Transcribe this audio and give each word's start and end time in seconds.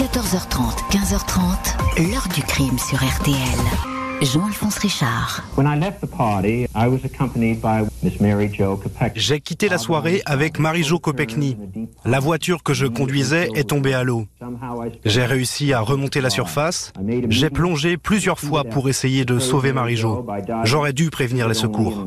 14h30, 0.00 0.88
15h30, 0.92 2.10
l'heure 2.10 2.26
du 2.34 2.40
crime 2.40 2.78
sur 2.78 2.96
RTL. 2.96 3.36
Jean-Alphonse 4.22 4.78
Richard. 4.78 5.44
J'ai 9.14 9.40
quitté 9.40 9.68
la 9.68 9.76
soirée 9.76 10.22
avec 10.24 10.58
Marie-Jo 10.58 11.00
Kopechny. 11.00 11.58
La 12.06 12.18
voiture 12.18 12.62
que 12.62 12.72
je 12.72 12.86
conduisais 12.86 13.50
est 13.54 13.68
tombée 13.68 13.92
à 13.92 14.02
l'eau. 14.02 14.24
J'ai 15.04 15.26
réussi 15.26 15.74
à 15.74 15.80
remonter 15.80 16.22
la 16.22 16.30
surface. 16.30 16.94
J'ai 17.28 17.50
plongé 17.50 17.98
plusieurs 17.98 18.40
fois 18.40 18.64
pour 18.64 18.88
essayer 18.88 19.26
de 19.26 19.38
sauver 19.38 19.74
Marie-Jo. 19.74 20.26
J'aurais 20.64 20.94
dû 20.94 21.10
prévenir 21.10 21.46
les 21.46 21.52
secours. 21.52 22.06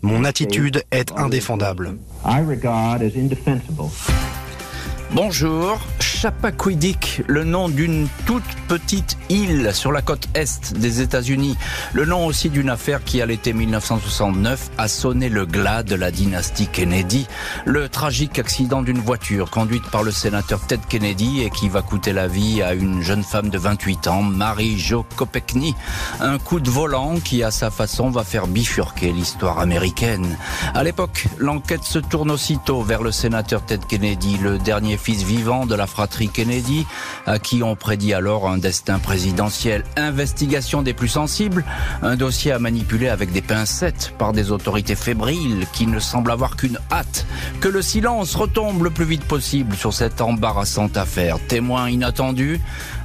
Mon 0.00 0.24
attitude 0.24 0.82
est 0.92 1.12
indéfendable. 1.18 1.98
Bonjour, 5.12 5.80
Chappaquiddick, 6.00 7.22
le 7.28 7.42
nom 7.42 7.70
d'une 7.70 8.08
toute 8.26 8.44
petite 8.68 9.16
île 9.30 9.70
sur 9.72 9.90
la 9.90 10.02
côte 10.02 10.28
est 10.34 10.74
des 10.74 11.00
États-Unis. 11.00 11.56
Le 11.94 12.04
nom 12.04 12.26
aussi 12.26 12.50
d'une 12.50 12.68
affaire 12.68 13.02
qui, 13.02 13.22
à 13.22 13.26
l'été 13.26 13.54
1969, 13.54 14.68
a 14.76 14.86
sonné 14.86 15.30
le 15.30 15.46
glas 15.46 15.82
de 15.82 15.94
la 15.94 16.10
dynastie 16.10 16.66
Kennedy. 16.66 17.26
Le 17.64 17.88
tragique 17.88 18.38
accident 18.38 18.82
d'une 18.82 18.98
voiture 18.98 19.50
conduite 19.50 19.88
par 19.90 20.02
le 20.02 20.10
sénateur 20.10 20.60
Ted 20.66 20.82
Kennedy 20.90 21.40
et 21.40 21.48
qui 21.48 21.70
va 21.70 21.80
coûter 21.80 22.12
la 22.12 22.28
vie 22.28 22.60
à 22.60 22.74
une 22.74 23.00
jeune 23.00 23.24
femme 23.24 23.48
de 23.48 23.56
28 23.56 24.08
ans, 24.08 24.20
Marie 24.22 24.78
Jo 24.78 25.06
Kopechny. 25.16 25.74
Un 26.20 26.38
coup 26.38 26.60
de 26.60 26.68
volant 26.68 27.18
qui, 27.18 27.42
à 27.42 27.50
sa 27.50 27.70
façon, 27.70 28.10
va 28.10 28.24
faire 28.24 28.46
bifurquer 28.46 29.12
l'histoire 29.12 29.58
américaine. 29.58 30.36
À 30.74 30.84
l'époque, 30.84 31.28
l'enquête 31.38 31.84
se 31.84 31.98
tourne 31.98 32.30
aussitôt 32.30 32.82
vers 32.82 33.02
le 33.02 33.10
sénateur 33.10 33.64
Ted 33.64 33.86
Kennedy, 33.88 34.36
le 34.36 34.58
dernier 34.58 34.97
fils 34.98 35.22
vivant 35.22 35.64
de 35.64 35.74
la 35.74 35.86
fratrie 35.86 36.28
Kennedy, 36.28 36.86
à 37.26 37.38
qui 37.38 37.62
on 37.62 37.76
prédit 37.76 38.12
alors 38.12 38.48
un 38.48 38.58
destin 38.58 38.98
présidentiel. 38.98 39.84
Investigation 39.96 40.82
des 40.82 40.92
plus 40.92 41.08
sensibles, 41.08 41.64
un 42.02 42.16
dossier 42.16 42.52
à 42.52 42.58
manipuler 42.58 43.08
avec 43.08 43.32
des 43.32 43.40
pincettes 43.40 44.12
par 44.18 44.32
des 44.32 44.50
autorités 44.50 44.96
fébriles 44.96 45.66
qui 45.72 45.86
ne 45.86 45.98
semblent 45.98 46.30
avoir 46.30 46.56
qu'une 46.56 46.78
hâte. 46.92 47.26
Que 47.60 47.68
le 47.68 47.82
silence 47.82 48.34
retombe 48.34 48.82
le 48.82 48.90
plus 48.90 49.04
vite 49.04 49.24
possible 49.24 49.76
sur 49.76 49.94
cette 49.94 50.20
embarrassante 50.20 50.96
affaire. 50.96 51.38
Témoin 51.48 51.88
inattendu, 51.88 52.60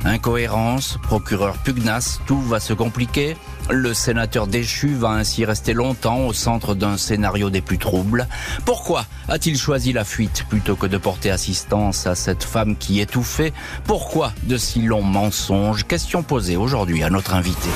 incohérence, 0.06 0.98
procureur 1.02 1.58
pugnace, 1.58 2.20
tout 2.26 2.42
va 2.42 2.60
se 2.60 2.74
compliquer. 2.74 3.38
Le 3.70 3.94
sénateur 3.94 4.48
déchu 4.48 4.94
va 4.94 5.10
ainsi 5.10 5.46
rester 5.46 5.74
longtemps 5.74 6.28
au 6.28 6.34
centre 6.34 6.76
d'un 6.76 6.98
scénario 6.98 7.50
des 7.50 7.62
plus 7.62 7.78
troubles. 7.78 8.28
Pourquoi 8.66 9.06
a-t-il 9.30 9.58
choisi 9.58 9.94
la 9.94 10.04
fuite 10.04 10.46
plutôt 10.50 10.76
que 10.76 10.88
de 10.88 10.98
porter 10.98 11.32
assistance 11.32 12.06
à 12.08 12.16
cette 12.16 12.44
femme 12.44 12.76
qui 12.76 13.00
étouffait? 13.00 13.54
Pourquoi 13.86 14.34
de 14.44 14.58
si 14.58 14.82
longs 14.82 15.02
mensonges? 15.04 15.86
Question 15.86 16.24
posée 16.24 16.58
aujourd'hui 16.58 17.04
à 17.04 17.10
notre 17.10 17.34
invité. 17.34 17.70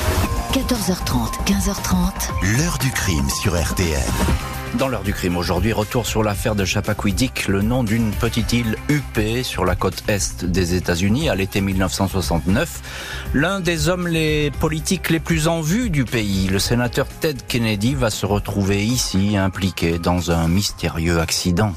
14h30, 0.52 1.44
15h30. 1.46 2.58
L'heure 2.58 2.78
du 2.78 2.90
crime 2.90 3.28
sur 3.42 3.58
RTL. 3.58 4.57
Dans 4.74 4.88
l'heure 4.88 5.02
du 5.02 5.14
crime 5.14 5.36
aujourd'hui, 5.36 5.72
retour 5.72 6.06
sur 6.06 6.22
l'affaire 6.22 6.54
de 6.54 6.64
Chappaquiddick, 6.64 7.48
le 7.48 7.62
nom 7.62 7.82
d'une 7.82 8.10
petite 8.10 8.52
île 8.52 8.76
huppée 8.88 9.42
sur 9.42 9.64
la 9.64 9.74
côte 9.74 10.04
est 10.08 10.44
des 10.44 10.74
États-Unis 10.74 11.30
à 11.30 11.34
l'été 11.34 11.60
1969. 11.60 13.30
L'un 13.34 13.60
des 13.60 13.88
hommes 13.88 14.06
les 14.06 14.50
politiques 14.60 15.08
les 15.10 15.20
plus 15.20 15.48
en 15.48 15.62
vue 15.62 15.88
du 15.90 16.04
pays, 16.04 16.48
le 16.48 16.58
sénateur 16.58 17.06
Ted 17.08 17.40
Kennedy, 17.48 17.94
va 17.94 18.10
se 18.10 18.26
retrouver 18.26 18.84
ici 18.84 19.36
impliqué 19.36 19.98
dans 19.98 20.30
un 20.30 20.48
mystérieux 20.48 21.18
accident. 21.18 21.72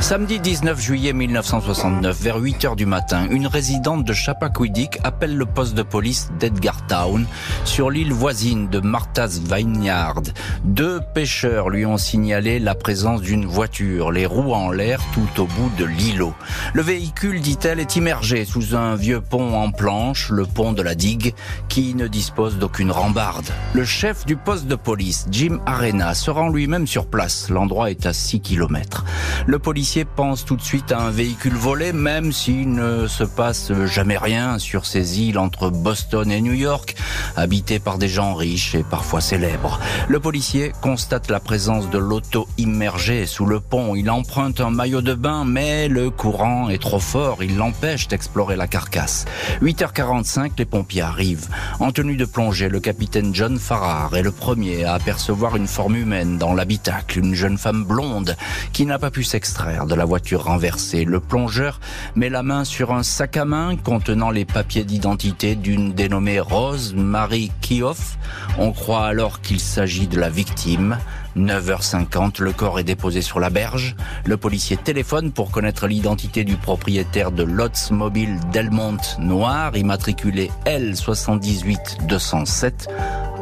Samedi 0.00 0.38
19 0.38 0.78
juillet 0.78 1.12
1969, 1.14 2.20
vers 2.20 2.36
8 2.36 2.64
heures 2.66 2.76
du 2.76 2.86
matin, 2.86 3.26
une 3.30 3.46
résidente 3.46 4.04
de 4.04 4.12
Chappaquiddick 4.12 4.98
appelle 5.02 5.36
le 5.36 5.46
poste 5.46 5.74
de 5.74 5.82
police 5.82 6.30
d'Edgartown, 6.38 7.26
sur 7.64 7.90
l'île 7.90 8.12
voisine 8.12 8.68
de 8.68 8.78
Martha's 8.78 9.40
Vineyard. 9.40 10.20
Deux 10.64 11.00
pêcheurs 11.14 11.70
lui 11.70 11.86
ont 11.86 11.96
signalé 11.96 12.58
la 12.58 12.74
présence 12.74 13.22
d'une 13.22 13.46
voiture, 13.46 14.12
les 14.12 14.26
roues 14.26 14.52
en 14.52 14.70
l'air 14.70 15.00
tout 15.12 15.42
au 15.42 15.46
bout 15.46 15.72
de 15.78 15.86
l'îlot. 15.86 16.34
Le 16.74 16.82
véhicule, 16.82 17.40
dit-elle, 17.40 17.80
est 17.80 17.96
immergé 17.96 18.44
sous 18.44 18.76
un 18.76 18.94
vieux 18.96 19.22
pont 19.22 19.54
en 19.54 19.72
planche, 19.72 20.28
le 20.30 20.44
pont 20.44 20.72
de 20.72 20.82
la 20.82 20.94
digue, 20.94 21.34
qui 21.68 21.94
ne 21.94 22.06
dispose 22.06 22.58
d'aucune 22.58 22.92
rambarde. 22.92 23.46
Le 23.72 23.84
chef 23.84 24.26
du 24.26 24.36
poste 24.36 24.66
de 24.66 24.76
police, 24.76 25.26
Jim 25.30 25.58
Arena, 25.64 26.14
se 26.14 26.30
rend 26.30 26.50
lui-même 26.50 26.86
sur 26.86 27.06
place. 27.06 27.48
L'endroit 27.48 27.90
est 27.90 28.06
à 28.06 28.12
6 28.12 28.40
km. 28.40 29.04
Le 29.46 29.58
pense 30.04 30.44
tout 30.44 30.56
de 30.56 30.62
suite 30.62 30.90
à 30.90 31.00
un 31.00 31.10
véhicule 31.10 31.54
volé, 31.54 31.92
même 31.92 32.32
s'il 32.32 32.72
ne 32.72 33.06
se 33.06 33.22
passe 33.24 33.72
jamais 33.84 34.18
rien 34.18 34.58
sur 34.58 34.84
ces 34.84 35.20
îles 35.20 35.38
entre 35.38 35.70
Boston 35.70 36.30
et 36.30 36.40
New 36.40 36.52
York, 36.52 36.96
habitées 37.36 37.78
par 37.78 37.96
des 37.96 38.08
gens 38.08 38.34
riches 38.34 38.74
et 38.74 38.82
parfois 38.82 39.20
célèbres. 39.20 39.78
Le 40.08 40.18
policier 40.18 40.72
constate 40.82 41.30
la 41.30 41.40
présence 41.40 41.88
de 41.88 41.98
l'auto 41.98 42.48
immergée 42.58 43.26
sous 43.26 43.46
le 43.46 43.60
pont. 43.60 43.94
Il 43.94 44.10
emprunte 44.10 44.60
un 44.60 44.70
maillot 44.70 45.02
de 45.02 45.14
bain, 45.14 45.44
mais 45.44 45.88
le 45.88 46.10
courant 46.10 46.68
est 46.68 46.82
trop 46.82 47.00
fort. 47.00 47.42
Il 47.44 47.56
l'empêche 47.56 48.08
d'explorer 48.08 48.56
la 48.56 48.66
carcasse. 48.66 49.24
8h45, 49.62 50.52
les 50.58 50.64
pompiers 50.64 51.02
arrivent. 51.02 51.48
En 51.78 51.92
tenue 51.92 52.16
de 52.16 52.24
plongée, 52.24 52.68
le 52.68 52.80
capitaine 52.80 53.34
John 53.34 53.58
Farrar 53.58 54.16
est 54.16 54.22
le 54.22 54.32
premier 54.32 54.84
à 54.84 54.94
apercevoir 54.94 55.54
une 55.56 55.68
forme 55.68 55.96
humaine 55.96 56.38
dans 56.38 56.54
l'habitacle, 56.54 57.20
une 57.20 57.34
jeune 57.34 57.56
femme 57.56 57.84
blonde 57.84 58.36
qui 58.72 58.84
n'a 58.84 58.98
pas 58.98 59.10
pu 59.10 59.22
s'extraire 59.22 59.75
de 59.84 59.94
la 59.94 60.06
voiture 60.06 60.44
renversée. 60.44 61.04
Le 61.04 61.20
plongeur 61.20 61.80
met 62.14 62.30
la 62.30 62.42
main 62.42 62.64
sur 62.64 62.94
un 62.94 63.02
sac 63.02 63.36
à 63.36 63.44
main 63.44 63.76
contenant 63.76 64.30
les 64.30 64.46
papiers 64.46 64.84
d'identité 64.84 65.54
d'une 65.54 65.92
dénommée 65.92 66.40
Rose 66.40 66.94
Marie 66.94 67.52
Kioff. 67.60 68.16
On 68.58 68.72
croit 68.72 69.04
alors 69.04 69.42
qu'il 69.42 69.60
s'agit 69.60 70.06
de 70.06 70.18
la 70.18 70.30
victime. 70.30 70.96
9h50, 71.36 72.42
le 72.42 72.52
corps 72.52 72.78
est 72.78 72.84
déposé 72.84 73.20
sur 73.20 73.40
la 73.40 73.50
berge. 73.50 73.94
Le 74.24 74.38
policier 74.38 74.78
téléphone 74.78 75.32
pour 75.32 75.50
connaître 75.50 75.86
l'identité 75.86 76.44
du 76.44 76.56
propriétaire 76.56 77.30
de 77.30 77.46
Mobile 77.90 78.38
Delmont 78.52 78.96
noir, 79.18 79.76
immatriculé 79.76 80.50
L78207. 80.64 82.88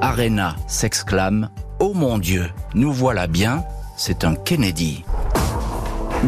Arena 0.00 0.56
s'exclame 0.66 1.50
Oh 1.78 1.92
mon 1.94 2.18
Dieu, 2.18 2.50
nous 2.74 2.92
voilà 2.92 3.26
bien, 3.26 3.64
c'est 3.96 4.24
un 4.24 4.34
Kennedy. 4.34 5.04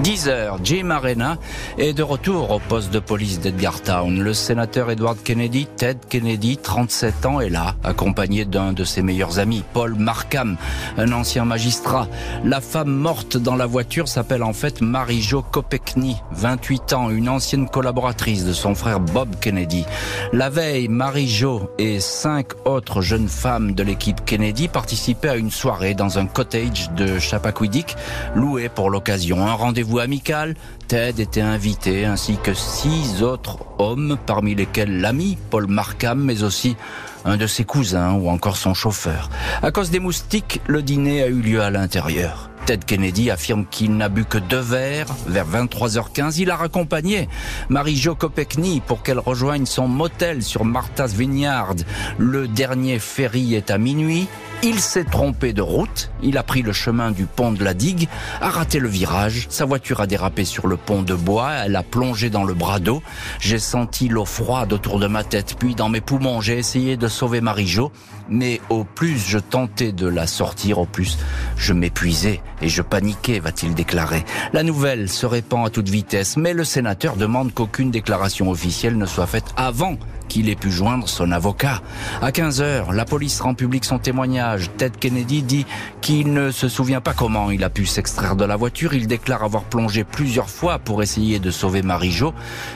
10 0.02 0.28
heures, 0.28 0.58
Jim 0.62 0.90
Arena 0.90 1.38
est 1.78 1.94
de 1.94 2.02
retour 2.02 2.50
au 2.50 2.58
poste 2.58 2.92
de 2.92 2.98
police 2.98 3.40
d'Edgartown. 3.40 4.20
Le 4.20 4.34
sénateur 4.34 4.90
Edward 4.90 5.16
Kennedy, 5.22 5.66
Ted 5.76 6.00
Kennedy, 6.08 6.58
37 6.58 7.24
ans, 7.24 7.40
est 7.40 7.48
là, 7.48 7.76
accompagné 7.82 8.44
d'un 8.44 8.72
de 8.72 8.84
ses 8.84 9.02
meilleurs 9.02 9.38
amis, 9.38 9.64
Paul 9.72 9.94
Markham, 9.94 10.58
un 10.98 11.12
ancien 11.12 11.44
magistrat. 11.44 12.08
La 12.44 12.60
femme 12.60 12.90
morte 12.90 13.38
dans 13.38 13.56
la 13.56 13.64
voiture 13.66 14.06
s'appelle 14.06 14.42
en 14.42 14.52
fait 14.52 14.82
Marie-Jo 14.82 15.42
Kopechny, 15.42 16.16
28 16.32 16.92
ans, 16.92 17.10
une 17.10 17.28
ancienne 17.28 17.68
collaboratrice 17.68 18.44
de 18.44 18.52
son 18.52 18.74
frère 18.74 19.00
Bob 19.00 19.36
Kennedy. 19.40 19.84
La 20.32 20.50
veille, 20.50 20.88
Marie-Jo 20.88 21.70
et 21.78 22.00
cinq 22.00 22.48
autres 22.66 23.00
jeunes 23.00 23.28
femmes 23.28 23.72
de 23.72 23.82
l'équipe 23.82 24.24
Kennedy 24.26 24.68
participaient 24.68 25.30
à 25.30 25.36
une 25.36 25.50
soirée 25.50 25.94
dans 25.94 26.18
un 26.18 26.26
cottage 26.26 26.90
de 26.96 27.18
Chappaquiddick, 27.18 27.96
loué 28.34 28.68
pour 28.68 28.90
l'occasion. 28.90 29.46
Un 29.46 29.54
rendez-vous 29.54 29.85
amical, 29.98 30.54
Ted 30.88 31.20
était 31.22 31.40
invité 31.40 32.04
ainsi 32.04 32.36
que 32.42 32.54
six 32.54 33.22
autres 33.22 33.58
hommes, 33.78 34.16
parmi 34.26 34.54
lesquels 34.54 35.00
l'ami 35.00 35.38
Paul 35.50 35.66
Markham, 35.66 36.22
mais 36.22 36.42
aussi 36.42 36.76
un 37.24 37.36
de 37.36 37.46
ses 37.46 37.64
cousins 37.64 38.12
ou 38.12 38.28
encore 38.28 38.56
son 38.56 38.74
chauffeur. 38.74 39.30
À 39.62 39.70
cause 39.70 39.90
des 39.90 40.00
moustiques, 40.00 40.60
le 40.66 40.82
dîner 40.82 41.22
a 41.22 41.28
eu 41.28 41.40
lieu 41.40 41.62
à 41.62 41.70
l'intérieur. 41.70 42.50
Ted 42.66 42.84
Kennedy 42.84 43.30
affirme 43.30 43.64
qu'il 43.64 43.96
n'a 43.96 44.08
bu 44.08 44.24
que 44.24 44.38
deux 44.38 44.58
verres. 44.58 45.06
Vers 45.28 45.46
23h15, 45.46 46.40
il 46.40 46.50
a 46.50 46.56
raccompagné 46.56 47.28
Marie-Jo 47.68 48.16
Kopechny 48.16 48.82
pour 48.84 49.04
qu'elle 49.04 49.20
rejoigne 49.20 49.66
son 49.66 49.86
motel 49.86 50.42
sur 50.42 50.64
Martha's 50.64 51.14
Vineyard. 51.14 51.76
Le 52.18 52.48
dernier 52.48 52.98
ferry 52.98 53.54
est 53.54 53.70
à 53.70 53.78
minuit. 53.78 54.26
Il 54.62 54.80
s'est 54.80 55.04
trompé 55.04 55.52
de 55.52 55.62
route, 55.62 56.10
il 56.22 56.38
a 56.38 56.42
pris 56.42 56.62
le 56.62 56.72
chemin 56.72 57.10
du 57.10 57.26
pont 57.26 57.52
de 57.52 57.62
la 57.62 57.74
digue, 57.74 58.08
a 58.40 58.48
raté 58.48 58.78
le 58.78 58.88
virage, 58.88 59.46
sa 59.50 59.64
voiture 59.64 60.00
a 60.00 60.06
dérapé 60.06 60.44
sur 60.44 60.66
le 60.66 60.76
pont 60.76 61.02
de 61.02 61.14
bois, 61.14 61.52
elle 61.52 61.76
a 61.76 61.82
plongé 61.82 62.30
dans 62.30 62.42
le 62.42 62.54
bras 62.54 62.80
d'eau, 62.80 63.02
j'ai 63.38 63.58
senti 63.58 64.08
l'eau 64.08 64.24
froide 64.24 64.72
autour 64.72 64.98
de 64.98 65.06
ma 65.06 65.24
tête, 65.24 65.56
puis 65.58 65.74
dans 65.74 65.88
mes 65.88 66.00
poumons. 66.00 66.40
J'ai 66.40 66.58
essayé 66.58 66.96
de 66.96 67.06
sauver 67.06 67.40
Marie-Jo, 67.40 67.92
mais 68.28 68.60
au 68.70 68.84
plus 68.84 69.18
je 69.18 69.38
tentais 69.38 69.92
de 69.92 70.06
la 70.08 70.26
sortir, 70.26 70.78
au 70.78 70.86
plus 70.86 71.18
je 71.56 71.72
m'épuisais 71.72 72.40
et 72.62 72.68
je 72.68 72.82
paniquais, 72.82 73.38
va-t-il 73.38 73.74
déclarer. 73.74 74.24
La 74.52 74.62
nouvelle 74.62 75.08
se 75.08 75.26
répand 75.26 75.66
à 75.66 75.70
toute 75.70 75.88
vitesse, 75.88 76.36
mais 76.36 76.54
le 76.54 76.64
sénateur 76.64 77.16
demande 77.16 77.52
qu'aucune 77.52 77.90
déclaration 77.90 78.50
officielle 78.50 78.96
ne 78.96 79.06
soit 79.06 79.26
faite 79.26 79.54
avant 79.56 79.96
qu'il 80.28 80.48
ait 80.48 80.56
pu 80.56 80.70
joindre 80.70 81.08
son 81.08 81.32
avocat. 81.32 81.82
À 82.22 82.32
15 82.32 82.60
heures, 82.60 82.92
la 82.92 83.04
police 83.04 83.40
rend 83.40 83.54
public 83.54 83.84
son 83.84 83.98
témoignage. 83.98 84.70
Ted 84.76 84.96
Kennedy 84.98 85.42
dit 85.42 85.66
qu'il 86.00 86.32
ne 86.32 86.50
se 86.50 86.68
souvient 86.68 87.00
pas 87.00 87.14
comment 87.14 87.50
il 87.50 87.64
a 87.64 87.70
pu 87.70 87.86
s'extraire 87.86 88.36
de 88.36 88.44
la 88.44 88.56
voiture. 88.56 88.94
Il 88.94 89.06
déclare 89.06 89.44
avoir 89.44 89.64
plongé 89.64 90.04
plusieurs 90.04 90.50
fois 90.50 90.78
pour 90.78 91.02
essayer 91.02 91.38
de 91.38 91.50
sauver 91.50 91.82
Marie-Jo. 91.82 92.34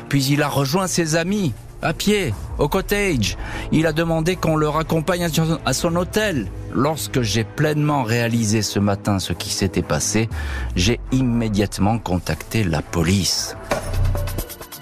Puis 0.08 0.24
il 0.24 0.42
a 0.42 0.48
rejoint 0.48 0.86
ses 0.86 1.16
amis 1.16 1.52
à 1.82 1.92
pied, 1.92 2.34
au 2.58 2.68
cottage. 2.68 3.36
Il 3.72 3.86
a 3.86 3.92
demandé 3.92 4.36
qu'on 4.36 4.56
le 4.56 4.68
raccompagne 4.68 5.28
à 5.64 5.72
son 5.72 5.96
hôtel. 5.96 6.48
Lorsque 6.74 7.22
j'ai 7.22 7.44
pleinement 7.44 8.02
réalisé 8.02 8.62
ce 8.62 8.78
matin 8.78 9.18
ce 9.18 9.32
qui 9.32 9.50
s'était 9.50 9.82
passé, 9.82 10.28
j'ai 10.76 11.00
immédiatement 11.12 11.98
contacté 11.98 12.64
la 12.64 12.82
police. 12.82 13.56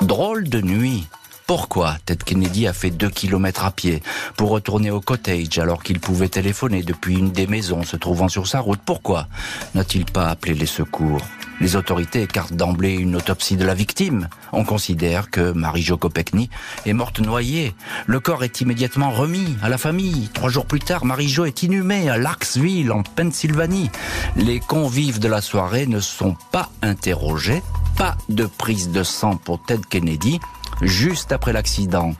Drôle 0.02 0.48
de 0.48 0.60
nuit. 0.60 1.06
Pourquoi 1.48 1.96
Ted 2.04 2.22
Kennedy 2.26 2.66
a 2.66 2.74
fait 2.74 2.90
deux 2.90 3.08
kilomètres 3.08 3.64
à 3.64 3.70
pied 3.70 4.02
pour 4.36 4.50
retourner 4.50 4.90
au 4.90 5.00
cottage 5.00 5.58
alors 5.58 5.82
qu'il 5.82 5.98
pouvait 5.98 6.28
téléphoner 6.28 6.82
depuis 6.82 7.16
une 7.16 7.30
des 7.30 7.46
maisons 7.46 7.84
se 7.84 7.96
trouvant 7.96 8.28
sur 8.28 8.46
sa 8.46 8.60
route? 8.60 8.80
Pourquoi 8.84 9.28
n'a-t-il 9.74 10.04
pas 10.04 10.28
appelé 10.28 10.52
les 10.52 10.66
secours? 10.66 11.22
Les 11.62 11.74
autorités 11.74 12.20
écartent 12.20 12.52
d'emblée 12.52 12.92
une 12.92 13.16
autopsie 13.16 13.56
de 13.56 13.64
la 13.64 13.72
victime. 13.72 14.28
On 14.52 14.62
considère 14.62 15.30
que 15.30 15.52
Marie-Jo 15.52 15.96
Kopechny 15.96 16.50
est 16.84 16.92
morte 16.92 17.18
noyée. 17.20 17.74
Le 18.06 18.20
corps 18.20 18.44
est 18.44 18.60
immédiatement 18.60 19.10
remis 19.10 19.56
à 19.62 19.70
la 19.70 19.78
famille. 19.78 20.28
Trois 20.34 20.50
jours 20.50 20.66
plus 20.66 20.80
tard, 20.80 21.06
Marie-Jo 21.06 21.46
est 21.46 21.62
inhumée 21.62 22.10
à 22.10 22.18
Larksville, 22.18 22.92
en 22.92 23.02
Pennsylvanie. 23.02 23.90
Les 24.36 24.60
convives 24.60 25.18
de 25.18 25.28
la 25.28 25.40
soirée 25.40 25.86
ne 25.86 26.00
sont 26.00 26.36
pas 26.52 26.68
interrogés. 26.82 27.62
Pas 27.96 28.18
de 28.28 28.44
prise 28.44 28.90
de 28.90 29.02
sang 29.02 29.36
pour 29.36 29.60
Ted 29.64 29.82
Kennedy. 29.88 30.38
Juste 30.82 31.32
après 31.32 31.52
l'accident, 31.52 32.14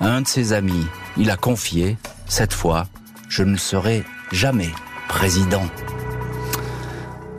un 0.00 0.22
de 0.22 0.26
ses 0.28 0.52
amis, 0.52 0.86
il 1.16 1.30
a 1.30 1.36
confié, 1.36 1.96
cette 2.26 2.52
fois, 2.52 2.86
je 3.28 3.42
ne 3.42 3.56
serai 3.56 4.04
jamais 4.30 4.70
président. 5.08 5.64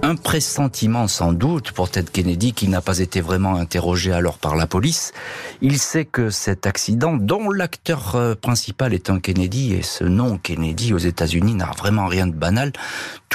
Un 0.01 0.17
pressentiment 0.17 1.07
sans 1.07 1.33
doute 1.33 1.71
pour 1.71 1.89
Ted 1.89 2.11
Kennedy 2.11 2.53
qui 2.53 2.67
n'a 2.67 2.81
pas 2.81 2.99
été 2.99 3.21
vraiment 3.21 3.55
interrogé 3.55 4.11
alors 4.11 4.37
par 4.37 4.55
la 4.55 4.67
police. 4.67 5.13
Il 5.61 5.79
sait 5.79 6.05
que 6.05 6.29
cet 6.29 6.67
accident, 6.67 7.15
dont 7.15 7.49
l'acteur 7.49 8.15
euh, 8.15 8.35
principal 8.35 8.93
est 8.93 9.09
un 9.09 9.19
Kennedy, 9.19 9.73
et 9.73 9.81
ce 9.81 10.03
nom 10.03 10.37
Kennedy 10.37 10.93
aux 10.93 10.99
États-Unis 10.99 11.55
n'a 11.55 11.71
vraiment 11.75 12.05
rien 12.05 12.27
de 12.27 12.35
banal, 12.35 12.71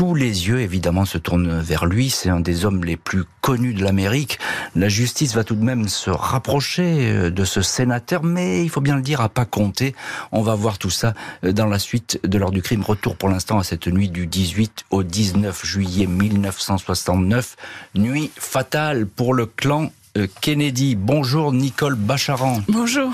tous 0.01 0.15
les 0.15 0.49
yeux 0.49 0.61
évidemment 0.61 1.05
se 1.05 1.19
tournent 1.19 1.61
vers 1.61 1.85
lui. 1.85 2.09
C'est 2.09 2.31
un 2.31 2.41
des 2.41 2.65
hommes 2.65 2.85
les 2.85 2.97
plus 2.97 3.25
connus 3.43 3.75
de 3.75 3.85
l'Amérique. 3.85 4.39
La 4.75 4.89
justice 4.89 5.35
va 5.35 5.45
tout 5.45 5.55
de 5.55 5.63
même 5.63 5.91
se 5.91 6.09
rapprocher 6.09 7.13
euh, 7.13 7.31
de 7.31 7.45
ce 7.45 7.61
sénateur, 7.61 8.25
mais 8.25 8.65
il 8.65 8.71
faut 8.71 8.81
bien 8.81 8.97
le 8.97 9.03
dire, 9.03 9.21
à 9.21 9.29
pas 9.29 9.45
compter. 9.45 9.95
On 10.33 10.41
va 10.41 10.55
voir 10.55 10.79
tout 10.79 10.89
ça 10.89 11.13
euh, 11.45 11.53
dans 11.53 11.67
la 11.67 11.79
suite 11.79 12.19
de 12.25 12.39
l'heure 12.39 12.51
du 12.51 12.63
crime. 12.63 12.83
Retour 12.83 13.15
pour 13.15 13.29
l'instant 13.29 13.59
à 13.59 13.63
cette 13.63 13.89
nuit 13.89 14.09
du 14.09 14.27
18 14.27 14.87
au 14.89 15.03
19 15.03 15.67
juillet 15.67 16.07
1900. 16.07 16.77
1969. 16.77 17.57
Nuit 17.95 18.31
fatale 18.37 19.07
pour 19.07 19.35
le 19.35 19.45
clan 19.45 19.93
euh, 20.17 20.27
Kennedy. 20.41 20.97
Bonjour 20.97 21.53
Nicole 21.53 21.95
Bacharan. 21.95 22.63
Bonjour. 22.69 23.13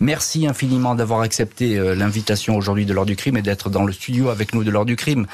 Merci 0.00 0.46
infiniment 0.46 0.94
d'avoir 0.94 1.20
accepté 1.20 1.76
l'invitation 1.94 2.56
aujourd'hui 2.56 2.86
de 2.86 2.92
l'heure 2.94 3.06
du 3.06 3.14
crime 3.14 3.36
et 3.36 3.42
d'être 3.42 3.70
dans 3.70 3.84
le 3.84 3.92
studio 3.92 4.30
avec 4.30 4.52
nous 4.52 4.64
de 4.64 4.70
l'heure 4.70 4.86
du 4.86 4.96
crime. 4.96 5.26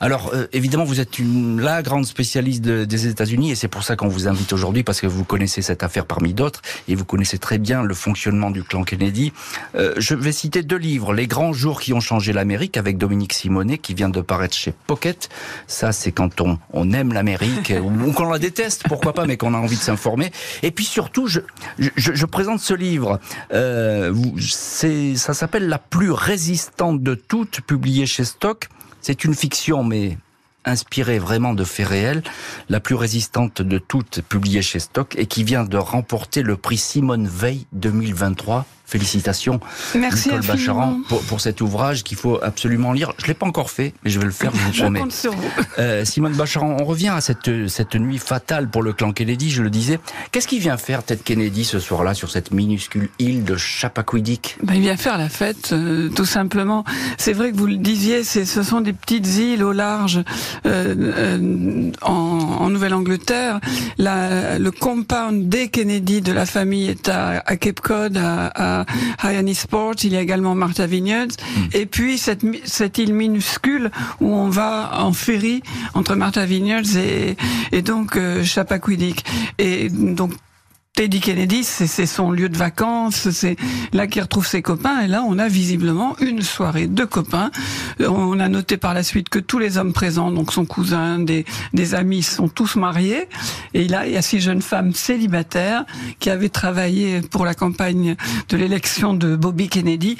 Alors 0.00 0.30
euh, 0.32 0.46
évidemment, 0.52 0.84
vous 0.84 1.00
êtes 1.00 1.18
une, 1.18 1.60
la 1.60 1.82
grande 1.82 2.06
spécialiste 2.06 2.62
des 2.62 3.06
États-Unis 3.08 3.50
et 3.50 3.54
c'est 3.54 3.68
pour 3.68 3.82
ça 3.82 3.96
qu'on 3.96 4.08
vous 4.08 4.28
invite 4.28 4.52
aujourd'hui 4.52 4.84
parce 4.84 5.00
que 5.00 5.06
vous 5.06 5.24
connaissez 5.24 5.60
cette 5.60 5.82
affaire 5.82 6.06
parmi 6.06 6.34
d'autres 6.34 6.62
et 6.86 6.94
vous 6.94 7.04
connaissez 7.04 7.38
très 7.38 7.58
bien 7.58 7.82
le 7.82 7.94
fonctionnement 7.94 8.50
du 8.50 8.62
clan 8.62 8.84
Kennedy. 8.84 9.32
Euh, 9.74 9.94
je 9.96 10.14
vais 10.14 10.32
citer 10.32 10.62
deux 10.62 10.76
livres, 10.76 11.12
Les 11.12 11.26
grands 11.26 11.52
jours 11.52 11.80
qui 11.80 11.92
ont 11.92 12.00
changé 12.00 12.32
l'Amérique 12.32 12.76
avec 12.76 12.96
Dominique 12.96 13.32
Simonet 13.32 13.78
qui 13.78 13.94
vient 13.94 14.08
de 14.08 14.20
paraître 14.20 14.54
chez 14.54 14.72
Pocket. 14.86 15.28
Ça, 15.66 15.90
c'est 15.92 16.12
quand 16.12 16.40
on, 16.40 16.58
on 16.72 16.92
aime 16.92 17.12
l'Amérique 17.12 17.72
ou 17.82 18.12
qu'on 18.12 18.30
la 18.30 18.38
déteste, 18.38 18.84
pourquoi 18.88 19.12
pas, 19.12 19.26
mais 19.26 19.36
qu'on 19.36 19.54
a 19.54 19.58
envie 19.58 19.76
de 19.76 19.82
s'informer. 19.82 20.30
Et 20.62 20.70
puis 20.70 20.84
surtout, 20.84 21.26
je, 21.26 21.40
je, 21.78 21.90
je 21.96 22.26
présente 22.26 22.60
ce 22.60 22.74
livre. 22.74 23.18
Euh, 23.52 24.14
ça 24.38 25.34
s'appelle 25.34 25.68
La 25.68 25.78
plus 25.78 26.12
résistante 26.12 27.02
de 27.02 27.14
toutes, 27.14 27.62
publié 27.62 28.06
chez 28.06 28.24
Stock. 28.24 28.68
C'est 29.08 29.24
une 29.24 29.34
fiction, 29.34 29.84
mais 29.84 30.18
inspirée 30.66 31.18
vraiment 31.18 31.54
de 31.54 31.64
faits 31.64 31.86
réels, 31.86 32.22
la 32.68 32.78
plus 32.78 32.94
résistante 32.94 33.62
de 33.62 33.78
toutes, 33.78 34.20
publiée 34.20 34.60
chez 34.60 34.80
Stock, 34.80 35.14
et 35.16 35.24
qui 35.24 35.44
vient 35.44 35.64
de 35.64 35.78
remporter 35.78 36.42
le 36.42 36.58
prix 36.58 36.76
Simone 36.76 37.26
Veil 37.26 37.64
2023 37.72 38.66
Félicitations, 38.88 39.60
Merci 39.94 40.30
Nicole 40.30 40.46
Bacharan, 40.46 41.00
pour, 41.10 41.20
pour, 41.20 41.42
cet 41.42 41.60
ouvrage 41.60 42.04
qu'il 42.04 42.16
faut 42.16 42.42
absolument 42.42 42.94
lire. 42.94 43.12
Je 43.18 43.26
l'ai 43.26 43.34
pas 43.34 43.44
encore 43.44 43.70
fait, 43.70 43.92
mais 44.02 44.08
je 44.10 44.18
vais 44.18 44.24
le 44.24 44.30
faire, 44.30 44.50
je 44.72 44.82
vous 44.82 44.82
promets. 44.84 45.02
Euh, 45.78 46.06
Simone 46.06 46.32
Bacharan, 46.32 46.78
on 46.80 46.84
revient 46.86 47.10
à 47.10 47.20
cette, 47.20 47.68
cette 47.68 47.96
nuit 47.96 48.16
fatale 48.16 48.70
pour 48.70 48.82
le 48.82 48.94
clan 48.94 49.12
Kennedy, 49.12 49.50
je 49.50 49.62
le 49.62 49.68
disais. 49.68 50.00
Qu'est-ce 50.32 50.48
qu'il 50.48 50.60
vient 50.60 50.78
faire, 50.78 51.02
Ted 51.02 51.20
Kennedy, 51.22 51.66
ce 51.66 51.80
soir-là, 51.80 52.14
sur 52.14 52.30
cette 52.30 52.50
minuscule 52.50 53.10
île 53.18 53.44
de 53.44 53.58
Chappaquiddick? 53.58 54.56
Ben, 54.62 54.72
Il 54.72 54.80
vient 54.80 54.96
faire 54.96 55.18
la 55.18 55.28
fête, 55.28 55.72
euh, 55.72 56.08
tout 56.08 56.24
simplement. 56.24 56.84
C'est 57.18 57.34
vrai 57.34 57.52
que 57.52 57.58
vous 57.58 57.66
le 57.66 57.76
disiez, 57.76 58.24
ce 58.24 58.62
sont 58.62 58.80
des 58.80 58.94
petites 58.94 59.36
îles 59.36 59.64
au 59.64 59.72
large 59.72 60.22
euh, 60.64 60.94
euh 60.96 61.90
en, 62.00 62.12
en 62.12 62.70
Nouvelle-Angleterre. 62.70 63.60
Le 63.98 64.70
compound 64.70 65.50
des 65.50 65.68
Kennedy 65.68 66.22
de 66.22 66.32
la 66.32 66.46
famille 66.46 66.88
est 66.88 67.10
à, 67.10 67.42
à 67.44 67.56
Cape 67.56 67.80
Cod, 67.80 68.16
à, 68.16 68.77
à 68.77 68.77
à 69.18 69.54
Sport, 69.54 69.94
il 70.02 70.12
y 70.12 70.16
a 70.16 70.20
également 70.20 70.54
Martha 70.54 70.86
Vineyards, 70.86 71.26
hmm. 71.26 71.60
et 71.72 71.86
puis 71.86 72.18
cette, 72.18 72.44
cette 72.64 72.98
île 72.98 73.14
minuscule 73.14 73.90
où 74.20 74.32
on 74.34 74.48
va 74.48 74.90
en 75.00 75.12
ferry 75.12 75.62
entre 75.94 76.14
Martha 76.14 76.44
Vineyards 76.44 76.96
et, 76.96 77.36
et 77.72 77.82
donc 77.82 78.16
euh, 78.16 78.44
Chappaquiddick. 78.44 79.24
Et 79.58 79.88
donc 79.88 80.32
Teddy 80.98 81.20
Kennedy, 81.20 81.62
c'est 81.62 82.06
son 82.06 82.32
lieu 82.32 82.48
de 82.48 82.56
vacances, 82.56 83.30
c'est 83.30 83.54
là 83.92 84.08
qu'il 84.08 84.20
retrouve 84.20 84.44
ses 84.44 84.62
copains. 84.62 85.02
Et 85.02 85.06
là, 85.06 85.22
on 85.24 85.38
a 85.38 85.46
visiblement 85.46 86.16
une 86.18 86.42
soirée 86.42 86.88
de 86.88 87.04
copains. 87.04 87.52
On 88.00 88.40
a 88.40 88.48
noté 88.48 88.78
par 88.78 88.94
la 88.94 89.04
suite 89.04 89.28
que 89.28 89.38
tous 89.38 89.60
les 89.60 89.78
hommes 89.78 89.92
présents, 89.92 90.32
donc 90.32 90.52
son 90.52 90.66
cousin, 90.66 91.20
des, 91.20 91.44
amis, 91.94 92.24
sont 92.24 92.48
tous 92.48 92.74
mariés. 92.74 93.28
Et 93.74 93.86
là, 93.86 94.08
il 94.08 94.14
y 94.14 94.16
a 94.16 94.22
six 94.22 94.40
jeunes 94.40 94.60
femmes 94.60 94.92
célibataires 94.92 95.84
qui 96.18 96.30
avaient 96.30 96.48
travaillé 96.48 97.20
pour 97.20 97.44
la 97.44 97.54
campagne 97.54 98.16
de 98.48 98.56
l'élection 98.56 99.14
de 99.14 99.36
Bobby 99.36 99.68
Kennedy 99.68 100.18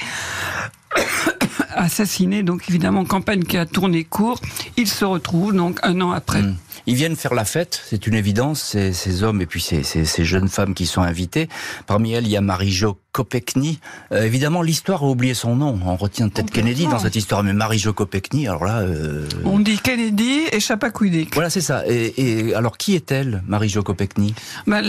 assassiné, 1.74 2.42
donc 2.42 2.68
évidemment 2.68 3.04
campagne 3.04 3.42
qui 3.42 3.56
a 3.56 3.66
tourné 3.66 4.04
court. 4.04 4.40
Ils 4.76 4.88
se 4.88 5.04
retrouvent 5.04 5.54
donc 5.54 5.78
un 5.82 6.00
an 6.00 6.12
après. 6.12 6.42
Hmm. 6.42 6.56
Ils 6.86 6.94
viennent 6.94 7.16
faire 7.16 7.34
la 7.34 7.44
fête, 7.44 7.82
c'est 7.84 8.06
une 8.06 8.14
évidence, 8.14 8.62
ces, 8.62 8.94
ces 8.94 9.22
hommes 9.22 9.42
et 9.42 9.46
puis 9.46 9.60
ces, 9.60 9.82
ces, 9.82 10.06
ces, 10.06 10.24
jeunes 10.24 10.48
femmes 10.48 10.72
qui 10.72 10.86
sont 10.86 11.02
invitées. 11.02 11.48
Parmi 11.86 12.12
elles, 12.12 12.24
il 12.24 12.30
y 12.30 12.36
a 12.36 12.40
Marie-Jo 12.40 12.96
Kopechny. 13.12 13.80
Euh, 14.12 14.22
évidemment, 14.22 14.62
l'histoire 14.62 15.02
a 15.02 15.06
oublié 15.06 15.34
son 15.34 15.56
nom. 15.56 15.78
On 15.84 15.96
retient 15.96 16.28
peut-être 16.28 16.50
Kennedy 16.50 16.86
dans 16.86 16.98
cette 16.98 17.16
histoire, 17.16 17.42
mais 17.42 17.52
Marie-Jo 17.52 17.92
Kopechny, 17.92 18.46
alors 18.46 18.64
là... 18.64 18.78
Euh... 18.80 19.26
On 19.44 19.58
dit 19.58 19.78
Kennedy 19.78 20.42
et 20.52 20.60
Chappaquiddick. 20.60 21.34
Voilà, 21.34 21.50
c'est 21.50 21.60
ça. 21.60 21.82
Et, 21.86 22.14
et, 22.16 22.54
alors, 22.54 22.78
qui 22.78 22.94
est-elle, 22.94 23.42
Marie-Jo 23.48 23.82
Kopechny 23.82 24.34
bah, 24.66 24.80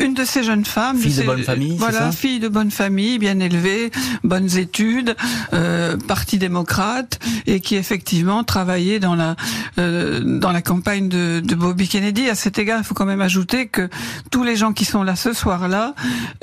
Une 0.00 0.14
de 0.14 0.24
ces 0.24 0.42
jeunes 0.42 0.64
femmes. 0.64 0.98
Fille 0.98 1.16
de 1.16 1.22
bonne 1.22 1.42
famille, 1.42 1.76
Voilà, 1.76 2.12
fille 2.12 2.40
de 2.40 2.48
bonne 2.48 2.70
famille, 2.70 3.18
bien 3.18 3.38
élevée, 3.40 3.90
bonnes 4.24 4.56
études, 4.56 5.14
euh, 5.52 5.95
parti 5.96 6.38
démocrate, 6.38 7.18
et 7.46 7.60
qui 7.60 7.76
effectivement 7.76 8.44
travaillait 8.44 9.00
dans 9.00 9.14
la, 9.14 9.36
euh, 9.78 10.20
dans 10.24 10.52
la 10.52 10.62
campagne 10.62 11.08
de, 11.08 11.40
de, 11.40 11.54
Bobby 11.54 11.88
Kennedy. 11.88 12.28
À 12.28 12.34
cet 12.34 12.58
égard, 12.58 12.78
il 12.80 12.84
faut 12.84 12.94
quand 12.94 13.06
même 13.06 13.20
ajouter 13.20 13.66
que 13.66 13.88
tous 14.30 14.44
les 14.44 14.56
gens 14.56 14.72
qui 14.72 14.84
sont 14.84 15.02
là 15.02 15.16
ce 15.16 15.32
soir-là 15.32 15.94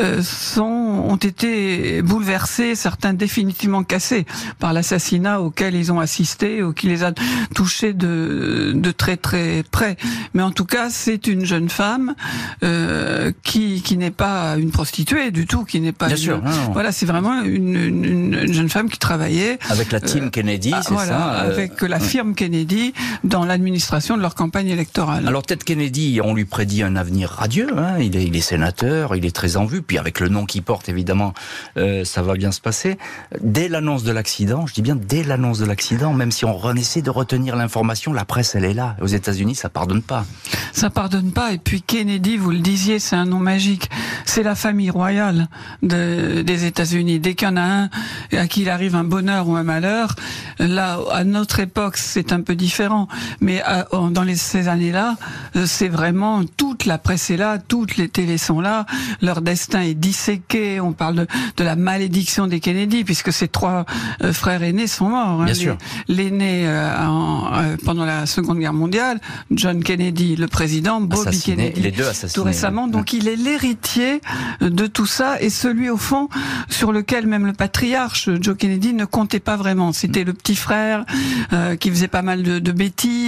euh, 0.02 0.22
sont 0.22 0.64
ont 0.64 1.16
été 1.16 2.02
bouleversés, 2.02 2.76
certains 2.76 3.14
définitivement 3.14 3.84
cassés 3.84 4.26
par 4.60 4.74
l'assassinat 4.74 5.42
auquel 5.42 5.76
ils 5.76 5.92
ont 5.92 6.00
assisté 6.00 6.64
ou 6.64 6.74
qui 6.74 6.88
les 6.88 7.04
a 7.04 7.12
touchés 7.54 7.94
de, 7.94 8.72
de 8.74 8.92
très 8.92 9.18
très 9.18 9.64
près. 9.70 9.98
Mais 10.34 10.44
en 10.44 10.52
tout 10.52 10.66
cas, 10.66 10.90
c'est 10.90 11.28
une 11.28 11.46
jeune 11.46 11.70
femme 11.70 12.16
euh, 12.64 13.32
qui, 13.44 13.82
qui 13.82 13.98
n'est 13.98 14.12
pas 14.12 14.56
une 14.58 14.72
prostituée 14.72 15.32
du 15.32 15.46
tout, 15.46 15.64
qui 15.64 15.80
n'est 15.80 15.92
pas. 15.92 16.08
Bien 16.08 16.16
sûr. 16.16 16.42
Voilà, 16.72 16.92
c'est 16.92 17.06
vraiment 17.06 17.42
une, 17.44 17.76
une, 17.76 18.54
jeune 18.54 18.70
femme 18.70 18.90
qui 18.90 19.00
travaillait 19.00 19.43
avec 19.70 19.92
la 19.92 20.00
team 20.00 20.26
euh, 20.26 20.30
Kennedy, 20.30 20.74
c'est 20.82 20.94
voilà, 20.94 21.08
ça. 21.08 21.34
Euh, 21.44 21.54
avec 21.54 21.82
la 21.82 22.00
firme 22.00 22.36
Kennedy 22.36 22.94
dans 23.24 23.46
l'administration 23.46 24.18
de 24.18 24.22
leur 24.22 24.36
campagne 24.36 24.68
électorale. 24.68 25.28
Alors 25.28 25.44
Ted 25.44 25.64
Kennedy, 25.64 26.20
on 26.24 26.34
lui 26.34 26.46
prédit 26.46 26.84
un 26.84 26.96
avenir 26.96 27.30
radieux. 27.30 27.70
Hein. 27.78 28.00
Il, 28.00 28.16
est, 28.16 28.24
il, 28.24 28.36
est, 28.36 28.42
sénateur, 28.42 29.16
il 29.16 29.26
est 29.26 29.36
très 29.36 29.58
en 29.58 29.66
vue. 29.66 29.82
Puis 29.82 29.98
avec 29.98 30.20
le 30.20 30.30
nom 30.30 30.46
qu'il 30.46 30.64
porte, 30.64 30.90
évidemment, 30.90 31.34
euh, 31.78 32.04
ça 32.06 32.22
va 32.22 32.34
bien 32.34 32.52
se 32.52 32.62
passer. 32.62 32.98
Dès 33.42 33.70
l'annonce 33.70 34.04
de 34.04 34.12
l'accident, 34.12 34.66
je 34.68 34.74
dis 34.74 34.82
bien 34.82 34.96
dès 34.96 35.24
l'annonce 35.24 35.60
de 35.60 35.66
l'accident, 35.66 36.14
même 36.14 36.32
si 36.32 36.46
on 36.46 36.76
essaie 36.76 37.02
de 37.02 37.10
retenir 37.10 37.56
l'information, 37.56 38.14
la 38.14 38.26
presse, 38.26 38.56
elle 38.56 38.66
est 38.66 38.74
là. 38.74 38.96
Aux 39.02 39.08
États-Unis, 39.08 39.56
ça 39.56 39.70
pardonne 39.70 40.02
pas. 40.02 40.26
Ça 40.72 40.90
pardonne 40.90 41.32
pas. 41.32 41.54
Et 41.54 41.58
puis 41.58 41.82
Kennedy, 41.82 42.38
vous 42.38 42.52
le 42.52 42.60
disiez, 42.60 43.00
c'est 43.00 43.16
un 43.16 43.26
nom 43.26 43.40
magique. 43.40 43.90
C'est 44.26 44.44
la 44.44 44.56
famille 44.56 44.90
royale 44.90 45.48
de, 45.82 46.42
des 46.42 46.66
États-Unis. 46.66 47.20
Dès 47.20 47.36
qu'il 47.36 47.48
y 47.48 47.52
en 47.52 47.58
a 47.58 47.62
un 47.62 47.90
à 48.32 48.48
qui 48.48 48.64
il 48.64 48.70
arrive 48.70 48.96
un 48.96 49.04
bonheur 49.04 49.33
ou 49.42 49.56
un 49.56 49.64
malheur, 49.64 50.16
là, 50.60 51.00
à 51.12 51.24
notre 51.24 51.60
époque, 51.60 51.98
c'est 51.98 52.32
un 52.32 52.42
peu 52.42 52.56
différent. 52.56 53.08
Mais 53.42 53.64
dans 54.12 54.24
les, 54.24 54.36
ces 54.36 54.68
années-là, 54.68 55.16
euh, 55.56 55.66
c'est 55.66 55.88
vraiment 55.88 56.42
toute 56.58 56.86
la 56.86 56.98
presse 56.98 57.30
est 57.32 57.38
là, 57.38 57.58
toutes 57.58 57.98
les 57.98 58.10
télés 58.10 58.38
sont 58.38 58.62
là, 58.62 58.86
leur 59.22 59.42
destin 59.42 59.82
est 59.82 59.94
disséqué. 59.94 60.80
On 60.80 60.94
parle 60.94 61.16
de, 61.16 61.28
de 61.58 61.64
la 61.64 61.76
malédiction 61.76 62.48
des 62.48 62.60
Kennedy, 62.60 63.04
puisque 63.04 63.34
ces 63.34 63.48
trois 63.48 63.86
euh, 64.24 64.34
frères 64.34 64.64
aînés 64.64 64.88
sont 64.88 65.10
morts. 65.10 65.42
Hein. 65.42 65.46
Bien 65.46 65.54
sûr. 65.54 65.78
L'aîné 66.08 66.64
euh, 66.66 67.76
pendant 67.86 68.06
la 68.06 68.26
Seconde 68.26 68.60
Guerre 68.60 68.74
mondiale, 68.74 69.20
John 69.52 69.84
Kennedy, 69.84 70.36
le 70.36 70.48
président, 70.48 71.02
Bobby 71.02 71.40
Kennedy, 71.40 71.82
les 71.82 71.92
deux 71.92 72.08
assassinés. 72.08 72.34
tout 72.34 72.44
récemment. 72.44 72.88
Donc 72.88 73.14
il 73.14 73.28
est 73.28 73.36
l'héritier 73.36 74.22
de 74.62 74.88
tout 74.88 75.06
ça 75.06 75.42
et 75.42 75.50
celui 75.50 75.90
au 75.90 75.98
fond 75.98 76.30
sur 76.70 76.92
lequel 76.92 77.28
même 77.28 77.46
le 77.46 77.54
patriarche 77.54 78.30
Joe 78.40 78.56
Kennedy 78.58 78.94
ne 78.94 79.06
comptait 79.24 79.40
pas 79.40 79.56
vraiment. 79.56 79.94
C'était 79.94 80.26
le 80.26 80.34
petit 80.34 80.56
frère 80.56 81.06
euh, 81.54 81.78
qui 81.78 81.90
faisait 81.90 82.10
pas 82.10 82.22
mal 82.22 82.44
de, 82.44 82.60
de, 82.60 82.72
bêtises. 82.74 83.23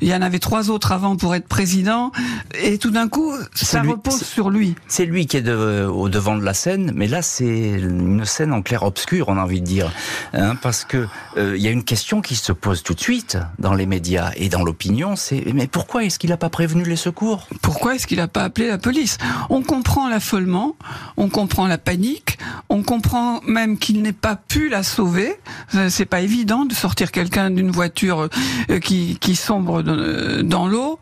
Il 0.00 0.08
y 0.08 0.14
en 0.14 0.22
avait 0.22 0.38
trois 0.38 0.70
autres 0.70 0.92
avant 0.92 1.16
pour 1.16 1.34
être 1.34 1.48
président. 1.48 2.12
Et 2.62 2.78
tout 2.78 2.90
d'un 2.90 3.08
coup, 3.08 3.32
ça 3.54 3.82
repose 3.82 4.22
sur 4.22 4.50
lui. 4.50 4.74
C'est 4.88 5.04
lui 5.04 5.26
qui 5.26 5.36
est 5.36 5.42
de, 5.42 5.86
au 5.86 6.08
devant 6.08 6.36
de 6.36 6.44
la 6.44 6.54
scène, 6.54 6.92
mais 6.94 7.06
là 7.06 7.22
c'est 7.22 7.70
une 7.70 8.24
scène 8.24 8.52
en 8.52 8.62
clair 8.62 8.82
obscur, 8.82 9.28
on 9.28 9.36
a 9.36 9.42
envie 9.42 9.60
de 9.60 9.66
dire, 9.66 9.90
hein, 10.32 10.56
parce 10.60 10.84
que 10.84 11.06
euh, 11.36 11.56
il 11.56 11.62
y 11.62 11.68
a 11.68 11.70
une 11.70 11.84
question 11.84 12.20
qui 12.20 12.36
se 12.36 12.52
pose 12.52 12.82
tout 12.82 12.94
de 12.94 13.00
suite 13.00 13.38
dans 13.58 13.74
les 13.74 13.86
médias 13.86 14.30
et 14.36 14.48
dans 14.48 14.62
l'opinion, 14.62 15.16
c'est 15.16 15.44
mais 15.54 15.66
pourquoi 15.66 16.04
est-ce 16.04 16.18
qu'il 16.18 16.30
n'a 16.30 16.36
pas 16.36 16.50
prévenu 16.50 16.84
les 16.84 16.96
secours? 16.96 17.46
Pourquoi 17.60 17.94
est-ce 17.94 18.06
qu'il 18.06 18.18
n'a 18.18 18.28
pas 18.28 18.44
appelé 18.44 18.68
la 18.68 18.78
police? 18.78 19.18
On 19.50 19.62
comprend 19.62 20.08
l'affolement, 20.08 20.76
on 21.16 21.28
comprend 21.28 21.66
la 21.66 21.78
panique, 21.78 22.38
on 22.68 22.82
comprend 22.82 23.40
même 23.46 23.78
qu'il 23.78 24.02
n'ait 24.02 24.12
pas 24.12 24.36
pu 24.36 24.68
la 24.68 24.82
sauver. 24.82 25.36
Euh, 25.74 25.88
c'est 25.88 26.06
pas 26.06 26.20
évident 26.20 26.64
de 26.64 26.74
sortir 26.74 27.10
quelqu'un 27.12 27.50
d'une 27.50 27.70
voiture 27.70 28.28
euh, 28.70 28.78
qui, 28.78 29.18
qui 29.20 29.36
sombre 29.42 29.82
dans 29.82 30.66
l'eau 30.66 30.98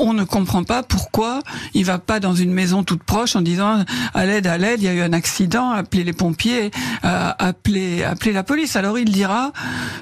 on 0.00 0.12
ne 0.12 0.24
comprend 0.24 0.64
pas 0.64 0.82
pourquoi 0.82 1.40
il 1.74 1.84
va 1.84 1.98
pas 1.98 2.20
dans 2.20 2.34
une 2.34 2.52
maison 2.52 2.82
toute 2.82 3.02
proche 3.02 3.36
en 3.36 3.42
disant 3.42 3.84
à 4.14 4.26
l'aide, 4.26 4.46
à 4.46 4.58
l'aide, 4.58 4.80
il 4.80 4.86
y 4.86 4.88
a 4.88 4.94
eu 4.94 5.00
un 5.00 5.12
accident, 5.12 5.70
appelez 5.70 6.04
les 6.04 6.12
pompiers, 6.12 6.70
euh, 7.04 7.30
appelez, 7.38 8.02
appelez 8.02 8.32
la 8.32 8.42
police. 8.42 8.76
Alors 8.76 8.98
il 8.98 9.10
dira 9.10 9.52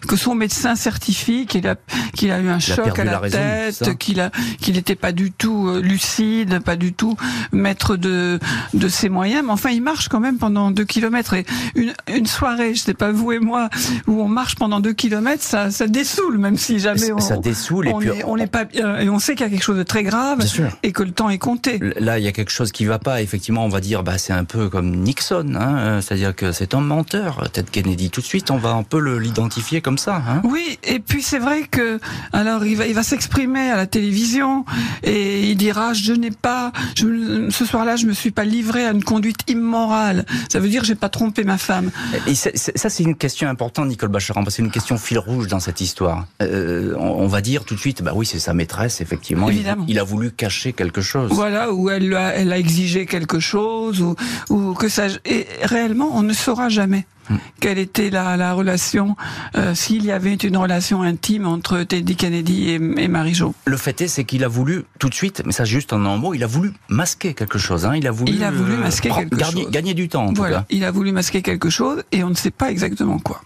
que 0.07 0.17
son 0.17 0.35
médecin 0.35 0.77
certifie 0.77 1.47
qu'il 1.47 1.67
a, 1.67 1.75
qu'il 2.15 2.31
a 2.31 2.39
eu 2.39 2.49
un 2.49 2.61
choc 2.61 2.99
à 2.99 3.05
la, 3.05 3.19
tête, 3.19 3.99
qu'il 3.99 4.21
a, 4.21 4.31
qu'il 4.61 4.75
n'était 4.75 4.95
pas 4.95 5.13
du 5.13 5.33
tout 5.33 5.69
euh, 5.69 5.81
lucide, 5.81 6.61
pas 6.61 6.77
du 6.77 6.93
tout 6.93 7.17
maître 7.53 7.97
de 7.97 8.39
de 8.75 8.89
ses 8.89 9.09
moyens. 9.09 9.43
Mais 9.45 9.53
enfin, 9.53 9.71
il 9.71 9.83
marche 9.83 10.09
quand 10.09 10.21
même 10.21 10.39
pendant 10.39 10.71
deux 10.71 10.85
kilomètres 10.85 11.35
et 11.35 11.45
une, 11.75 11.93
une 12.09 12.27
soirée, 12.27 12.75
je 12.75 12.81
sais 12.81 12.95
pas 12.95 13.11
vous 13.11 13.33
et 13.33 13.41
moi, 13.41 13.69
où 14.07 14.23
on 14.23 14.29
marche 14.29 14.55
pendant 14.55 14.81
deux 14.81 14.93
kilomètres, 14.93 15.43
ça, 15.43 15.71
ça 15.71 15.87
dessoule, 15.87 16.39
même 16.39 16.57
si 16.57 16.79
jamais 16.79 17.13
on, 17.13 17.19
ça 17.19 17.37
dessoule 17.83 18.07
et 18.07 18.11
puis 18.11 18.23
on 18.25 18.37
n'est 18.37 18.47
pas 18.47 18.65
et 18.73 19.09
on 19.09 19.19
sait 19.19 19.35
qu'il 19.35 19.45
y 19.45 19.49
a 19.49 19.51
quelque 19.51 19.63
chose 19.63 19.79
de 19.79 19.83
très 19.83 20.03
grave 20.03 20.45
et 20.83 20.93
que 20.93 21.03
le 21.03 21.13
temps 21.13 21.31
est 21.31 21.39
compté. 21.39 21.81
Là, 21.99 22.19
il 22.19 22.25
y 22.25 22.29
a 22.29 22.33
quelque 22.33 22.51
chose 22.51 22.73
qui 22.73 22.85
va 22.85 22.99
pas. 22.99 23.23
Effectivement, 23.23 23.65
on 23.65 23.69
va 23.69 23.81
dire, 23.81 24.03
bah, 24.03 24.19
c'est 24.19 24.33
un 24.33 24.45
peu 24.45 24.69
comme 24.69 24.91
Nixon, 24.97 25.55
hein, 25.55 25.79
euh, 25.79 26.01
c'est-à-dire 26.01 26.35
que 26.35 26.53
c'est 26.53 26.75
un 26.75 26.81
menteur. 26.81 27.51
Ted 27.53 27.69
Kennedy, 27.71 28.11
tout 28.11 28.21
de 28.21 28.27
suite, 28.27 28.51
on 28.51 28.57
va 28.57 28.71
un 28.71 28.83
peu 28.83 28.99
l'identifier 29.19 29.81
comme 29.81 29.99
ça. 29.99 30.17
Hein. 30.17 30.41
Oui, 30.45 30.79
et 30.83 30.99
puis 30.99 31.23
c'est 31.23 31.39
vrai 31.39 31.63
que 31.71 32.01
alors 32.33 32.65
il 32.65 32.77
va, 32.77 32.87
il 32.87 32.95
va 32.95 33.03
s'exprimer 33.03 33.71
à 33.71 33.77
la 33.77 33.87
télévision 33.87 34.65
et 35.03 35.49
il 35.51 35.57
dira, 35.57 35.93
je 35.93 36.13
n'ai 36.13 36.31
pas, 36.31 36.73
je, 36.97 37.49
ce 37.51 37.65
soir-là, 37.65 37.97
je 37.97 38.07
me 38.07 38.13
suis 38.13 38.31
pas 38.31 38.45
livré 38.45 38.85
à 38.85 38.93
une 38.93 39.05
conduite 39.05 39.49
immorale. 39.49 40.25
Ça 40.49 40.61
veut 40.61 40.69
dire, 40.69 40.85
j'ai 40.85 40.95
pas 40.95 41.09
trompé 41.09 41.45
ma 41.45 41.59
femme. 41.59 41.91
Et 42.27 42.35
ça, 42.35 42.51
c'est 42.55 43.03
une 43.03 43.17
question 43.17 43.49
importante, 43.49 43.89
Nicole 43.89 44.11
Bacharan, 44.11 44.43
parce 44.43 44.55
que 44.55 44.57
c'est 44.57 44.63
une 44.63 44.71
question 44.71 44.99
fil 44.99 45.19
rouge 45.19 45.49
dans 45.49 45.61
cette 45.61 45.81
histoire. 45.81 46.27
Euh, 46.43 46.95
on, 46.99 47.27
va 47.27 47.41
dire 47.41 47.58
tout 47.65 47.75
de 47.75 47.81
suite, 47.81 48.03
bah 48.03 48.13
oui, 48.15 48.27
c'est 48.27 48.39
sa 48.39 48.55
maîtresse, 48.55 49.01
effectivement. 49.01 49.49
Évidemment. 49.49 49.85
Il, 49.89 49.99
a 49.99 50.05
voulu 50.05 50.31
cacher 50.31 50.73
quelque 50.73 51.01
chose. 51.01 51.31
Voilà, 51.33 51.73
ou 51.73 51.91
elle 51.91 52.15
a, 52.15 52.35
elle 52.35 52.53
a 52.53 52.59
exigé 52.59 53.07
quelque 53.07 53.41
chose, 53.41 54.01
ou, 54.01 54.17
ou 54.51 54.75
que 54.75 54.89
ça. 54.89 55.07
Et 55.25 55.47
réellement, 55.63 56.11
on 56.15 56.23
ne 56.23 56.33
saura 56.33 56.69
jamais 56.69 57.07
hmm. 57.31 57.37
quelle 57.61 57.79
était 57.79 58.11
la, 58.11 58.37
la 58.37 58.53
relation, 58.53 59.17
euh, 59.57 59.75
s'il 59.75 60.05
y 60.05 60.13
avait 60.13 60.35
une 60.35 60.57
relation 60.57 61.03
intime 61.03 61.47
entre 61.47 61.83
Teddy 61.83 62.17
Kennedy 62.17 62.71
et, 62.71 62.75
et 62.75 63.09
Marie-Jo. 63.09 63.55
Le 63.65 63.77
fait 63.77 64.01
est, 64.01 64.09
c'est 64.09 64.25
qu'il 64.25 64.45
a 64.45 64.49
voulu 64.49 64.85
tout 64.99 65.09
de 65.09 65.15
suite, 65.15 65.43
mais 65.45 65.53
ça 65.53 65.65
juste 65.65 65.93
en 65.93 66.05
un 66.05 66.17
mot, 66.17 66.35
il 66.35 66.45
a 66.45 66.47
voulu 66.47 66.73
masquer 66.89 67.35
quelque 67.35 67.59
chose. 67.59 67.85
Hein. 67.87 67.95
Il 67.97 68.07
a 68.07 68.11
voulu, 68.11 68.33
il 68.33 68.45
a 68.45 68.51
voulu 68.51 68.77
masquer 68.77 69.11
quelque 69.11 69.37
gagner, 69.37 69.63
chose. 69.63 69.71
gagner 69.71 69.95
du 69.95 70.09
temps. 70.09 70.27
En 70.27 70.33
voilà, 70.33 70.59
tout 70.59 70.63
cas. 70.63 70.67
il 70.71 70.85
a 70.85 70.91
voulu 70.91 71.13
masquer 71.13 71.43
quelque 71.43 71.71
chose 71.71 72.03
et 72.13 72.25
on 72.25 72.31
ne 72.31 72.35
sait 72.35 72.51
pas 72.51 72.71
exactement 72.71 73.19
quoi. 73.19 73.43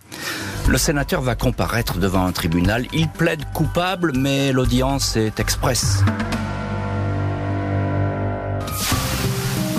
Le 0.72 0.78
sénateur 0.78 1.20
va 1.20 1.34
comparaître 1.34 1.98
devant 1.98 2.24
un 2.24 2.32
tribunal. 2.32 2.86
Il 2.94 3.06
plaide 3.06 3.44
coupable, 3.52 4.12
mais 4.16 4.52
l'audience 4.52 5.16
est 5.16 5.38
expresse. 5.38 6.02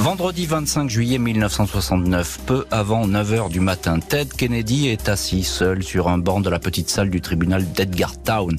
Vendredi 0.03 0.45
25 0.47 0.89
juillet 0.89 1.17
1969, 1.17 2.39
peu 2.45 2.65
avant 2.71 3.07
9h 3.07 3.49
du 3.49 3.61
matin, 3.61 3.99
Ted 3.99 4.31
Kennedy 4.37 4.89
est 4.89 5.07
assis 5.07 5.43
seul 5.43 5.81
sur 5.81 6.09
un 6.09 6.17
banc 6.17 6.41
de 6.41 6.49
la 6.49 6.59
petite 6.59 6.89
salle 6.89 7.09
du 7.09 7.21
tribunal 7.21 7.65
d'Edgartown. 7.71 8.53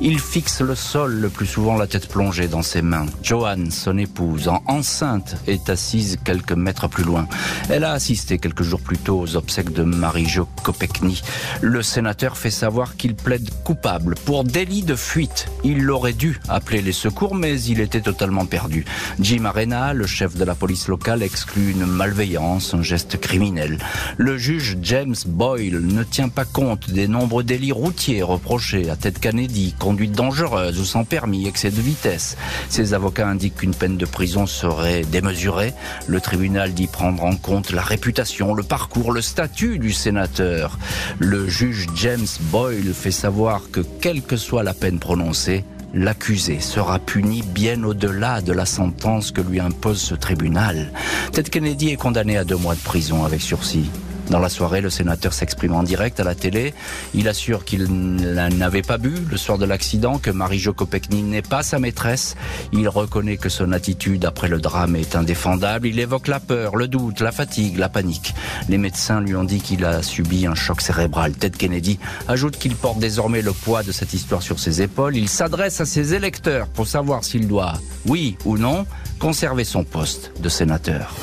Il 0.00 0.20
fixe 0.20 0.60
le 0.60 0.76
sol, 0.76 1.14
le 1.14 1.30
plus 1.30 1.46
souvent 1.46 1.76
la 1.76 1.88
tête 1.88 2.06
plongée 2.06 2.46
dans 2.46 2.62
ses 2.62 2.80
mains. 2.80 3.06
Joanne, 3.24 3.72
son 3.72 3.98
épouse, 3.98 4.46
en 4.46 4.62
enceinte, 4.68 5.34
est 5.48 5.68
assise 5.68 6.16
quelques 6.24 6.52
mètres 6.52 6.86
plus 6.86 7.02
loin. 7.02 7.26
Elle 7.68 7.82
a 7.82 7.90
assisté 7.90 8.38
quelques 8.38 8.62
jours 8.62 8.80
plus 8.80 8.98
tôt 8.98 9.18
aux 9.18 9.34
obsèques 9.34 9.72
de 9.72 9.82
Marie-Jo 9.82 10.46
Kopechny. 10.62 11.22
Le 11.60 11.82
sénateur 11.82 12.38
fait 12.38 12.52
savoir 12.52 12.96
qu'il 12.96 13.16
plaide 13.16 13.50
coupable 13.64 14.14
pour 14.24 14.44
délit 14.44 14.84
de 14.84 14.94
fuite. 14.94 15.48
Il 15.64 15.90
aurait 15.90 16.12
dû 16.12 16.38
appeler 16.48 16.82
les 16.82 16.92
secours, 16.92 17.34
mais 17.34 17.60
il 17.62 17.80
était 17.80 18.00
totalement 18.00 18.46
perdu. 18.46 18.84
Jim 19.18 19.44
Arena, 19.44 19.92
le 19.92 20.06
chef 20.06 20.36
de 20.36 20.44
la 20.44 20.54
police 20.54 20.83
locale 20.88 21.22
exclut 21.22 21.72
une 21.72 21.86
malveillance, 21.86 22.74
un 22.74 22.82
geste 22.82 23.20
criminel. 23.20 23.78
Le 24.16 24.36
juge 24.38 24.78
James 24.82 25.14
Boyle 25.26 25.80
ne 25.80 26.02
tient 26.02 26.28
pas 26.28 26.44
compte 26.44 26.90
des 26.90 27.08
nombreux 27.08 27.44
délits 27.44 27.72
routiers 27.72 28.22
reprochés 28.22 28.90
à 28.90 28.96
Ted 28.96 29.18
Kennedy, 29.20 29.74
conduite 29.78 30.12
dangereuse 30.12 30.80
ou 30.80 30.84
sans 30.84 31.04
permis, 31.04 31.46
excès 31.46 31.70
de 31.70 31.80
vitesse. 31.80 32.36
Ses 32.68 32.94
avocats 32.94 33.28
indiquent 33.28 33.56
qu'une 33.56 33.74
peine 33.74 33.96
de 33.96 34.06
prison 34.06 34.46
serait 34.46 35.02
démesurée. 35.02 35.74
Le 36.06 36.20
tribunal 36.20 36.74
dit 36.74 36.86
prendre 36.86 37.24
en 37.24 37.36
compte 37.36 37.72
la 37.72 37.82
réputation, 37.82 38.54
le 38.54 38.62
parcours, 38.62 39.12
le 39.12 39.22
statut 39.22 39.78
du 39.78 39.92
sénateur. 39.92 40.78
Le 41.18 41.48
juge 41.48 41.86
James 41.96 42.26
Boyle 42.50 42.92
fait 42.94 43.10
savoir 43.10 43.62
que 43.70 43.80
quelle 44.00 44.22
que 44.22 44.36
soit 44.36 44.62
la 44.62 44.74
peine 44.74 44.98
prononcée, 44.98 45.64
l'accusé 45.94 46.60
sera 46.60 46.98
puni 46.98 47.42
bien 47.42 47.82
au-delà 47.84 48.40
de 48.40 48.52
la 48.52 48.66
sentence 48.66 49.30
que 49.30 49.40
lui 49.40 49.60
impose 49.60 50.00
ce 50.00 50.14
tribunal. 50.14 50.90
Ted 51.32 51.48
Kennedy 51.48 51.90
est 51.90 51.96
condamné 51.96 52.36
à 52.36 52.44
deux 52.44 52.56
mois 52.56 52.74
de 52.74 52.80
prison 52.80 53.24
avec 53.24 53.40
sursis. 53.40 53.88
Dans 54.30 54.38
la 54.38 54.48
soirée, 54.48 54.80
le 54.80 54.90
sénateur 54.90 55.32
s'exprime 55.32 55.74
en 55.74 55.82
direct 55.82 56.18
à 56.18 56.24
la 56.24 56.34
télé. 56.34 56.74
Il 57.14 57.28
assure 57.28 57.64
qu'il 57.64 57.84
n'avait 57.84 58.82
pas 58.82 58.98
bu 58.98 59.14
le 59.30 59.36
soir 59.36 59.58
de 59.58 59.64
l'accident, 59.64 60.18
que 60.18 60.30
Marie-Jo 60.30 60.74
n'est 61.10 61.42
pas 61.42 61.62
sa 61.62 61.78
maîtresse. 61.78 62.36
Il 62.72 62.88
reconnaît 62.88 63.36
que 63.36 63.48
son 63.48 63.72
attitude 63.72 64.24
après 64.24 64.48
le 64.48 64.60
drame 64.60 64.96
est 64.96 65.14
indéfendable. 65.14 65.86
Il 65.86 65.98
évoque 65.98 66.28
la 66.28 66.40
peur, 66.40 66.76
le 66.76 66.88
doute, 66.88 67.20
la 67.20 67.32
fatigue, 67.32 67.76
la 67.78 67.88
panique. 67.88 68.34
Les 68.68 68.78
médecins 68.78 69.20
lui 69.20 69.34
ont 69.36 69.44
dit 69.44 69.60
qu'il 69.60 69.84
a 69.84 70.02
subi 70.02 70.46
un 70.46 70.54
choc 70.54 70.80
cérébral. 70.80 71.32
Ted 71.32 71.56
Kennedy 71.56 71.98
ajoute 72.28 72.56
qu'il 72.56 72.76
porte 72.76 72.98
désormais 72.98 73.42
le 73.42 73.52
poids 73.52 73.82
de 73.82 73.92
cette 73.92 74.14
histoire 74.14 74.42
sur 74.42 74.58
ses 74.58 74.82
épaules. 74.82 75.16
Il 75.16 75.28
s'adresse 75.28 75.80
à 75.80 75.86
ses 75.86 76.14
électeurs 76.14 76.68
pour 76.68 76.86
savoir 76.86 77.24
s'il 77.24 77.46
doit, 77.46 77.74
oui 78.06 78.36
ou 78.44 78.56
non, 78.56 78.86
conserver 79.18 79.64
son 79.64 79.84
poste 79.84 80.32
de 80.40 80.48
sénateur. 80.48 81.14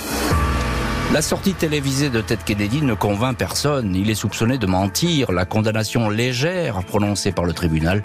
La 1.13 1.22
sortie 1.22 1.53
télévisée 1.53 2.10
de 2.10 2.22
Ted 2.22 2.41
Kennedy 2.46 2.82
ne 2.82 2.94
convainc 2.94 3.36
personne. 3.36 3.94
Il 3.98 4.10
est 4.10 4.15
soupçonné 4.15 4.58
de 4.58 4.65
mentir. 4.65 5.34
La 5.34 5.44
condamnation 5.44 6.08
légère 6.10 6.82
prononcée 6.86 7.34
par 7.34 7.44
le 7.44 7.51
tribunal 7.51 8.01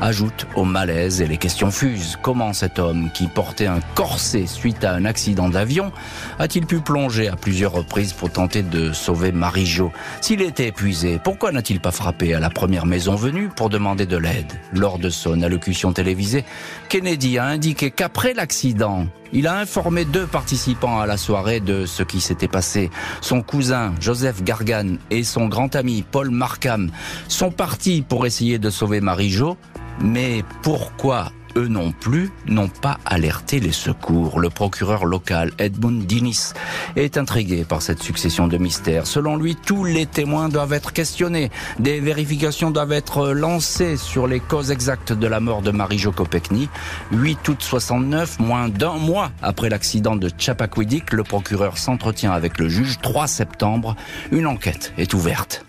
ajoute 0.00 0.46
au 0.54 0.64
malaise 0.64 1.20
et 1.20 1.26
les 1.26 1.36
questions 1.36 1.70
fusent. 1.70 2.16
Comment 2.22 2.54
cet 2.54 2.78
homme 2.78 3.10
qui 3.12 3.26
portait 3.26 3.66
un 3.66 3.80
corset 3.94 4.46
suite 4.46 4.84
à 4.84 4.94
un 4.94 5.04
accident 5.04 5.50
d'avion 5.50 5.92
a-t-il 6.38 6.64
pu 6.64 6.80
plonger 6.80 7.28
à 7.28 7.36
plusieurs 7.36 7.72
reprises 7.72 8.14
pour 8.14 8.30
tenter 8.30 8.62
de 8.62 8.90
sauver 8.94 9.32
Marie-Jo 9.32 9.92
S'il 10.22 10.40
était 10.40 10.68
épuisé, 10.68 11.20
pourquoi 11.22 11.52
n'a-t-il 11.52 11.80
pas 11.80 11.92
frappé 11.92 12.32
à 12.32 12.40
la 12.40 12.48
première 12.48 12.86
maison 12.86 13.16
venue 13.16 13.50
pour 13.54 13.68
demander 13.68 14.06
de 14.06 14.16
l'aide? 14.16 14.50
Lors 14.72 14.98
de 14.98 15.10
son 15.10 15.42
allocution 15.42 15.92
télévisée, 15.92 16.46
Kennedy 16.88 17.36
a 17.36 17.44
indiqué 17.44 17.90
qu'après 17.90 18.32
l'accident, 18.32 19.06
il 19.32 19.46
a 19.46 19.58
informé 19.58 20.04
deux 20.04 20.26
participants 20.26 21.00
à 21.00 21.06
la 21.06 21.16
soirée 21.16 21.60
de 21.60 21.84
ce 21.84 22.02
qui 22.02 22.20
s'était 22.20 22.45
passé. 22.48 22.90
Son 23.20 23.42
cousin, 23.42 23.94
Joseph 24.00 24.42
Gargan, 24.42 24.96
et 25.10 25.24
son 25.24 25.48
grand 25.48 25.74
ami, 25.76 26.04
Paul 26.10 26.30
Markham, 26.30 26.90
sont 27.28 27.50
partis 27.50 28.02
pour 28.02 28.26
essayer 28.26 28.58
de 28.58 28.70
sauver 28.70 29.00
Marie-Jo. 29.00 29.56
Mais 30.00 30.44
pourquoi 30.62 31.32
eux 31.56 31.68
non 31.68 31.92
plus, 31.92 32.30
n'ont 32.46 32.68
pas 32.68 32.98
alerté 33.04 33.60
les 33.60 33.72
secours. 33.72 34.40
Le 34.40 34.50
procureur 34.50 35.04
local, 35.04 35.52
Edmund 35.58 36.06
Dinis, 36.06 36.52
est 36.94 37.16
intrigué 37.16 37.64
par 37.64 37.82
cette 37.82 38.02
succession 38.02 38.46
de 38.46 38.58
mystères. 38.58 39.06
Selon 39.06 39.36
lui, 39.36 39.56
tous 39.56 39.84
les 39.84 40.06
témoins 40.06 40.48
doivent 40.48 40.72
être 40.72 40.92
questionnés. 40.92 41.50
Des 41.78 42.00
vérifications 42.00 42.70
doivent 42.70 42.92
être 42.92 43.28
lancées 43.28 43.96
sur 43.96 44.26
les 44.26 44.40
causes 44.40 44.70
exactes 44.70 45.12
de 45.12 45.26
la 45.26 45.40
mort 45.40 45.62
de 45.62 45.70
Marie-Jo 45.70 46.12
Kopechny. 46.12 46.68
8 47.12 47.48
août 47.48 47.58
69, 47.60 48.38
moins 48.40 48.68
d'un 48.68 48.94
mois 48.94 49.30
après 49.42 49.68
l'accident 49.68 50.16
de 50.16 50.30
Chappaquiddick, 50.36 51.12
le 51.12 51.24
procureur 51.24 51.78
s'entretient 51.78 52.32
avec 52.32 52.58
le 52.58 52.68
juge. 52.68 52.98
3 53.02 53.26
septembre, 53.26 53.96
une 54.30 54.46
enquête 54.46 54.92
est 54.98 55.14
ouverte. 55.14 55.64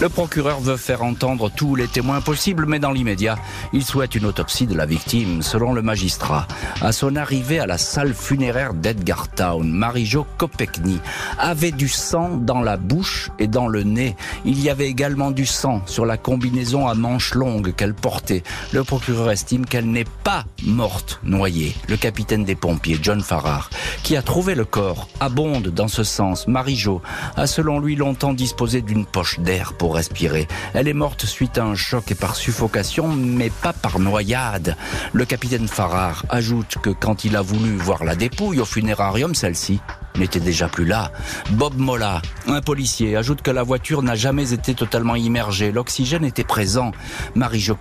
Le 0.00 0.08
procureur 0.08 0.60
veut 0.60 0.78
faire 0.78 1.02
entendre 1.02 1.50
tous 1.54 1.74
les 1.74 1.86
témoins 1.86 2.22
possibles, 2.22 2.64
mais 2.64 2.78
dans 2.78 2.90
l'immédiat, 2.90 3.36
il 3.74 3.84
souhaite 3.84 4.14
une 4.14 4.24
autopsie 4.24 4.66
de 4.66 4.74
la 4.74 4.86
victime. 4.86 5.42
Selon 5.42 5.74
le 5.74 5.82
magistrat, 5.82 6.48
à 6.80 6.92
son 6.92 7.16
arrivée 7.16 7.58
à 7.58 7.66
la 7.66 7.76
salle 7.76 8.14
funéraire 8.14 8.72
d'Edgar 8.72 9.28
Town, 9.28 9.70
Marie-Jo 9.70 10.26
Kopechny 10.38 10.98
avait 11.38 11.70
du 11.70 11.86
sang 11.86 12.38
dans 12.38 12.62
la 12.62 12.78
bouche 12.78 13.28
et 13.38 13.46
dans 13.46 13.68
le 13.68 13.82
nez. 13.82 14.16
Il 14.46 14.58
y 14.62 14.70
avait 14.70 14.88
également 14.88 15.32
du 15.32 15.44
sang 15.44 15.82
sur 15.84 16.06
la 16.06 16.16
combinaison 16.16 16.88
à 16.88 16.94
manches 16.94 17.34
longues 17.34 17.74
qu'elle 17.74 17.92
portait. 17.92 18.42
Le 18.72 18.84
procureur 18.84 19.30
estime 19.30 19.66
qu'elle 19.66 19.90
n'est 19.90 20.06
pas 20.24 20.46
morte 20.62 21.20
noyée. 21.24 21.74
Le 21.88 21.98
capitaine 21.98 22.44
des 22.44 22.54
pompiers, 22.54 22.98
John 23.02 23.20
Farrar, 23.20 23.68
qui 24.02 24.16
a 24.16 24.22
trouvé 24.22 24.54
le 24.54 24.64
corps, 24.64 25.08
abonde 25.20 25.68
dans 25.68 25.88
ce 25.88 26.04
sens. 26.04 26.48
Marie-Jo 26.48 27.02
a 27.36 27.46
selon 27.46 27.80
lui 27.80 27.96
longtemps 27.96 28.32
disposé 28.32 28.80
d'une 28.80 29.04
poche 29.04 29.40
d'air 29.40 29.74
pour 29.74 29.89
respirer. 29.90 30.48
Elle 30.74 30.88
est 30.88 30.94
morte 30.94 31.24
suite 31.26 31.58
à 31.58 31.64
un 31.64 31.74
choc 31.74 32.10
et 32.10 32.14
par 32.14 32.36
suffocation, 32.36 33.08
mais 33.08 33.50
pas 33.50 33.72
par 33.72 33.98
noyade. 33.98 34.76
Le 35.12 35.24
capitaine 35.24 35.68
Farrar 35.68 36.24
ajoute 36.28 36.76
que 36.82 36.90
quand 36.90 37.24
il 37.24 37.36
a 37.36 37.42
voulu 37.42 37.76
voir 37.76 38.04
la 38.04 38.16
dépouille 38.16 38.60
au 38.60 38.64
funérarium, 38.64 39.34
celle-ci 39.34 39.80
n'était 40.20 40.40
déjà 40.40 40.68
plus 40.68 40.84
là. 40.84 41.10
Bob 41.50 41.76
Molla, 41.76 42.22
un 42.46 42.60
policier, 42.60 43.16
ajoute 43.16 43.42
que 43.42 43.50
la 43.50 43.62
voiture 43.62 44.02
n'a 44.02 44.14
jamais 44.14 44.52
été 44.52 44.74
totalement 44.74 45.16
immergée. 45.16 45.72
L'oxygène 45.72 46.24
était 46.24 46.44
présent. 46.44 46.92
Marie-Jo 47.34 47.76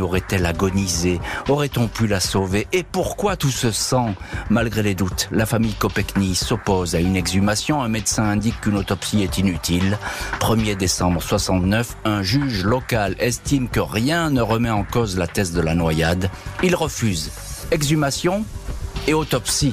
aurait-elle 0.00 0.46
agonisé? 0.46 1.20
Aurait-on 1.48 1.86
pu 1.88 2.06
la 2.06 2.20
sauver? 2.20 2.66
Et 2.72 2.82
pourquoi 2.82 3.36
tout 3.36 3.50
ce 3.50 3.70
sang 3.70 4.14
Malgré 4.50 4.82
les 4.82 4.94
doutes, 4.94 5.28
la 5.30 5.46
famille 5.46 5.74
Kopechny 5.74 6.34
s'oppose 6.34 6.94
à 6.94 7.00
une 7.00 7.16
exhumation. 7.16 7.82
Un 7.82 7.88
médecin 7.88 8.24
indique 8.24 8.60
qu'une 8.60 8.76
autopsie 8.76 9.22
est 9.22 9.38
inutile. 9.38 9.98
1er 10.40 10.76
décembre 10.76 11.22
69, 11.22 11.96
un 12.04 12.22
juge 12.22 12.64
local 12.64 13.14
estime 13.18 13.68
que 13.68 13.80
rien 13.80 14.30
ne 14.30 14.42
remet 14.42 14.70
en 14.70 14.84
cause 14.84 15.16
la 15.16 15.26
thèse 15.26 15.52
de 15.52 15.60
la 15.60 15.74
noyade. 15.74 16.30
Il 16.62 16.74
refuse 16.74 17.30
exhumation 17.70 18.44
et 19.06 19.14
autopsie. 19.14 19.72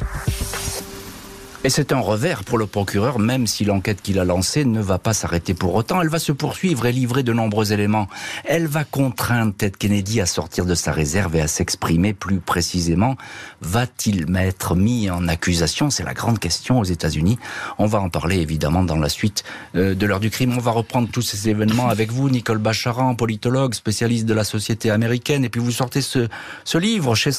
Et 1.65 1.69
c'est 1.69 1.93
un 1.93 1.99
revers 2.01 2.43
pour 2.43 2.57
le 2.57 2.65
procureur, 2.65 3.19
même 3.19 3.47
si 3.47 3.63
l'enquête 3.63 4.01
qu'il 4.01 4.19
a 4.19 4.25
lancée 4.25 4.65
ne 4.65 4.81
va 4.81 4.99
pas 4.99 5.13
s'arrêter 5.13 5.53
pour 5.53 5.73
autant. 5.75 6.01
Elle 6.01 6.09
va 6.09 6.19
se 6.19 6.33
poursuivre 6.33 6.85
et 6.87 6.91
livrer 6.91 7.23
de 7.23 7.31
nombreux 7.31 7.71
éléments. 7.71 8.09
Elle 8.43 8.67
va 8.67 8.83
contraindre 8.83 9.53
Ted 9.55 9.77
Kennedy 9.79 10.19
à 10.19 10.25
sortir 10.25 10.65
de 10.65 10.75
sa 10.75 10.91
réserve 10.91 11.37
et 11.37 11.41
à 11.41 11.47
s'exprimer 11.47 12.11
plus 12.13 12.41
précisément. 12.41 13.15
Va-t-il 13.61 14.29
m'être 14.29 14.75
mis 14.75 15.09
en 15.09 15.29
accusation? 15.29 15.89
C'est 15.89 16.03
la 16.03 16.13
grande 16.13 16.37
question 16.37 16.79
aux 16.79 16.83
États-Unis. 16.83 17.39
On 17.77 17.85
va 17.85 18.01
en 18.01 18.09
parler 18.09 18.39
évidemment 18.39 18.83
dans 18.83 18.97
la 18.97 19.07
suite 19.07 19.45
euh, 19.77 19.95
de 19.95 20.05
l'heure 20.05 20.19
du 20.19 20.31
crime. 20.31 20.53
On 20.57 20.61
va 20.61 20.71
reprendre 20.71 21.07
tous 21.09 21.21
ces 21.21 21.47
événements 21.47 21.87
avec 21.87 22.11
vous, 22.11 22.29
Nicole 22.29 22.57
Bacharan, 22.57 23.15
politologue, 23.15 23.73
spécialiste 23.73 24.25
de 24.25 24.33
la 24.33 24.43
société 24.43 24.89
américaine. 24.89 25.45
Et 25.45 25.49
puis 25.49 25.61
vous 25.61 25.71
sortez 25.71 26.01
ce, 26.01 26.27
ce 26.65 26.77
livre 26.77 27.15
chez 27.15 27.31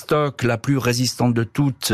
La 0.45 0.57
plus 0.57 0.79
résistante 0.79 1.35
de 1.35 1.45
toutes, 1.45 1.93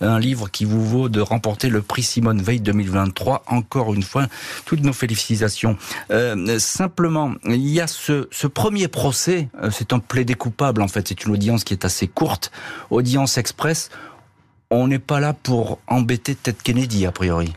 un 0.00 0.20
livre 0.20 0.48
qui 0.48 0.64
vous 0.64 0.86
vaut 0.86 1.08
de 1.08 1.20
remporter 1.20 1.71
le 1.72 1.82
prix 1.82 2.02
Simone 2.02 2.40
Veil 2.40 2.60
2023. 2.60 3.44
Encore 3.48 3.94
une 3.94 4.02
fois, 4.02 4.26
toutes 4.64 4.82
nos 4.82 4.92
félicitations. 4.92 5.76
Euh, 6.10 6.58
simplement, 6.58 7.32
il 7.46 7.68
y 7.68 7.80
a 7.80 7.86
ce, 7.86 8.46
premier 8.46 8.88
procès, 8.88 9.48
euh, 9.62 9.70
c'est 9.72 9.92
un 9.92 9.98
plaidé 9.98 10.34
coupable 10.34 10.82
en 10.82 10.88
fait, 10.88 11.08
c'est 11.08 11.24
une 11.24 11.32
audience 11.32 11.64
qui 11.64 11.74
est 11.74 11.84
assez 11.84 12.06
courte, 12.06 12.52
audience 12.90 13.38
express 13.38 13.90
on 14.72 14.88
n'est 14.88 14.98
pas 14.98 15.20
là 15.20 15.34
pour 15.34 15.78
embêter 15.86 16.34
Ted 16.34 16.56
Kennedy, 16.64 17.04
a 17.04 17.12
priori. 17.12 17.52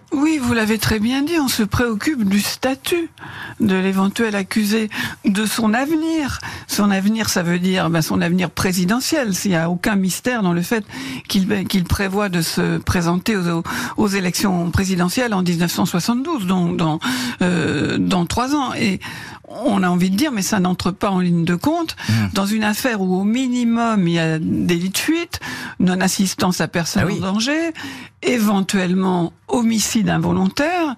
Vous 0.46 0.54
l'avez 0.54 0.78
très 0.78 1.00
bien 1.00 1.24
dit, 1.24 1.40
on 1.40 1.48
se 1.48 1.64
préoccupe 1.64 2.24
du 2.24 2.40
statut 2.40 3.10
de 3.60 3.76
l'éventuel 3.76 4.36
accusé, 4.36 4.90
de 5.26 5.46
son 5.46 5.74
avenir. 5.74 6.40
Son 6.68 6.92
avenir, 6.92 7.30
ça 7.30 7.42
veut 7.42 7.58
dire 7.58 7.90
ben, 7.90 8.04
son 8.04 8.22
avenir 8.22 8.52
présidentiel, 8.52 9.34
s'il 9.34 9.52
n'y 9.52 9.58
a 9.58 9.72
aucun 9.72 9.96
mystère 9.96 10.44
dans 10.44 10.54
le 10.54 10.62
fait 10.62 10.86
qu'il 11.28 11.66
qu'il 11.66 11.84
prévoit 11.84 12.30
de 12.30 12.42
se 12.42 12.78
présenter 12.78 13.36
aux, 13.98 14.08
élections 14.08 14.70
présidentielles 14.70 15.34
en 15.34 15.42
1972, 15.42 16.46
donc 16.46 16.78
dans, 16.78 17.00
euh, 17.42 17.98
dans 17.98 18.28
trois 18.28 18.56
ans. 18.56 18.74
On 19.48 19.84
a 19.84 19.90
envie 19.90 20.10
de 20.10 20.16
dire, 20.16 20.32
mais 20.32 20.42
ça 20.42 20.60
n'entre 20.60 20.92
pas 20.92 21.10
en 21.10 21.20
ligne 21.20 21.46
de 21.46 21.56
compte, 21.56 21.96
mmh. 22.08 22.14
dans 22.34 22.46
une 22.46 22.64
affaire 22.64 23.02
où 23.02 23.20
au 23.20 23.24
minimum 23.24 24.08
il 24.08 24.14
y 24.14 24.20
a 24.20 24.40
délit 24.40 24.90
de 24.90 24.98
fuite, 24.98 25.40
non-assistance 25.80 26.62
à 26.62 26.68
personne 26.68 27.08
ah 27.10 27.14
en 27.14 27.34
danger, 27.34 27.72
éventuellement 28.22 29.34
homicide 29.48 30.10
involontaire, 30.10 30.96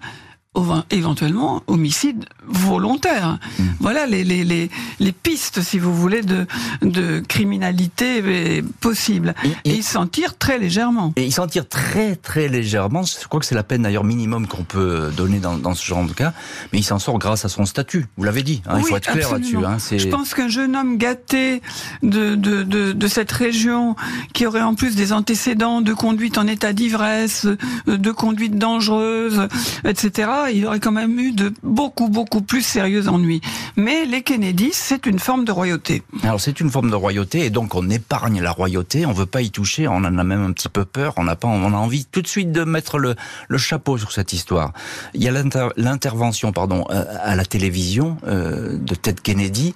éventuellement 0.90 1.62
homicide 1.66 2.24
volontaire. 2.46 3.38
Hmm. 3.58 3.64
Voilà 3.80 4.06
les, 4.06 4.24
les, 4.24 4.44
les, 4.44 4.70
les, 5.00 5.12
pistes, 5.12 5.60
si 5.60 5.78
vous 5.78 5.94
voulez, 5.94 6.22
de, 6.22 6.46
de 6.82 7.20
criminalité 7.20 8.22
euh, 8.24 8.62
possible. 8.80 9.34
Et, 9.64 9.70
il 9.70 9.82
s'en 9.82 10.06
tire 10.06 10.36
très 10.38 10.58
légèrement. 10.58 11.12
Et 11.16 11.24
il 11.24 11.32
s'en 11.32 11.46
tire 11.46 11.68
très 11.68 12.16
très 12.16 12.48
légèrement. 12.48 13.02
Je 13.02 13.26
crois 13.28 13.40
que 13.40 13.46
c'est 13.46 13.54
la 13.54 13.62
peine 13.62 13.82
d'ailleurs 13.82 14.04
minimum 14.04 14.46
qu'on 14.46 14.64
peut 14.64 15.10
donner 15.16 15.38
dans, 15.38 15.58
dans, 15.58 15.74
ce 15.74 15.84
genre 15.84 16.04
de 16.04 16.12
cas. 16.12 16.32
Mais 16.72 16.78
il 16.78 16.84
s'en 16.84 16.98
sort 16.98 17.18
grâce 17.18 17.44
à 17.44 17.48
son 17.48 17.66
statut. 17.66 18.06
Vous 18.16 18.24
l'avez 18.24 18.42
dit. 18.42 18.62
Hein, 18.66 18.76
il 18.78 18.84
faut 18.84 18.96
être 18.96 19.10
clair 19.10 19.32
là-dessus. 19.32 19.58
Hein, 19.58 19.76
Je 19.90 20.08
pense 20.08 20.34
qu'un 20.34 20.48
jeune 20.48 20.76
homme 20.76 20.96
gâté 20.96 21.62
de, 22.02 22.34
de, 22.34 22.62
de, 22.62 22.92
de, 22.92 23.08
cette 23.08 23.32
région, 23.32 23.96
qui 24.32 24.46
aurait 24.46 24.62
en 24.62 24.74
plus 24.74 24.96
des 24.96 25.12
antécédents 25.12 25.80
de 25.80 25.92
conduite 25.92 26.38
en 26.38 26.46
état 26.46 26.72
d'ivresse, 26.72 27.46
de 27.86 28.10
conduite 28.10 28.56
dangereuse, 28.56 29.48
etc., 29.84 30.28
il 30.50 30.66
aurait 30.66 30.80
quand 30.80 30.92
même 30.92 31.18
eu 31.18 31.32
de 31.32 31.52
beaucoup 31.62 32.08
beaucoup 32.08 32.42
plus 32.42 32.62
sérieux 32.62 33.08
ennui. 33.08 33.40
Mais 33.76 34.04
les 34.04 34.22
Kennedy, 34.22 34.70
c'est 34.72 35.06
une 35.06 35.18
forme 35.18 35.44
de 35.44 35.52
royauté. 35.52 36.02
Alors 36.22 36.40
c'est 36.40 36.60
une 36.60 36.70
forme 36.70 36.90
de 36.90 36.96
royauté 36.96 37.44
et 37.44 37.50
donc 37.50 37.74
on 37.74 37.88
épargne 37.90 38.40
la 38.40 38.50
royauté, 38.50 39.06
on 39.06 39.12
veut 39.12 39.26
pas 39.26 39.42
y 39.42 39.50
toucher, 39.50 39.88
on 39.88 39.96
en 39.96 40.18
a 40.18 40.24
même 40.24 40.42
un 40.42 40.52
petit 40.52 40.68
peu 40.68 40.84
peur, 40.84 41.14
on 41.16 41.26
a 41.28 41.36
pas, 41.36 41.48
on 41.48 41.72
a 41.72 41.76
envie 41.76 42.04
tout 42.04 42.22
de 42.22 42.26
suite 42.26 42.52
de 42.52 42.64
mettre 42.64 42.98
le, 42.98 43.14
le 43.48 43.58
chapeau 43.58 43.98
sur 43.98 44.12
cette 44.12 44.32
histoire. 44.32 44.72
Il 45.14 45.22
y 45.22 45.28
a 45.28 45.32
l'intervention, 45.76 46.52
pardon, 46.52 46.84
euh, 46.90 47.04
à 47.22 47.36
la 47.36 47.44
télévision 47.44 48.16
euh, 48.26 48.76
de 48.78 48.94
Ted 48.94 49.20
Kennedy 49.22 49.74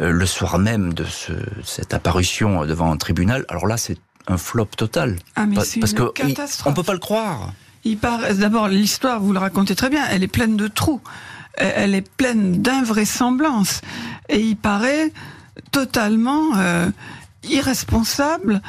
euh, 0.00 0.10
le 0.10 0.26
soir 0.26 0.58
même 0.58 0.94
de 0.94 1.04
ce, 1.04 1.32
cette 1.64 1.94
apparition 1.94 2.64
devant 2.64 2.90
un 2.90 2.96
tribunal. 2.96 3.44
Alors 3.48 3.66
là, 3.66 3.76
c'est 3.76 3.98
un 4.28 4.36
flop 4.36 4.66
total. 4.76 5.16
Ah, 5.36 5.46
mais 5.46 5.56
parce 5.56 5.92
que 5.92 6.02
on 6.66 6.72
peut 6.72 6.82
pas 6.82 6.92
le 6.92 6.98
croire. 6.98 7.52
Il 7.84 7.98
part. 7.98 8.34
D'abord, 8.34 8.68
l'histoire, 8.68 9.20
vous 9.20 9.32
le 9.32 9.38
racontez 9.38 9.74
très 9.74 9.90
bien. 9.90 10.04
Elle 10.10 10.22
est 10.22 10.28
pleine 10.28 10.56
de 10.56 10.68
trous 10.68 11.00
elle 11.60 11.94
est 11.94 12.08
pleine 12.16 12.62
d'invraisemblance. 12.62 13.80
Et 14.28 14.40
il 14.40 14.56
paraît 14.56 15.12
totalement 15.72 16.56
euh, 16.56 16.88
irresponsable 17.44 18.62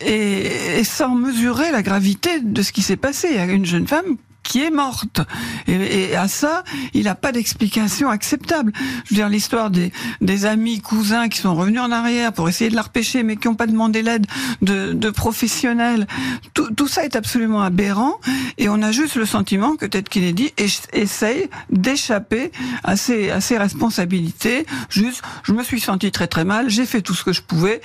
et, 0.00 0.82
sans 0.84 1.14
mesurer 1.14 1.70
la 1.70 1.82
gravité 1.82 2.40
de 2.40 2.62
ce 2.62 2.72
qui 2.72 2.82
s'est 2.82 2.96
passé. 2.96 3.38
A 3.38 3.44
une 3.44 3.66
jeune 3.66 3.86
femme 3.86 4.16
qui 4.42 4.62
est 4.62 4.70
morte. 4.70 5.20
Et, 5.66 6.16
à 6.16 6.28
ça, 6.28 6.64
il 6.94 7.04
n'a 7.04 7.14
pas 7.14 7.32
d'explication 7.32 8.08
acceptable. 8.08 8.72
Je 9.04 9.10
veux 9.10 9.16
dire, 9.16 9.28
l'histoire 9.28 9.70
des, 9.70 9.92
des 10.20 10.46
amis, 10.46 10.80
cousins 10.80 11.28
qui 11.28 11.38
sont 11.38 11.54
revenus 11.54 11.80
en 11.80 11.92
arrière 11.92 12.32
pour 12.32 12.48
essayer 12.48 12.70
de 12.70 12.76
la 12.76 12.82
repêcher, 12.82 13.22
mais 13.22 13.36
qui 13.36 13.48
n'ont 13.48 13.54
pas 13.54 13.66
demandé 13.66 14.02
l'aide 14.02 14.26
de, 14.62 14.92
de 14.92 15.10
professionnels, 15.10 16.06
tout, 16.54 16.70
tout 16.74 16.88
ça 16.88 17.04
est 17.04 17.16
absolument 17.16 17.62
aberrant. 17.62 18.14
Et 18.56 18.68
on 18.68 18.82
a 18.82 18.90
juste 18.90 19.16
le 19.16 19.26
sentiment 19.26 19.76
que 19.76 19.86
Ted 19.86 20.08
Kennedy 20.08 20.52
essaye 20.92 21.48
d'échapper 21.70 22.50
à 22.84 22.96
ses, 22.96 23.30
à 23.30 23.40
ses 23.40 23.58
responsabilités. 23.58 24.66
Juste, 24.88 25.22
je 25.42 25.52
me 25.52 25.62
suis 25.62 25.80
senti 25.80 26.10
très 26.10 26.26
très 26.26 26.44
mal, 26.44 26.70
j'ai 26.70 26.86
fait 26.86 27.02
tout 27.02 27.14
ce 27.14 27.24
que 27.24 27.32
je 27.32 27.42
pouvais 27.42 27.80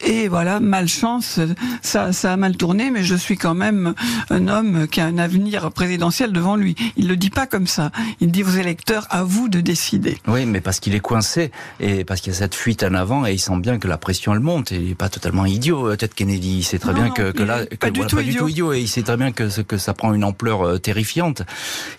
et 0.00 0.28
voilà, 0.28 0.60
malchance, 0.60 1.40
ça, 1.82 2.12
ça 2.12 2.32
a 2.32 2.36
mal 2.36 2.56
tourné, 2.56 2.90
mais 2.90 3.02
je 3.02 3.16
suis 3.16 3.36
quand 3.36 3.54
même 3.54 3.94
un 4.30 4.46
homme 4.46 4.86
qui 4.86 5.00
a 5.00 5.06
un 5.06 5.18
avenir 5.18 5.72
présidentiel 5.72 6.32
devant 6.32 6.54
lui. 6.54 6.76
Il 6.96 7.08
le 7.08 7.16
dit 7.16 7.30
pas 7.30 7.46
comme 7.46 7.66
ça. 7.66 7.90
Il 8.20 8.30
dit 8.30 8.44
aux 8.44 8.50
électeurs, 8.50 9.06
à 9.10 9.24
vous 9.24 9.48
de 9.48 9.60
décider. 9.60 10.18
Oui, 10.28 10.46
mais 10.46 10.60
parce 10.60 10.78
qu'il 10.78 10.94
est 10.94 11.00
coincé 11.00 11.50
et 11.80 12.04
parce 12.04 12.20
qu'il 12.20 12.32
y 12.32 12.36
a 12.36 12.38
cette 12.38 12.54
fuite 12.54 12.84
en 12.84 12.94
avant 12.94 13.26
et 13.26 13.32
il 13.32 13.38
sent 13.38 13.58
bien 13.58 13.78
que 13.78 13.88
la 13.88 13.98
pression 13.98 14.32
elle 14.34 14.40
monte. 14.40 14.70
Et 14.70 14.76
il 14.76 14.90
est 14.92 14.94
pas 14.94 15.08
totalement 15.08 15.46
idiot, 15.46 15.84
peut-être 15.84 16.14
Kennedy. 16.14 16.58
Il 16.58 16.64
sait 16.64 16.78
très 16.78 16.94
bien 16.94 17.10
que, 17.10 17.32
que 17.32 17.42
là, 17.42 17.64
pas, 17.80 17.90
du, 17.90 18.00
tout 18.06 18.20
idiot. 18.20 18.72
et 18.72 18.80
il 18.80 18.88
sait 18.88 19.02
très 19.02 19.16
bien 19.16 19.32
que, 19.32 19.62
que 19.62 19.78
ça 19.78 19.94
prend 19.94 20.14
une 20.14 20.24
ampleur 20.24 20.62
euh, 20.62 20.78
terrifiante. 20.78 21.42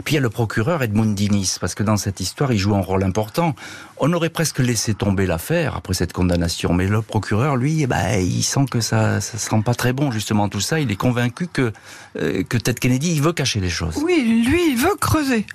puis 0.06 0.14
il 0.14 0.16
y 0.16 0.20
a 0.20 0.22
le 0.22 0.30
procureur 0.30 0.84
Edmund 0.84 1.16
Dinis, 1.16 1.58
parce 1.60 1.76
que 1.76 1.84
dans 1.84 1.98
cette 1.98 2.22
histoire, 2.22 2.54
il 2.54 2.58
joue 2.58 2.76
un 2.76 2.82
rôle 2.82 3.04
important. 3.04 3.56
On 3.98 4.14
aurait 4.14 4.30
presque 4.30 4.60
laissé 4.60 4.94
tomber 4.94 5.26
l'affaire 5.26 5.76
après 5.76 5.94
cette 5.94 6.14
condamnation, 6.14 6.74
mais 6.74 6.88
le 6.88 7.02
procureur, 7.02 7.58
lui, 7.58 7.86
bah, 7.90 8.20
il 8.20 8.44
sent 8.44 8.66
que 8.70 8.82
ça 8.82 9.16
ne 9.16 9.20
sent 9.20 9.62
pas 9.66 9.74
très 9.74 9.94
bon, 9.94 10.12
justement, 10.12 10.48
tout 10.48 10.60
ça. 10.62 10.80
Il 10.80 10.92
est 10.92 10.96
convaincu 10.96 11.48
que, 11.52 11.74
euh, 12.18 12.44
que 12.44 12.58
Ted 12.58 12.80
Kennedy, 12.80 13.14
il 13.14 13.22
veut 13.24 13.34
cacher 13.34 13.60
les 13.60 13.72
choses. 13.72 13.96
Oui, 14.06 14.44
lui, 14.48 14.74
il 14.74 14.78
veut 14.78 14.96
creuser. 15.02 15.48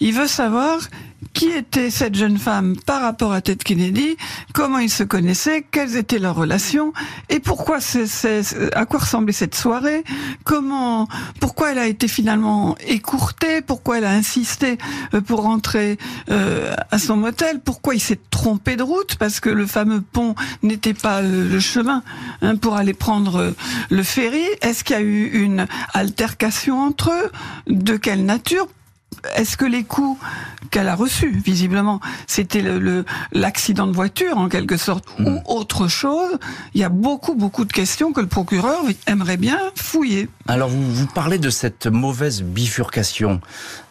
Il 0.00 0.14
veut 0.14 0.26
savoir 0.26 0.80
qui 1.34 1.50
était 1.50 1.90
cette 1.90 2.14
jeune 2.14 2.38
femme 2.38 2.76
par 2.86 3.02
rapport 3.02 3.32
à 3.32 3.40
Ted 3.40 3.62
Kennedy, 3.62 4.16
comment 4.52 4.78
ils 4.78 4.90
se 4.90 5.02
connaissaient, 5.02 5.64
quelles 5.70 5.96
étaient 5.96 6.18
leurs 6.18 6.34
relations 6.34 6.92
et 7.28 7.40
pourquoi 7.40 7.80
c'est, 7.80 8.40
à 8.74 8.86
quoi 8.86 9.00
ressemblait 9.00 9.32
cette 9.32 9.54
soirée, 9.54 10.02
comment, 10.44 11.08
pourquoi 11.38 11.72
elle 11.72 11.78
a 11.78 11.86
été 11.86 12.08
finalement 12.08 12.76
écourtée, 12.86 13.60
pourquoi 13.60 13.98
elle 13.98 14.06
a 14.06 14.12
insisté 14.12 14.78
euh, 15.14 15.20
pour 15.20 15.42
rentrer 15.42 15.98
euh, 16.30 16.74
à 16.90 16.98
son 16.98 17.16
motel, 17.16 17.60
pourquoi 17.60 17.94
il 17.94 18.00
s'est 18.00 18.20
trompé 18.30 18.76
de 18.76 18.82
route 18.82 19.16
parce 19.16 19.40
que 19.40 19.50
le 19.50 19.66
fameux 19.66 20.00
pont 20.00 20.34
n'était 20.62 20.94
pas 20.94 21.20
le, 21.22 21.60
chemin 21.60 22.02
hein, 22.42 22.56
pour 22.56 22.76
aller 22.76 22.94
prendre 22.94 23.36
euh, 23.36 23.50
le 23.90 24.02
ferry. 24.02 24.44
Est-ce 24.62 24.84
qu'il 24.84 24.96
y 24.96 24.98
a 24.98 25.02
eu 25.02 25.26
une 25.26 25.66
altercation 25.92 26.80
entre 26.80 27.10
eux? 27.10 27.30
De 27.66 27.96
quelle 27.96 28.24
nature? 28.24 28.66
Est-ce 29.36 29.56
que 29.56 29.64
les 29.64 29.84
coups 29.84 30.18
qu'elle 30.70 30.88
a 30.88 30.94
reçus, 30.94 31.30
visiblement, 31.44 32.00
c'était 32.26 32.62
le, 32.62 33.04
l'accident 33.32 33.86
de 33.86 33.92
voiture 33.92 34.38
en 34.38 34.48
quelque 34.48 34.76
sorte, 34.76 35.04
ou 35.18 35.30
hmm. 35.30 35.42
autre 35.46 35.88
chose 35.88 36.38
Il 36.74 36.80
y 36.80 36.84
a 36.84 36.88
beaucoup, 36.88 37.34
beaucoup 37.34 37.64
de 37.64 37.72
questions 37.72 38.12
que 38.12 38.20
le 38.20 38.26
procureur 38.26 38.80
aimerait 39.06 39.36
bien 39.36 39.58
fouiller. 39.74 40.28
Alors, 40.46 40.68
vous, 40.68 40.94
vous 40.94 41.06
parlez 41.06 41.38
de 41.38 41.50
cette 41.50 41.86
mauvaise 41.86 42.42
bifurcation. 42.42 43.40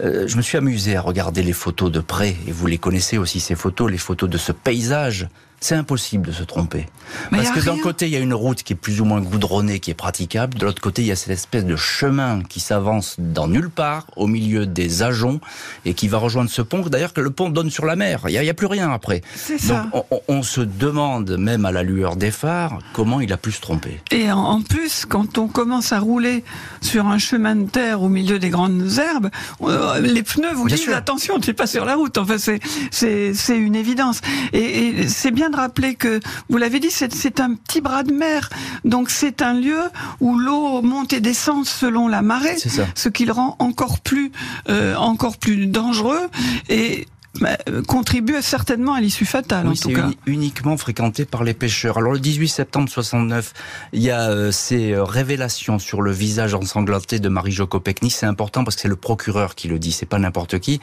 Euh, 0.01 0.27
je 0.27 0.37
me 0.37 0.41
suis 0.41 0.57
amusé 0.57 0.95
à 0.95 1.01
regarder 1.01 1.43
les 1.43 1.53
photos 1.53 1.91
de 1.91 1.99
près, 1.99 2.35
et 2.47 2.51
vous 2.51 2.67
les 2.67 2.77
connaissez 2.77 3.17
aussi, 3.17 3.39
ces 3.39 3.55
photos, 3.55 3.91
les 3.91 3.97
photos 3.97 4.29
de 4.29 4.37
ce 4.37 4.51
paysage 4.51 5.27
c'est 5.59 5.75
impossible 5.75 6.27
de 6.27 6.31
se 6.31 6.43
tromper. 6.43 6.87
Parce 7.31 7.51
que 7.51 7.59
d'un 7.59 7.77
côté, 7.77 8.05
il 8.05 8.11
y 8.11 8.15
a 8.15 8.19
une 8.19 8.33
route 8.33 8.63
qui 8.63 8.73
est 8.73 8.75
plus 8.75 9.01
ou 9.01 9.05
moins 9.05 9.21
goudronnée, 9.21 9.79
qui 9.79 9.91
est 9.91 9.95
praticable. 9.95 10.57
De 10.57 10.65
l'autre 10.65 10.81
côté, 10.81 11.01
il 11.01 11.07
y 11.07 11.11
a 11.11 11.15
cette 11.15 11.31
espèce 11.31 11.65
de 11.65 11.75
chemin 11.75 12.41
qui 12.47 12.59
s'avance 12.59 13.15
dans 13.17 13.47
nulle 13.47 13.69
part, 13.69 14.05
au 14.15 14.27
milieu 14.27 14.65
des 14.65 15.03
ajoncs, 15.03 15.41
et 15.85 15.93
qui 15.93 16.07
va 16.07 16.17
rejoindre 16.17 16.49
ce 16.49 16.61
pont. 16.61 16.81
D'ailleurs, 16.81 17.13
que 17.13 17.21
le 17.21 17.31
pont 17.31 17.49
donne 17.49 17.69
sur 17.69 17.85
la 17.85 17.95
mer. 17.95 18.21
Il 18.29 18.39
n'y 18.39 18.49
a, 18.49 18.53
plus 18.53 18.67
rien 18.67 18.91
après. 18.91 19.21
Donc, 19.67 20.05
on, 20.27 20.43
se 20.43 20.61
demande, 20.61 21.37
même 21.37 21.65
à 21.65 21.71
la 21.71 21.83
lueur 21.83 22.15
des 22.15 22.31
phares, 22.31 22.79
comment 22.93 23.21
il 23.21 23.33
a 23.33 23.37
pu 23.37 23.51
se 23.51 23.61
tromper. 23.61 24.01
Et 24.11 24.31
en, 24.31 24.61
plus, 24.61 25.05
quand 25.05 25.37
on 25.37 25.47
commence 25.47 25.91
à 25.91 25.99
rouler 25.99 26.43
sur 26.81 27.07
un 27.07 27.17
chemin 27.17 27.55
de 27.55 27.69
terre 27.69 28.01
au 28.01 28.09
milieu 28.09 28.39
des 28.39 28.49
grandes 28.49 28.97
herbes, 28.97 29.29
euh, 29.61 29.99
les 29.99 30.23
pneus 30.23 30.53
vous 30.53 30.67
disent 30.67 30.89
attention, 30.89 31.39
tu 31.39 31.49
n'es 31.49 31.53
pas 31.53 31.67
sur 31.67 31.85
la 31.85 31.95
route. 31.95 32.17
Enfin, 32.17 32.37
c'est 32.37 33.57
une 33.57 33.75
évidence. 33.75 34.21
Et, 34.53 34.59
et 34.59 35.07
c'est 35.07 35.31
bien 35.31 35.48
de 35.49 35.55
rappeler 35.55 35.95
que, 35.95 36.19
vous 36.49 36.57
l'avez 36.57 36.79
dit, 36.79 36.91
c'est 36.91 37.39
un 37.39 37.55
petit 37.55 37.81
bras 37.81 38.03
de 38.03 38.13
mer. 38.13 38.49
Donc 38.85 39.09
c'est 39.09 39.41
un 39.41 39.53
lieu 39.53 39.81
où 40.19 40.37
l'eau 40.37 40.81
monte 40.81 41.13
et 41.13 41.21
descend 41.21 41.65
selon 41.65 42.07
la 42.07 42.21
marée, 42.21 42.57
ce 42.95 43.09
qui 43.09 43.25
le 43.25 43.33
rend 43.33 43.55
encore 43.59 43.99
plus, 43.99 44.31
euh, 44.69 44.95
encore 44.95 45.37
plus 45.37 45.67
dangereux. 45.67 46.29
Et 46.69 47.07
bah, 47.39 47.57
contribue 47.87 48.41
certainement 48.41 48.95
à 48.95 49.01
l'issue 49.01 49.25
fatale 49.25 49.67
en 49.67 49.73
tout 49.73 49.89
cas. 49.89 50.09
uniquement 50.25 50.75
fréquenté 50.77 51.25
par 51.25 51.43
les 51.43 51.53
pêcheurs. 51.53 51.99
Alors 51.99 52.11
le 52.11 52.19
18 52.19 52.47
septembre 52.47 52.89
69, 52.89 53.53
il 53.93 54.01
y 54.01 54.09
a 54.09 54.29
euh, 54.29 54.51
ces 54.51 54.93
euh, 54.93 55.03
révélations 55.03 55.77
sur 55.77 56.01
le 56.01 56.11
visage 56.11 56.55
ensanglanté 56.55 57.19
de 57.19 57.29
Marie-Jo 57.29 57.67
Kopechny. 57.67 58.09
C'est 58.09 58.25
important 58.25 58.63
parce 58.63 58.75
que 58.75 58.81
c'est 58.81 58.87
le 58.87 58.95
procureur 58.95 59.53
qui 59.55 59.67
le 59.67 59.77
dit, 59.77 59.91
c'est 59.91 60.07
pas 60.07 60.19
n'importe 60.19 60.59
qui. 60.59 60.81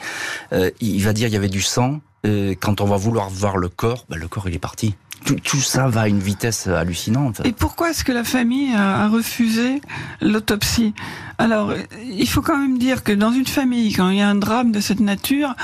il 0.79 1.03
va 1.03 1.13
dire 1.13 1.27
il 1.27 1.33
y 1.33 1.37
avait 1.37 1.49
du 1.49 1.61
sang, 1.61 1.99
quand 2.23 2.81
on 2.81 2.85
va 2.85 2.97
vouloir 2.97 3.29
voir 3.29 3.57
le 3.57 3.69
corps, 3.69 4.05
bah, 4.09 4.17
le 4.17 4.27
corps 4.27 4.49
il 4.49 4.55
est 4.55 4.59
parti. 4.59 4.95
Tout, 5.43 5.57
ça 5.57 5.87
va 5.87 6.01
à 6.01 6.07
une 6.07 6.19
vitesse 6.19 6.67
hallucinante. 6.67 7.41
Et 7.43 7.51
pourquoi 7.51 7.89
est-ce 7.89 8.03
que 8.03 8.11
la 8.11 8.23
famille 8.23 8.73
a, 8.73 9.09
refusé 9.09 9.81
l'autopsie? 10.21 10.93
Alors, 11.37 11.73
il 12.03 12.29
faut 12.29 12.41
quand 12.41 12.57
même 12.57 12.77
dire 12.77 13.03
que 13.03 13.11
dans 13.11 13.31
une 13.31 13.47
famille, 13.47 13.91
quand 13.93 14.09
il 14.09 14.17
y 14.17 14.21
a 14.21 14.29
un 14.29 14.35
drame 14.35 14.71
de 14.71 14.79
cette 14.79 15.01
nature, 15.01 15.55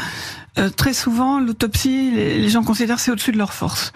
euh, 0.59 0.69
très 0.69 0.93
souvent, 0.93 1.39
l'autopsie, 1.39 2.11
les, 2.11 2.49
gens 2.49 2.63
considèrent 2.63 2.99
c'est 2.99 3.11
au-dessus 3.11 3.31
de 3.31 3.37
leur 3.37 3.53
force 3.53 3.91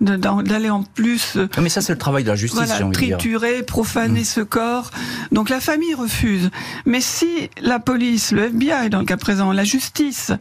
d'aller 0.00 0.70
en 0.70 0.82
plus. 0.82 1.36
Euh, 1.36 1.48
Mais 1.60 1.68
ça, 1.68 1.82
c'est 1.82 1.92
le 1.92 1.98
travail 1.98 2.24
de 2.24 2.28
la 2.28 2.36
justice. 2.36 2.58
Voilà, 2.58 2.90
triturer, 2.90 3.62
profaner 3.62 4.22
mmh. 4.22 4.24
ce 4.24 4.40
corps. 4.40 4.90
Donc 5.30 5.50
la 5.50 5.60
famille 5.60 5.94
refuse. 5.94 6.50
Mais 6.86 7.00
si 7.00 7.50
la 7.60 7.78
police, 7.78 8.32
le 8.32 8.44
FBI, 8.44 8.88
dans 8.88 9.00
le 9.00 9.04
cas 9.04 9.18
présent, 9.18 9.52
la 9.52 9.64
justice 9.64 10.32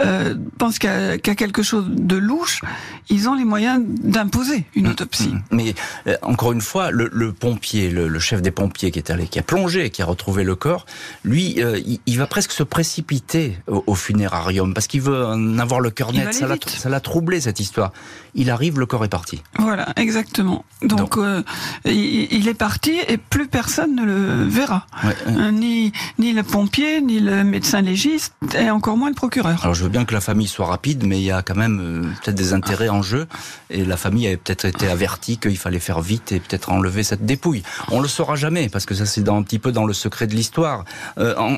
euh, 0.00 0.34
pense 0.58 0.78
qu'il 0.78 0.90
y, 0.90 1.30
a 1.30 1.34
quelque 1.34 1.62
chose 1.62 1.86
de 1.88 2.16
louche, 2.16 2.62
ils 3.10 3.28
ont 3.28 3.34
les 3.34 3.44
moyens 3.44 3.82
d'imposer 3.86 4.64
une 4.74 4.86
mmh. 4.86 4.90
autopsie. 4.90 5.28
Mmh. 5.28 5.42
Mais 5.50 5.74
euh, 6.06 6.16
encore 6.22 6.52
une 6.52 6.62
fois, 6.62 6.90
le, 6.90 7.10
le 7.12 7.32
pompier, 7.32 7.90
le, 7.90 8.08
le, 8.08 8.18
chef 8.18 8.40
des 8.40 8.50
pompiers 8.50 8.90
qui 8.90 8.98
est 8.98 9.10
allé, 9.10 9.26
qui 9.26 9.38
a 9.38 9.42
plongé, 9.42 9.90
qui 9.90 10.00
a 10.00 10.06
retrouvé 10.06 10.42
le 10.42 10.54
corps, 10.54 10.86
lui, 11.22 11.62
euh, 11.62 11.78
il, 11.84 12.00
il, 12.06 12.18
va 12.18 12.26
presque 12.26 12.52
se 12.52 12.62
précipiter 12.62 13.58
au, 13.66 13.84
au 13.86 13.94
funérarium 13.94 14.72
parce 14.72 14.86
qu'il 14.86 15.02
veut 15.02 15.11
en 15.12 15.58
avoir 15.58 15.80
le 15.80 15.90
cœur 15.90 16.12
net. 16.12 16.32
Ça 16.32 16.88
l'a 16.88 17.00
troublé 17.00 17.40
cette 17.40 17.60
histoire. 17.60 17.92
Il 18.34 18.50
arrive, 18.50 18.78
le 18.78 18.86
corps 18.86 19.04
est 19.04 19.08
parti. 19.08 19.42
Voilà, 19.58 19.92
exactement. 19.96 20.64
Donc, 20.82 21.18
euh, 21.18 21.42
il, 21.84 22.48
est 22.48 22.54
parti 22.54 22.98
et 23.06 23.18
plus 23.18 23.46
personne 23.46 23.94
ne 23.94 24.04
le 24.04 24.44
verra. 24.44 24.86
Euh, 25.28 25.50
ni, 25.50 25.92
ni 26.18 26.32
le 26.32 26.42
pompier, 26.42 27.02
ni 27.02 27.20
le 27.20 27.44
médecin 27.44 27.82
légiste, 27.82 28.32
et 28.58 28.70
encore 28.70 28.96
moins 28.96 29.10
le 29.10 29.14
procureur. 29.14 29.62
Alors 29.62 29.74
je 29.74 29.82
veux 29.84 29.90
bien 29.90 30.04
que 30.06 30.14
la 30.14 30.20
famille 30.20 30.48
soit 30.48 30.66
rapide, 30.66 31.04
mais 31.06 31.18
il 31.18 31.24
y 31.24 31.30
a 31.30 31.42
quand 31.42 31.54
même 31.54 31.80
euh, 31.80 32.00
peut-être 32.22 32.34
des 32.34 32.54
intérêts 32.54 32.88
en 32.88 33.02
jeu. 33.02 33.26
Et 33.68 33.84
la 33.84 33.98
famille 33.98 34.26
avait 34.26 34.38
peut-être 34.38 34.64
été 34.64 34.88
avertie 34.88 35.36
qu'il 35.36 35.58
fallait 35.58 35.78
faire 35.78 36.00
vite 36.00 36.32
et 36.32 36.40
peut-être 36.40 36.72
enlever 36.72 37.02
cette 37.02 37.26
dépouille. 37.26 37.62
On 37.90 38.00
le 38.00 38.08
saura 38.08 38.34
jamais, 38.34 38.70
parce 38.70 38.86
que 38.86 38.94
ça 38.94 39.04
c'est 39.04 39.28
un 39.28 39.42
petit 39.42 39.58
peu 39.58 39.72
dans 39.72 39.84
le 39.84 39.92
secret 39.92 40.26
de 40.26 40.34
l'histoire. 40.34 40.84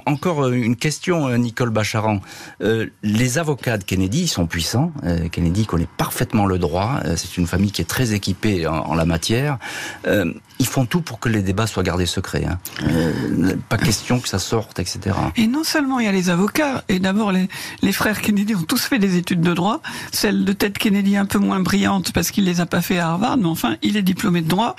encore 0.06 0.48
une 0.48 0.76
question, 0.76 1.36
Nicole 1.38 1.70
Bacharan. 1.70 2.20
les 3.02 3.38
avocats 3.38 3.78
de 3.78 3.84
Kennedy 3.84 4.26
sont 4.26 4.46
puissants. 4.46 4.92
Kennedy 5.30 5.66
connaît 5.66 5.88
parfaitement 5.96 6.46
le 6.46 6.58
droit. 6.58 6.63
C'est 7.16 7.36
une 7.36 7.46
famille 7.46 7.70
qui 7.70 7.82
est 7.82 7.86
très 7.86 8.12
équipée 8.12 8.66
en, 8.66 8.94
la 8.94 9.04
matière. 9.04 9.58
Euh, 10.06 10.32
ils 10.58 10.66
font 10.66 10.86
tout 10.86 11.00
pour 11.00 11.18
que 11.18 11.28
les 11.28 11.42
débats 11.42 11.66
soient 11.66 11.82
gardés 11.82 12.06
secrets. 12.06 12.44
Hein. 12.44 12.58
Euh, 12.84 13.56
pas 13.68 13.76
question 13.76 14.20
que 14.20 14.28
ça 14.28 14.38
sorte, 14.38 14.78
etc. 14.78 15.16
Et 15.36 15.46
non 15.46 15.64
seulement 15.64 16.00
il 16.00 16.06
y 16.06 16.08
a 16.08 16.12
les 16.12 16.30
avocats, 16.30 16.84
et 16.88 16.98
d'abord 16.98 17.32
les, 17.32 17.48
les, 17.82 17.92
frères 17.92 18.20
Kennedy 18.20 18.54
ont 18.54 18.62
tous 18.62 18.84
fait 18.84 18.98
des 18.98 19.16
études 19.16 19.40
de 19.40 19.52
droit, 19.52 19.80
celle 20.12 20.44
de 20.44 20.52
Ted 20.52 20.78
Kennedy 20.78 21.16
un 21.16 21.26
peu 21.26 21.38
moins 21.38 21.60
brillante 21.60 22.12
parce 22.12 22.30
qu'il 22.30 22.44
les 22.44 22.60
a 22.60 22.66
pas 22.66 22.80
fait 22.80 22.98
à 22.98 23.08
Harvard, 23.08 23.36
mais 23.36 23.46
enfin 23.46 23.76
il 23.82 23.96
est 23.96 24.02
diplômé 24.02 24.42
de 24.42 24.48
droit. 24.48 24.76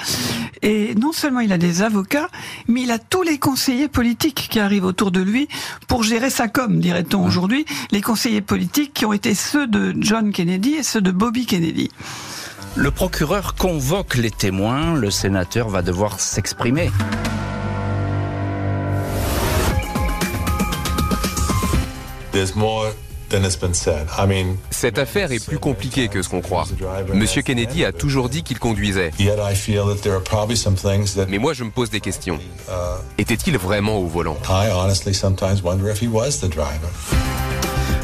Et 0.61 0.95
non 0.95 1.11
seulement 1.11 1.41
il 1.41 1.51
a 1.51 1.57
des 1.57 1.81
avocats, 1.81 2.29
mais 2.67 2.83
il 2.83 2.91
a 2.91 2.99
tous 2.99 3.23
les 3.23 3.37
conseillers 3.37 3.87
politiques 3.87 4.47
qui 4.49 4.59
arrivent 4.59 4.85
autour 4.85 5.11
de 5.11 5.21
lui 5.21 5.47
pour 5.87 6.03
gérer 6.03 6.29
sa 6.29 6.47
com, 6.47 6.79
dirait-on 6.79 7.25
aujourd'hui, 7.25 7.65
les 7.91 8.01
conseillers 8.01 8.41
politiques 8.41 8.93
qui 8.93 9.05
ont 9.05 9.13
été 9.13 9.33
ceux 9.35 9.67
de 9.67 9.93
John 9.99 10.31
Kennedy 10.31 10.75
et 10.75 10.83
ceux 10.83 11.01
de 11.01 11.11
Bobby 11.11 11.45
Kennedy. 11.45 11.89
Le 12.77 12.91
procureur 12.91 13.55
convoque 13.55 14.15
les 14.15 14.31
témoins, 14.31 14.95
le 14.95 15.09
sénateur 15.09 15.69
va 15.69 15.81
devoir 15.81 16.19
s'exprimer. 16.19 16.91
Cette 24.71 24.97
affaire 24.97 25.31
est 25.31 25.43
plus 25.43 25.57
compliquée 25.57 26.09
que 26.09 26.21
ce 26.21 26.27
qu'on 26.27 26.41
croit. 26.41 26.65
Monsieur 27.13 27.41
Kennedy 27.41 27.85
a 27.85 27.93
toujours 27.93 28.27
dit 28.27 28.43
qu'il 28.43 28.59
conduisait. 28.59 29.11
Mais 31.29 31.37
moi, 31.37 31.53
je 31.53 31.63
me 31.63 31.71
pose 31.71 31.89
des 31.89 32.01
questions. 32.01 32.39
Était-il 33.17 33.57
vraiment 33.57 33.97
au 33.99 34.07
volant? 34.07 34.37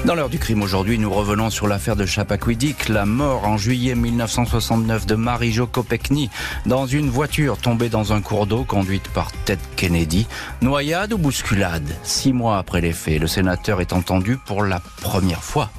Dans 0.06 0.16
l'heure 0.16 0.30
du 0.30 0.40
crime 0.40 0.62
aujourd'hui, 0.62 0.98
nous 0.98 1.12
revenons 1.12 1.50
sur 1.50 1.68
l'affaire 1.68 1.96
de 1.96 2.06
Chappaquiddick, 2.06 2.90
la 2.90 3.06
mort 3.06 3.46
en 3.46 3.58
juillet 3.58 3.94
1969 3.94 5.06
de 5.06 5.16
Marie-Jo 5.16 5.68
Kopechny 5.68 6.30
dans 6.66 6.86
une 6.86 7.10
voiture 7.10 7.58
tombée 7.58 7.90
dans 7.90 8.14
un 8.14 8.22
cours 8.22 8.48
d'eau 8.48 8.64
conduite 8.64 9.08
par 9.10 9.32
Ted 9.46 9.62
Kennedy. 9.76 10.28
Noyade 10.62 11.14
ou 11.14 11.18
bousculade? 11.18 11.96
Six 12.04 12.34
mois 12.34 12.58
après 12.58 12.82
les 12.82 12.94
faits, 12.94 13.20
le 13.20 13.28
sénateur 13.28 13.82
est 13.82 13.94
entendu 13.94 14.38
pour 14.38 14.64
la 14.64 14.80
première 15.02 15.44
fois. 15.44 15.70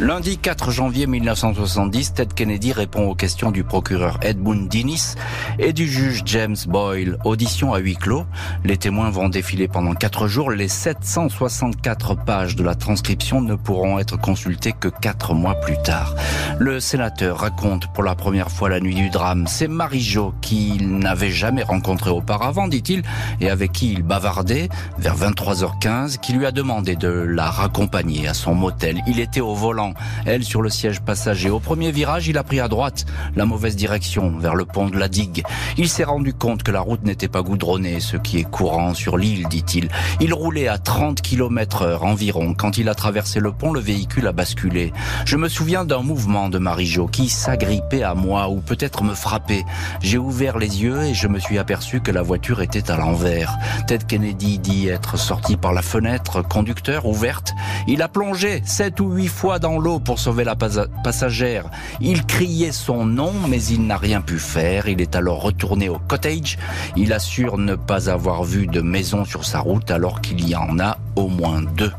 Lundi 0.00 0.38
4 0.38 0.70
janvier 0.70 1.06
1970, 1.06 2.14
Ted 2.14 2.34
Kennedy 2.34 2.72
répond 2.72 3.08
aux 3.08 3.14
questions 3.14 3.50
du 3.50 3.62
procureur 3.62 4.18
Edmund 4.22 4.68
Dinnis 4.68 5.14
et 5.58 5.72
du 5.72 5.86
juge 5.86 6.22
James 6.24 6.56
Boyle. 6.66 7.18
Audition 7.24 7.74
à 7.74 7.78
huis 7.78 7.96
clos. 7.96 8.24
Les 8.64 8.78
témoins 8.78 9.10
vont 9.10 9.28
défiler 9.28 9.68
pendant 9.68 9.92
quatre 9.92 10.28
jours. 10.28 10.50
Les 10.50 10.66
764 10.66 12.16
pages 12.16 12.56
de 12.56 12.64
la 12.64 12.74
transcription 12.74 13.42
ne 13.42 13.54
pourront 13.54 13.98
être 13.98 14.18
consultées 14.18 14.72
que 14.72 14.88
quatre 14.88 15.34
mois 15.34 15.60
plus 15.60 15.80
tard. 15.82 16.16
Le 16.58 16.80
sénateur 16.80 17.38
raconte 17.38 17.92
pour 17.92 18.02
la 18.02 18.14
première 18.14 18.50
fois 18.50 18.70
la 18.70 18.80
nuit 18.80 18.94
du 18.94 19.10
drame. 19.10 19.46
C'est 19.46 19.68
Marie-Jo 19.68 20.34
qu'il 20.40 20.98
n'avait 20.98 21.30
jamais 21.30 21.62
rencontré 21.62 22.10
auparavant, 22.10 22.66
dit-il, 22.66 23.02
et 23.40 23.50
avec 23.50 23.72
qui 23.72 23.92
il 23.92 24.02
bavardait 24.02 24.68
vers 24.98 25.16
23h15, 25.16 26.18
qui 26.18 26.32
lui 26.32 26.46
a 26.46 26.50
demandé 26.50 26.96
de 26.96 27.08
la 27.08 27.50
raccompagner 27.50 28.26
à 28.26 28.34
son 28.34 28.54
motel. 28.54 29.00
Il 29.06 29.20
était 29.20 29.40
au 29.40 29.54
volant 29.54 29.81
elle 30.26 30.44
sur 30.44 30.62
le 30.62 30.70
siège 30.70 31.00
passager. 31.00 31.50
Au 31.50 31.60
premier 31.60 31.90
virage, 31.90 32.28
il 32.28 32.38
a 32.38 32.44
pris 32.44 32.60
à 32.60 32.68
droite, 32.68 33.04
la 33.36 33.44
mauvaise 33.44 33.76
direction, 33.76 34.38
vers 34.38 34.54
le 34.54 34.64
pont 34.64 34.88
de 34.88 34.98
la 34.98 35.08
digue. 35.08 35.44
Il 35.76 35.88
s'est 35.88 36.04
rendu 36.04 36.34
compte 36.34 36.62
que 36.62 36.70
la 36.70 36.80
route 36.80 37.04
n'était 37.04 37.28
pas 37.28 37.42
goudronnée, 37.42 38.00
ce 38.00 38.16
qui 38.16 38.38
est 38.38 38.50
courant 38.50 38.94
sur 38.94 39.16
l'île, 39.16 39.48
dit-il. 39.48 39.88
Il 40.20 40.34
roulait 40.34 40.68
à 40.68 40.78
30 40.78 41.20
km 41.20 41.82
heure 41.82 42.04
environ. 42.04 42.54
Quand 42.54 42.78
il 42.78 42.88
a 42.88 42.94
traversé 42.94 43.40
le 43.40 43.52
pont, 43.52 43.72
le 43.72 43.80
véhicule 43.80 44.26
a 44.26 44.32
basculé. 44.32 44.92
Je 45.24 45.36
me 45.36 45.48
souviens 45.48 45.84
d'un 45.84 46.02
mouvement 46.02 46.48
de 46.48 46.58
Marie-Jo 46.58 47.06
qui 47.06 47.28
s'agrippait 47.28 48.02
à 48.02 48.14
moi 48.14 48.48
ou 48.48 48.60
peut-être 48.60 49.02
me 49.04 49.14
frappait. 49.14 49.64
J'ai 50.00 50.18
ouvert 50.18 50.58
les 50.58 50.82
yeux 50.82 51.02
et 51.02 51.14
je 51.14 51.28
me 51.28 51.38
suis 51.38 51.58
aperçu 51.58 52.00
que 52.00 52.10
la 52.10 52.22
voiture 52.22 52.62
était 52.62 52.90
à 52.90 52.96
l'envers. 52.96 53.58
Ted 53.86 54.04
Kennedy 54.06 54.58
dit 54.58 54.88
être 54.88 55.16
sorti 55.16 55.56
par 55.56 55.72
la 55.72 55.82
fenêtre 55.82 56.42
conducteur 56.42 57.06
ouverte. 57.06 57.54
Il 57.86 58.02
a 58.02 58.08
plongé 58.08 58.62
sept 58.64 59.00
ou 59.00 59.12
huit 59.12 59.28
fois 59.28 59.58
dans 59.58 59.71
l'eau 59.78 59.98
pour 59.98 60.18
sauver 60.18 60.44
la 60.44 60.56
passagère. 60.56 61.70
Il 62.00 62.24
criait 62.26 62.72
son 62.72 63.04
nom, 63.04 63.32
mais 63.48 63.62
il 63.64 63.86
n'a 63.86 63.96
rien 63.96 64.20
pu 64.20 64.38
faire. 64.38 64.88
Il 64.88 65.00
est 65.00 65.16
alors 65.16 65.42
retourné 65.42 65.88
au 65.88 65.98
cottage. 65.98 66.58
Il 66.96 67.12
assure 67.12 67.58
ne 67.58 67.74
pas 67.74 68.10
avoir 68.10 68.44
vu 68.44 68.66
de 68.66 68.80
maison 68.80 69.24
sur 69.24 69.44
sa 69.44 69.60
route 69.60 69.90
alors 69.90 70.20
qu'il 70.20 70.48
y 70.48 70.56
en 70.56 70.78
a 70.78 70.98
au 71.16 71.28
moins 71.28 71.62
deux. 71.62 71.92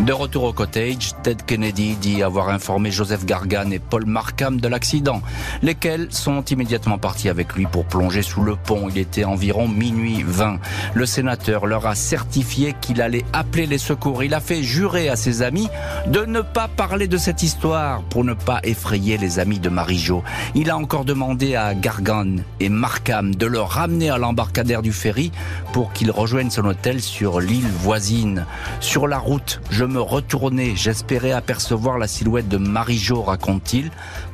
De 0.00 0.12
retour 0.12 0.42
au 0.42 0.52
cottage, 0.52 1.12
Ted 1.22 1.44
Kennedy 1.46 1.94
dit 1.94 2.22
avoir 2.22 2.50
informé 2.50 2.90
Joseph 2.90 3.24
Gargan 3.24 3.70
et 3.70 3.78
Paul 3.78 4.04
Markham 4.04 4.60
de 4.60 4.68
l'accident, 4.68 5.22
lesquels 5.62 6.08
sont 6.10 6.44
immédiatement 6.44 6.98
partis 6.98 7.30
avec 7.30 7.54
lui 7.54 7.64
pour 7.64 7.86
plonger 7.86 8.20
sous 8.20 8.42
le 8.42 8.56
pont. 8.56 8.88
Il 8.90 8.98
était 8.98 9.24
environ 9.24 9.66
minuit 9.66 10.22
20. 10.26 10.58
Le 10.92 11.06
sénateur 11.06 11.64
leur 11.64 11.86
a 11.86 11.94
certifié 11.94 12.74
qu'il 12.80 13.00
allait 13.00 13.24
appeler 13.32 13.66
les 13.66 13.78
secours. 13.78 14.24
Il 14.24 14.34
a 14.34 14.40
fait 14.40 14.62
jurer 14.62 15.08
à 15.08 15.16
ses 15.16 15.40
amis 15.42 15.68
de 16.06 16.24
ne 16.26 16.40
pas 16.42 16.68
parler 16.68 17.06
de 17.06 17.16
cette 17.16 17.42
histoire 17.42 18.02
pour 18.02 18.24
ne 18.24 18.34
pas 18.34 18.60
effrayer 18.64 19.16
les 19.16 19.38
amis 19.38 19.60
de 19.60 19.70
Marie-Jo. 19.70 20.22
Il 20.54 20.70
a 20.70 20.76
encore 20.76 21.04
demandé 21.04 21.54
à 21.54 21.72
Gargan 21.72 22.36
et 22.60 22.68
Markham 22.68 23.34
de 23.34 23.46
le 23.46 23.60
ramener 23.60 24.10
à 24.10 24.18
l'embarcadère 24.18 24.82
du 24.82 24.92
ferry 24.92 25.30
pour 25.72 25.92
qu'ils 25.92 26.10
rejoignent 26.10 26.50
son 26.50 26.66
hôtel 26.66 27.00
sur 27.00 27.40
l'île 27.40 27.70
voisine. 27.78 28.44
Sur 28.80 29.06
la 29.06 29.18
route, 29.18 29.60
je 29.70 29.83
me 29.86 30.00
retournais, 30.00 30.74
j'espérais 30.76 31.32
apercevoir 31.32 31.98
la 31.98 32.06
silhouette 32.06 32.48
de 32.48 32.56
Marie-Jo, 32.56 33.22
raconte-t-il. 33.22 33.90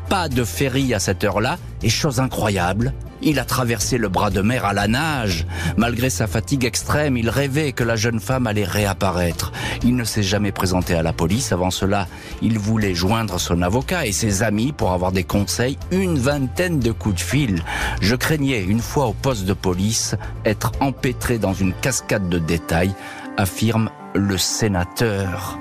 Pas 0.08 0.28
de 0.28 0.44
ferry 0.44 0.92
à 0.94 0.98
cette 0.98 1.22
heure-là, 1.22 1.58
et 1.82 1.88
chose 1.88 2.20
incroyable, 2.20 2.92
il 3.22 3.38
a 3.38 3.44
traversé 3.44 3.98
le 3.98 4.08
bras 4.08 4.30
de 4.30 4.40
mer 4.40 4.64
à 4.64 4.72
la 4.72 4.88
nage. 4.88 5.46
Malgré 5.76 6.08
sa 6.08 6.26
fatigue 6.26 6.64
extrême, 6.64 7.16
il 7.16 7.28
rêvait 7.28 7.72
que 7.72 7.84
la 7.84 7.96
jeune 7.96 8.18
femme 8.18 8.46
allait 8.46 8.64
réapparaître. 8.64 9.52
Il 9.82 9.94
ne 9.96 10.04
s'est 10.04 10.22
jamais 10.22 10.52
présenté 10.52 10.94
à 10.94 11.02
la 11.02 11.12
police. 11.12 11.52
Avant 11.52 11.70
cela, 11.70 12.08
il 12.40 12.58
voulait 12.58 12.94
joindre 12.94 13.38
son 13.38 13.62
avocat 13.62 14.06
et 14.06 14.12
ses 14.12 14.42
amis 14.42 14.72
pour 14.72 14.92
avoir 14.92 15.12
des 15.12 15.24
conseils. 15.24 15.78
Une 15.90 16.18
vingtaine 16.18 16.80
de 16.80 16.92
coups 16.92 17.16
de 17.16 17.20
fil. 17.20 17.62
Je 18.00 18.16
craignais, 18.16 18.62
une 18.62 18.80
fois 18.80 19.06
au 19.06 19.12
poste 19.12 19.44
de 19.44 19.54
police, 19.54 20.16
être 20.44 20.72
empêtré 20.80 21.38
dans 21.38 21.54
une 21.54 21.74
cascade 21.74 22.28
de 22.28 22.38
détails, 22.38 22.94
affirme 23.36 23.90
le 24.14 24.38
sénateur. 24.38 25.58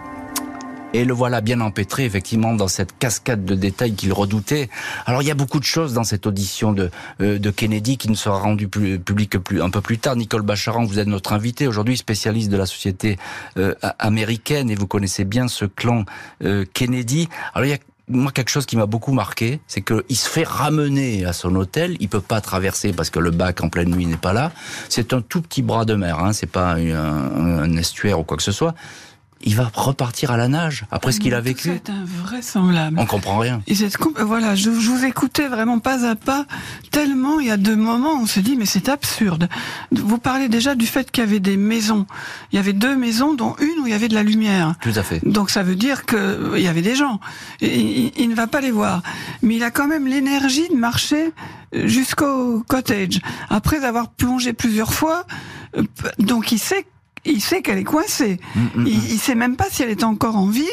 Et 0.93 1.05
le 1.05 1.13
voilà 1.13 1.41
bien 1.41 1.61
empêtré, 1.61 2.05
effectivement, 2.05 2.55
dans 2.55 2.67
cette 2.67 2.97
cascade 2.97 3.45
de 3.45 3.53
détails 3.53 3.93
qu'il 3.93 4.11
redoutait. 4.11 4.69
Alors, 5.05 5.21
il 5.21 5.27
y 5.27 5.31
a 5.31 5.35
beaucoup 5.35 5.59
de 5.59 5.65
choses 5.65 5.93
dans 5.93 6.03
cette 6.03 6.25
audition 6.25 6.71
de, 6.71 6.89
euh, 7.21 7.37
de 7.37 7.51
Kennedy 7.51 7.97
qui 7.97 8.09
ne 8.09 8.15
sera 8.15 8.39
rendue 8.39 8.67
publique 8.67 9.37
plus, 9.37 9.61
un 9.61 9.69
peu 9.69 9.81
plus 9.81 9.99
tard. 9.99 10.15
Nicole 10.15 10.41
Bacharan, 10.41 10.85
vous 10.85 10.97
êtes 10.97 11.07
notre 11.07 11.33
invité 11.33 11.67
aujourd'hui, 11.67 11.95
spécialiste 11.95 12.49
de 12.49 12.57
la 12.57 12.65
société 12.65 13.19
euh, 13.57 13.75
américaine, 13.99 14.71
et 14.71 14.75
vous 14.75 14.87
connaissez 14.87 15.25
bien 15.25 15.47
ce 15.47 15.65
clan 15.65 16.05
euh, 16.43 16.65
Kennedy. 16.73 17.29
Alors, 17.53 17.67
il 17.67 17.69
y 17.69 17.73
a 17.73 17.79
moi 18.09 18.31
quelque 18.31 18.49
chose 18.49 18.65
qui 18.65 18.75
m'a 18.75 18.85
beaucoup 18.85 19.13
marqué, 19.13 19.59
c'est 19.67 19.81
qu'il 19.81 20.17
se 20.17 20.27
fait 20.27 20.43
ramener 20.43 21.25
à 21.25 21.33
son 21.33 21.55
hôtel. 21.55 21.95
Il 21.99 22.09
peut 22.09 22.21
pas 22.21 22.41
traverser 22.41 22.91
parce 22.91 23.09
que 23.09 23.19
le 23.19 23.31
bac 23.31 23.61
en 23.61 23.69
pleine 23.69 23.89
nuit 23.89 24.05
n'est 24.05 24.17
pas 24.17 24.33
là. 24.33 24.51
C'est 24.89 25.13
un 25.13 25.21
tout 25.21 25.41
petit 25.41 25.61
bras 25.61 25.85
de 25.85 25.93
mer, 25.93 26.19
hein, 26.19 26.33
c'est 26.33 26.47
pas 26.47 26.73
un, 26.73 27.61
un, 27.63 27.77
estuaire 27.77 28.19
ou 28.19 28.23
quoi 28.23 28.37
que 28.37 28.43
ce 28.43 28.51
soit 28.51 28.73
il 29.41 29.55
va 29.55 29.71
repartir 29.73 30.31
à 30.31 30.37
la 30.37 30.47
nage 30.47 30.85
après 30.91 31.11
ce 31.11 31.19
qu'il 31.19 31.33
a 31.33 31.41
vécu. 31.41 31.69
C'est 31.73 31.89
invraisemblable. 31.89 32.97
On 32.99 33.05
comprend 33.05 33.37
rien. 33.37 33.61
Et 33.67 33.75
voilà, 34.21 34.55
je, 34.55 34.71
je, 34.71 34.89
vous 34.89 35.05
écoutais 35.05 35.47
vraiment 35.47 35.79
pas 35.79 36.05
à 36.05 36.15
pas, 36.15 36.45
tellement 36.91 37.39
il 37.39 37.47
y 37.47 37.51
a 37.51 37.57
deux 37.57 37.75
moments 37.75 38.19
on 38.21 38.25
se 38.25 38.39
dit 38.39 38.55
mais 38.57 38.65
c'est 38.65 38.89
absurde. 38.89 39.47
Vous 39.91 40.17
parlez 40.17 40.49
déjà 40.49 40.75
du 40.75 40.85
fait 40.85 41.09
qu'il 41.11 41.23
y 41.23 41.27
avait 41.27 41.39
des 41.39 41.57
maisons. 41.57 42.05
Il 42.51 42.57
y 42.57 42.59
avait 42.59 42.73
deux 42.73 42.95
maisons, 42.95 43.33
dont 43.33 43.55
une 43.59 43.83
où 43.83 43.87
il 43.87 43.91
y 43.91 43.95
avait 43.95 44.09
de 44.09 44.15
la 44.15 44.23
lumière. 44.23 44.75
Tout 44.81 44.91
à 44.95 45.03
fait. 45.03 45.25
Donc 45.25 45.49
ça 45.49 45.63
veut 45.63 45.75
dire 45.75 46.05
que 46.05 46.53
il 46.55 46.61
y 46.61 46.67
avait 46.67 46.81
des 46.81 46.95
gens. 46.95 47.19
il, 47.61 48.11
il 48.17 48.29
ne 48.29 48.35
va 48.35 48.47
pas 48.47 48.61
les 48.61 48.71
voir, 48.71 49.01
mais 49.41 49.55
il 49.55 49.63
a 49.63 49.71
quand 49.71 49.87
même 49.87 50.07
l'énergie 50.07 50.67
de 50.69 50.75
marcher 50.75 51.31
jusqu'au 51.73 52.63
cottage 52.67 53.21
après 53.49 53.83
avoir 53.85 54.09
plongé 54.09 54.53
plusieurs 54.53 54.93
fois. 54.93 55.25
Euh, 55.77 55.83
donc 56.17 56.51
il 56.51 56.59
sait 56.59 56.85
il 57.25 57.41
sait 57.41 57.61
qu'elle 57.61 57.77
est 57.77 57.83
coincée. 57.83 58.39
Mm, 58.55 58.59
mm, 58.59 58.87
il, 58.87 58.97
mm. 58.97 59.03
il, 59.11 59.19
sait 59.19 59.35
même 59.35 59.55
pas 59.55 59.65
si 59.69 59.83
elle 59.83 59.89
est 59.89 60.03
encore 60.03 60.35
en 60.35 60.47
vie. 60.47 60.65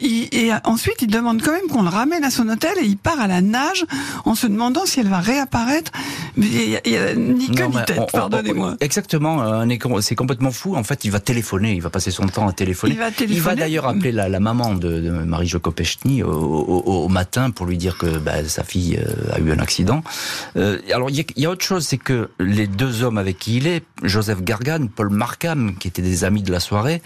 et 0.00 0.50
ensuite, 0.64 1.02
il 1.02 1.08
demande 1.08 1.42
quand 1.42 1.52
même 1.52 1.68
qu'on 1.68 1.82
le 1.82 1.88
ramène 1.88 2.24
à 2.24 2.30
son 2.30 2.48
hôtel 2.48 2.72
et 2.80 2.86
il 2.86 2.96
part 2.96 3.20
à 3.20 3.26
la 3.26 3.40
nage 3.40 3.84
en 4.24 4.34
se 4.34 4.46
demandant 4.46 4.86
si 4.86 5.00
elle 5.00 5.08
va 5.08 5.20
réapparaître. 5.20 5.92
Il 6.36 6.70
y 6.70 6.96
a, 6.96 7.14
ni 7.14 7.50
queue 7.50 7.66
ni 7.66 7.84
tête, 7.86 8.10
pardonnez-moi. 8.12 8.76
Exactement, 8.80 9.64
c'est 10.00 10.14
complètement 10.14 10.50
fou. 10.50 10.76
En 10.76 10.84
fait, 10.84 11.04
il 11.04 11.10
va 11.10 11.20
téléphoner, 11.20 11.72
il 11.72 11.82
va 11.82 11.90
passer 11.90 12.10
son 12.10 12.26
temps 12.26 12.48
à 12.48 12.52
téléphoner. 12.52 12.94
Il 12.94 12.98
va, 12.98 13.10
il 13.20 13.40
va 13.40 13.54
d'ailleurs 13.54 13.86
appeler 13.86 14.12
la, 14.12 14.28
la, 14.28 14.40
maman 14.40 14.74
de, 14.74 15.00
de 15.00 15.10
Marie-Jo 15.10 15.60
Kopechny 15.60 16.22
au, 16.22 16.30
au, 16.30 17.04
au, 17.04 17.08
matin 17.08 17.50
pour 17.50 17.66
lui 17.66 17.76
dire 17.76 17.98
que 17.98 18.18
bah, 18.18 18.44
sa 18.46 18.64
fille 18.64 18.98
euh, 18.98 19.34
a 19.34 19.40
eu 19.40 19.50
un 19.50 19.58
accident. 19.58 20.02
Euh, 20.56 20.78
alors, 20.94 21.10
il 21.10 21.18
y, 21.18 21.26
y, 21.36 21.46
a 21.46 21.50
autre 21.50 21.64
chose, 21.64 21.86
c'est 21.86 21.98
que 21.98 22.30
les 22.38 22.66
deux 22.66 23.02
hommes 23.02 23.18
avec 23.18 23.38
qui 23.38 23.56
il 23.56 23.66
est, 23.66 23.84
Joseph 24.02 24.42
Gargan, 24.42 24.86
Paul 24.94 25.10
Markham, 25.10 25.74
qui 25.76 25.87
étaient 25.88 26.02
des 26.02 26.24
amis 26.24 26.42
de 26.42 26.52
la 26.52 26.60
soirée, 26.60 27.02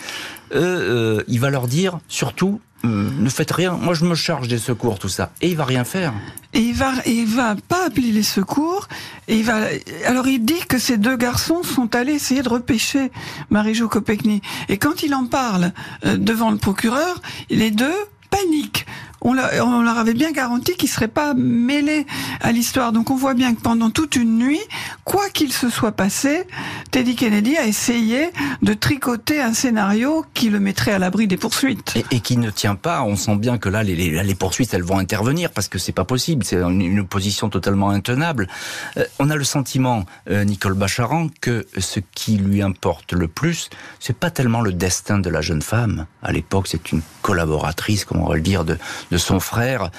euh, 0.54 1.22
il 1.28 1.40
va 1.40 1.50
leur 1.50 1.68
dire 1.68 1.98
surtout 2.08 2.60
euh, 2.84 3.08
ne 3.16 3.28
faites 3.28 3.52
rien, 3.52 3.72
moi 3.72 3.94
je 3.94 4.04
me 4.04 4.16
charge 4.16 4.48
des 4.48 4.58
secours, 4.58 4.98
tout 4.98 5.08
ça. 5.08 5.30
Et 5.40 5.50
il 5.50 5.56
va 5.56 5.64
rien 5.64 5.84
faire. 5.84 6.12
Et 6.52 6.58
il 6.58 6.74
va, 6.74 6.92
il 7.06 7.26
va 7.26 7.54
pas 7.68 7.86
appeler 7.86 8.10
les 8.10 8.24
secours. 8.24 8.88
Et 9.28 9.36
il 9.36 9.44
va, 9.44 9.68
alors 10.04 10.26
il 10.26 10.44
dit 10.44 10.66
que 10.68 10.78
ces 10.78 10.96
deux 10.96 11.16
garçons 11.16 11.62
sont 11.62 11.94
allés 11.94 12.14
essayer 12.14 12.42
de 12.42 12.48
repêcher 12.48 13.12
Marie-Jo 13.50 13.88
Kopechny. 13.88 14.42
Et 14.68 14.78
quand 14.78 15.04
il 15.04 15.14
en 15.14 15.26
parle 15.26 15.72
euh, 16.04 16.16
devant 16.16 16.50
le 16.50 16.56
procureur, 16.56 17.22
les 17.50 17.70
deux 17.70 17.94
paniquent 18.30 18.86
on, 19.24 19.34
leur 19.82 19.98
avait 19.98 20.14
bien 20.14 20.32
garanti 20.32 20.74
qu'ils 20.74 20.88
seraient 20.88 21.08
pas 21.08 21.34
mêlés 21.34 22.06
à 22.40 22.52
l'histoire. 22.52 22.92
Donc 22.92 23.10
on 23.10 23.16
voit 23.16 23.34
bien 23.34 23.54
que 23.54 23.60
pendant 23.60 23.90
toute 23.90 24.16
une 24.16 24.38
nuit, 24.38 24.60
quoi 25.04 25.28
qu'il 25.30 25.52
se 25.52 25.70
soit 25.70 25.92
passé, 25.92 26.44
Teddy 26.90 27.16
Kennedy 27.16 27.56
a 27.56 27.66
essayé 27.66 28.30
de 28.62 28.74
tricoter 28.74 29.40
un 29.40 29.54
scénario 29.54 30.24
qui 30.34 30.50
le 30.50 30.60
mettrait 30.60 30.92
à 30.92 30.98
l'abri 30.98 31.26
des 31.26 31.36
poursuites. 31.36 31.94
Et, 32.10 32.20
qui 32.20 32.36
ne 32.36 32.50
tient 32.50 32.74
pas. 32.74 33.02
On 33.02 33.16
sent 33.16 33.36
bien 33.36 33.58
que 33.58 33.68
là, 33.68 33.82
les, 33.82 33.94
les, 33.96 34.34
poursuites, 34.34 34.74
elles 34.74 34.82
vont 34.82 34.98
intervenir 34.98 35.50
parce 35.50 35.68
que 35.68 35.78
c'est 35.78 35.92
pas 35.92 36.04
possible. 36.04 36.44
C'est 36.44 36.56
une, 36.56 37.06
position 37.06 37.48
totalement 37.48 37.90
intenable. 37.90 38.48
Euh, 38.96 39.04
on 39.18 39.28
a 39.28 39.36
le 39.36 39.44
sentiment, 39.44 40.04
euh, 40.30 40.44
Nicole 40.44 40.74
Bacharan, 40.74 41.28
que 41.40 41.66
ce 41.76 42.00
qui 42.14 42.36
lui 42.36 42.62
importe 42.62 43.12
le 43.12 43.28
plus, 43.28 43.70
c'est 43.98 44.16
pas 44.16 44.30
tellement 44.30 44.60
le 44.60 44.72
destin 44.72 45.18
de 45.18 45.28
la 45.28 45.40
jeune 45.40 45.62
femme. 45.62 46.06
À 46.22 46.32
l'époque, 46.32 46.68
c'est 46.68 46.92
une 46.92 47.02
collaboratrice, 47.22 48.04
comment 48.04 48.26
on 48.26 48.28
va 48.28 48.36
le 48.36 48.40
dire, 48.40 48.64
de, 48.64 48.78
de 49.12 49.18
son 49.18 49.40
frère 49.40 49.90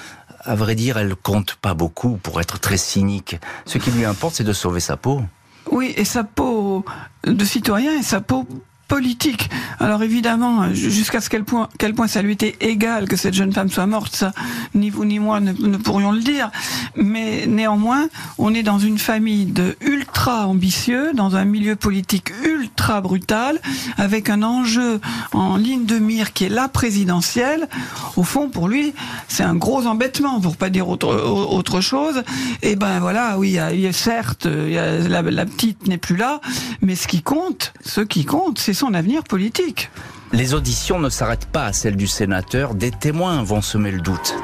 à 0.46 0.54
vrai 0.54 0.74
dire, 0.74 0.98
elle 0.98 1.16
compte 1.16 1.54
pas 1.54 1.72
beaucoup 1.72 2.18
pour 2.22 2.40
être 2.40 2.60
très 2.60 2.76
cynique. 2.76 3.36
Ce 3.64 3.78
qui 3.78 3.90
lui 3.90 4.04
importe, 4.04 4.34
c'est 4.34 4.44
de 4.44 4.52
sauver 4.52 4.80
sa 4.80 4.98
peau. 4.98 5.22
Oui, 5.70 5.94
et 5.96 6.04
sa 6.04 6.22
peau 6.22 6.84
de 7.26 7.44
citoyen 7.44 7.98
et 7.98 8.02
sa 8.02 8.20
peau 8.20 8.46
politique. 8.88 9.50
Alors 9.80 10.02
évidemment, 10.02 10.72
jusqu'à 10.72 11.20
ce 11.20 11.30
quel 11.30 11.44
point, 11.44 11.68
quel 11.78 11.94
point 11.94 12.06
ça 12.06 12.22
lui 12.22 12.32
était 12.32 12.56
égal 12.60 13.08
que 13.08 13.16
cette 13.16 13.34
jeune 13.34 13.52
femme 13.52 13.68
soit 13.68 13.86
morte, 13.86 14.14
ça, 14.14 14.32
ni 14.74 14.90
vous 14.90 15.04
ni 15.04 15.18
moi 15.18 15.40
ne, 15.40 15.76
pourrions 15.76 16.12
le 16.12 16.20
dire. 16.20 16.50
Mais 16.96 17.46
néanmoins, 17.46 18.08
on 18.38 18.54
est 18.54 18.62
dans 18.62 18.78
une 18.78 18.98
famille 18.98 19.46
de 19.46 19.76
ultra 19.80 20.46
ambitieux, 20.46 21.12
dans 21.14 21.36
un 21.36 21.44
milieu 21.44 21.76
politique 21.76 22.32
ultra 22.44 23.00
brutal, 23.00 23.60
avec 23.96 24.28
un 24.28 24.42
enjeu 24.42 25.00
en 25.32 25.56
ligne 25.56 25.86
de 25.86 25.98
mire 25.98 26.32
qui 26.32 26.44
est 26.44 26.48
la 26.50 26.68
présidentielle. 26.68 27.68
Au 28.16 28.22
fond, 28.22 28.48
pour 28.48 28.68
lui, 28.68 28.92
c'est 29.28 29.44
un 29.44 29.54
gros 29.54 29.86
embêtement, 29.86 30.40
pour 30.40 30.56
pas 30.56 30.70
dire 30.70 30.88
autre, 30.88 31.80
chose. 31.80 32.22
Et 32.62 32.76
ben 32.76 33.00
voilà, 33.00 33.38
oui, 33.38 33.58
certes, 33.92 34.46
la 34.46 35.46
petite 35.46 35.86
n'est 35.88 35.98
plus 35.98 36.16
là, 36.16 36.40
mais 36.82 36.94
ce 36.94 37.08
qui 37.08 37.22
compte, 37.22 37.72
ce 37.84 38.00
qui 38.00 38.24
compte, 38.24 38.58
c'est 38.58 38.73
son 38.74 38.94
avenir 38.94 39.24
politique. 39.24 39.90
Les 40.32 40.54
auditions 40.54 40.98
ne 40.98 41.08
s'arrêtent 41.08 41.46
pas 41.46 41.66
à 41.66 41.72
celle 41.72 41.96
du 41.96 42.06
sénateur, 42.06 42.74
des 42.74 42.90
témoins 42.90 43.42
vont 43.42 43.62
semer 43.62 43.90
le 43.90 44.00
doute. 44.00 44.34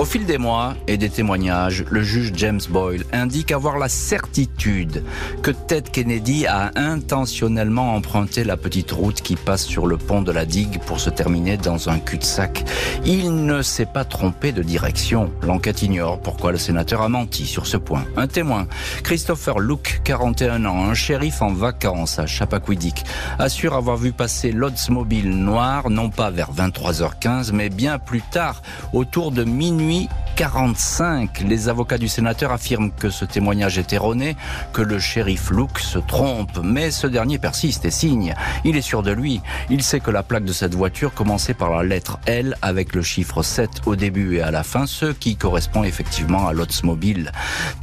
Au 0.00 0.06
fil 0.06 0.24
des 0.24 0.38
mois 0.38 0.76
et 0.86 0.96
des 0.96 1.10
témoignages, 1.10 1.84
le 1.90 2.02
juge 2.02 2.32
James 2.34 2.62
Boyle 2.70 3.04
indique 3.12 3.52
avoir 3.52 3.76
la 3.76 3.90
certitude 3.90 5.04
que 5.42 5.50
Ted 5.50 5.90
Kennedy 5.90 6.46
a 6.46 6.70
intentionnellement 6.74 7.94
emprunté 7.94 8.42
la 8.42 8.56
petite 8.56 8.92
route 8.92 9.20
qui 9.20 9.36
passe 9.36 9.66
sur 9.66 9.86
le 9.86 9.98
pont 9.98 10.22
de 10.22 10.32
la 10.32 10.46
digue 10.46 10.80
pour 10.86 11.00
se 11.00 11.10
terminer 11.10 11.58
dans 11.58 11.90
un 11.90 11.98
cul-de-sac. 11.98 12.64
Il 13.04 13.44
ne 13.44 13.60
s'est 13.60 13.84
pas 13.84 14.06
trompé 14.06 14.52
de 14.52 14.62
direction. 14.62 15.30
L'enquête 15.42 15.82
ignore 15.82 16.18
pourquoi 16.18 16.50
le 16.50 16.56
sénateur 16.56 17.02
a 17.02 17.10
menti 17.10 17.44
sur 17.44 17.66
ce 17.66 17.76
point. 17.76 18.06
Un 18.16 18.26
témoin, 18.26 18.68
Christopher 19.04 19.58
Luke, 19.58 20.00
41 20.04 20.64
ans, 20.64 20.82
un 20.82 20.94
shérif 20.94 21.42
en 21.42 21.52
vacances 21.52 22.18
à 22.18 22.24
Chappaquiddick, 22.24 23.04
assure 23.38 23.74
avoir 23.74 23.98
vu 23.98 24.12
passer 24.12 24.50
l'Oldsmobile 24.50 25.28
noir 25.28 25.90
non 25.90 26.08
pas 26.08 26.30
vers 26.30 26.54
23h15 26.54 27.52
mais 27.52 27.68
bien 27.68 27.98
plus 27.98 28.22
tard, 28.22 28.62
autour 28.94 29.30
de 29.30 29.44
minuit 29.44 29.89
45. 30.36 31.40
Les 31.46 31.68
avocats 31.68 31.98
du 31.98 32.08
sénateur 32.08 32.52
affirment 32.52 32.90
que 32.90 33.10
ce 33.10 33.24
témoignage 33.24 33.76
est 33.78 33.92
erroné, 33.92 34.36
que 34.72 34.82
le 34.82 34.98
shérif 34.98 35.50
Luke 35.50 35.78
se 35.78 35.98
trompe, 35.98 36.60
mais 36.62 36.90
ce 36.90 37.06
dernier 37.06 37.38
persiste 37.38 37.84
et 37.84 37.90
signe. 37.90 38.34
Il 38.64 38.76
est 38.76 38.82
sûr 38.82 39.02
de 39.02 39.10
lui. 39.10 39.40
Il 39.68 39.82
sait 39.82 40.00
que 40.00 40.10
la 40.10 40.22
plaque 40.22 40.44
de 40.44 40.52
cette 40.52 40.74
voiture 40.74 41.12
commençait 41.12 41.54
par 41.54 41.70
la 41.70 41.82
lettre 41.82 42.18
L 42.26 42.56
avec 42.62 42.94
le 42.94 43.02
chiffre 43.02 43.42
7 43.42 43.68
au 43.86 43.96
début 43.96 44.36
et 44.36 44.42
à 44.42 44.50
la 44.50 44.62
fin, 44.62 44.86
ce 44.86 45.06
qui 45.06 45.36
correspond 45.36 45.84
effectivement 45.84 46.48
à 46.48 46.52
l'Oldsmobile. 46.52 47.32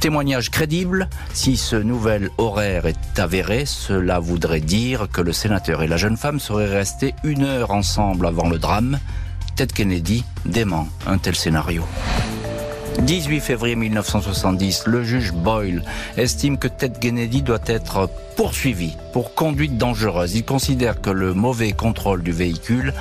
Témoignage 0.00 0.50
crédible. 0.50 1.08
Si 1.32 1.56
ce 1.56 1.76
nouvel 1.76 2.30
horaire 2.38 2.86
est 2.86 3.18
avéré, 3.18 3.66
cela 3.66 4.18
voudrait 4.18 4.60
dire 4.60 5.08
que 5.12 5.20
le 5.20 5.32
sénateur 5.32 5.82
et 5.82 5.88
la 5.88 5.96
jeune 5.96 6.16
femme 6.16 6.40
seraient 6.40 6.74
restés 6.74 7.14
une 7.22 7.44
heure 7.44 7.70
ensemble 7.70 8.26
avant 8.26 8.48
le 8.48 8.58
drame. 8.58 8.98
Ted 9.58 9.72
Kennedy 9.74 10.22
dément 10.44 10.86
un 11.04 11.18
tel 11.18 11.34
scénario. 11.34 11.82
18 13.02 13.40
février 13.40 13.74
1970, 13.74 14.86
le 14.86 15.02
juge 15.02 15.32
Boyle 15.32 15.82
estime 16.16 16.58
que 16.58 16.68
Ted 16.68 17.00
Kennedy 17.00 17.42
doit 17.42 17.58
être 17.66 18.08
poursuivi 18.36 18.96
pour 19.12 19.34
conduite 19.34 19.76
dangereuse. 19.76 20.36
Il 20.36 20.44
considère 20.44 21.00
que 21.00 21.10
le 21.10 21.34
mauvais 21.34 21.72
contrôle 21.72 22.22
du 22.22 22.30
véhicule 22.30 22.94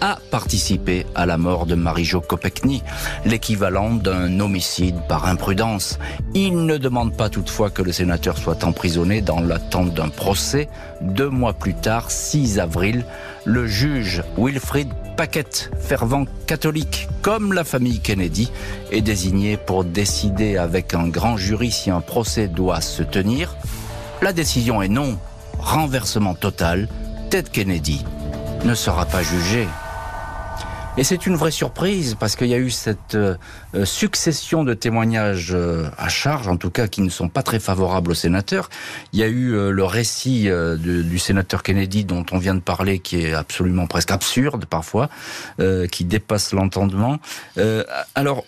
a 0.00 0.18
participé 0.30 1.04
à 1.16 1.26
la 1.26 1.36
mort 1.36 1.66
de 1.66 1.74
Marie-Jo 1.74 2.20
Kopechny, 2.20 2.84
l'équivalent 3.24 3.90
d'un 3.90 4.38
homicide 4.38 5.00
par 5.08 5.26
imprudence. 5.26 5.98
Il 6.32 6.64
ne 6.64 6.76
demande 6.76 7.16
pas 7.16 7.28
toutefois 7.28 7.70
que 7.70 7.82
le 7.82 7.90
sénateur 7.90 8.38
soit 8.38 8.62
emprisonné 8.62 9.20
dans 9.20 9.40
l'attente 9.40 9.94
d'un 9.94 10.10
procès. 10.10 10.68
Deux 11.00 11.30
mois 11.30 11.54
plus 11.54 11.74
tard, 11.74 12.12
6 12.12 12.60
avril, 12.60 13.04
le 13.44 13.66
juge 13.66 14.22
Wilfrid 14.38 14.92
Paquette, 15.16 15.70
fervent 15.78 16.26
catholique, 16.46 17.08
comme 17.22 17.52
la 17.52 17.62
famille 17.62 18.00
Kennedy, 18.00 18.50
est 18.90 19.00
désigné 19.00 19.56
pour 19.56 19.84
décider 19.84 20.56
avec 20.56 20.92
un 20.92 21.06
grand 21.06 21.36
jury 21.36 21.70
si 21.70 21.90
un 21.90 22.00
procès 22.00 22.48
doit 22.48 22.80
se 22.80 23.04
tenir. 23.04 23.56
La 24.22 24.32
décision 24.32 24.82
est 24.82 24.88
non. 24.88 25.16
Renversement 25.58 26.34
total. 26.34 26.88
Ted 27.30 27.48
Kennedy 27.52 28.04
ne 28.64 28.74
sera 28.74 29.06
pas 29.06 29.22
jugé. 29.22 29.68
Et 30.96 31.02
c'est 31.02 31.26
une 31.26 31.34
vraie 31.34 31.50
surprise 31.50 32.14
parce 32.14 32.36
qu'il 32.36 32.46
y 32.46 32.54
a 32.54 32.58
eu 32.58 32.70
cette 32.70 33.16
euh, 33.16 33.34
euh, 33.74 33.84
succession 33.84 34.62
de 34.62 34.74
témoignages 34.74 35.50
euh, 35.52 35.88
à 35.98 36.08
charge, 36.08 36.46
en 36.46 36.56
tout 36.56 36.70
cas 36.70 36.86
qui 36.86 37.02
ne 37.02 37.08
sont 37.10 37.28
pas 37.28 37.42
très 37.42 37.58
favorables 37.58 38.12
aux 38.12 38.14
sénateurs. 38.14 38.70
Il 39.12 39.18
y 39.18 39.24
a 39.24 39.26
eu 39.26 39.50
le 39.70 39.84
récit 39.84 40.48
du 40.78 41.18
sénateur 41.18 41.62
Kennedy 41.62 42.04
dont 42.04 42.24
on 42.32 42.38
vient 42.38 42.54
de 42.54 42.60
parler, 42.60 42.98
qui 42.98 43.22
est 43.24 43.32
absolument 43.32 43.86
presque 43.86 44.10
absurde 44.10 44.66
parfois, 44.66 45.08
qui 45.90 46.04
dépasse 46.04 46.52
l'entendement. 46.52 47.18
alors 48.14 48.44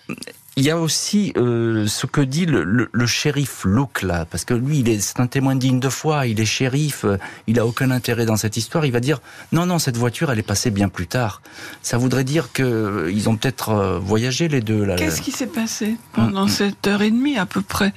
il 0.59 0.65
y 0.65 0.71
a 0.71 0.79
aussi 0.79 1.35
euh, 1.37 1.87
ce 1.87 2.07
que 2.07 2.23
dit 2.23 2.47
le, 2.47 2.89
le, 2.91 3.07
shérif 3.07 3.67
Luke 3.67 4.01
là, 4.01 4.25
parce 4.25 4.47
que 4.47 4.55
lui, 4.55 4.79
il 4.79 4.89
est, 4.89 5.01
c'est 5.01 5.21
un 5.21 5.27
témoin 5.27 5.55
digne 5.55 5.81
de 5.81 5.91
foi. 5.91 6.27
Il 6.27 6.41
est 6.41 6.47
shérif, 6.47 7.05
euh, 7.05 7.19
il 7.47 7.59
a 7.59 7.67
aucun 7.67 7.91
intérêt 7.91 8.25
dans 8.25 8.37
cette 8.37 8.57
histoire. 8.57 8.87
Il 8.87 8.93
va 8.93 9.01
dire 9.01 9.21
non, 9.53 9.67
non, 9.67 9.79
cette 9.79 9.99
voiture, 9.99 10.33
elle 10.33 10.39
est 10.39 10.43
passée 10.43 10.71
bien 10.71 10.89
plus 10.89 11.09
tard. 11.09 11.43
Ça 11.83 11.99
voudrait 11.99 12.25
dire 12.25 12.53
que 12.55 12.63
euh, 12.63 13.13
ils 13.13 13.29
ont 13.29 13.37
peut-être 13.37 14.01
voyagé 14.03 14.49
les 14.49 14.63
deux 14.63 14.83
là. 14.83 14.97
Qu'est-ce 14.97 15.21
qui 15.21 15.31
s'est 15.31 15.47
passé 15.47 15.97
pendant 16.15 16.45
hum. 16.45 16.49
cette 16.49 16.87
heure 16.87 17.03
et 17.03 17.11
demie 17.11 17.37
à 17.37 17.45
peu 17.45 17.61
près? 17.61 17.93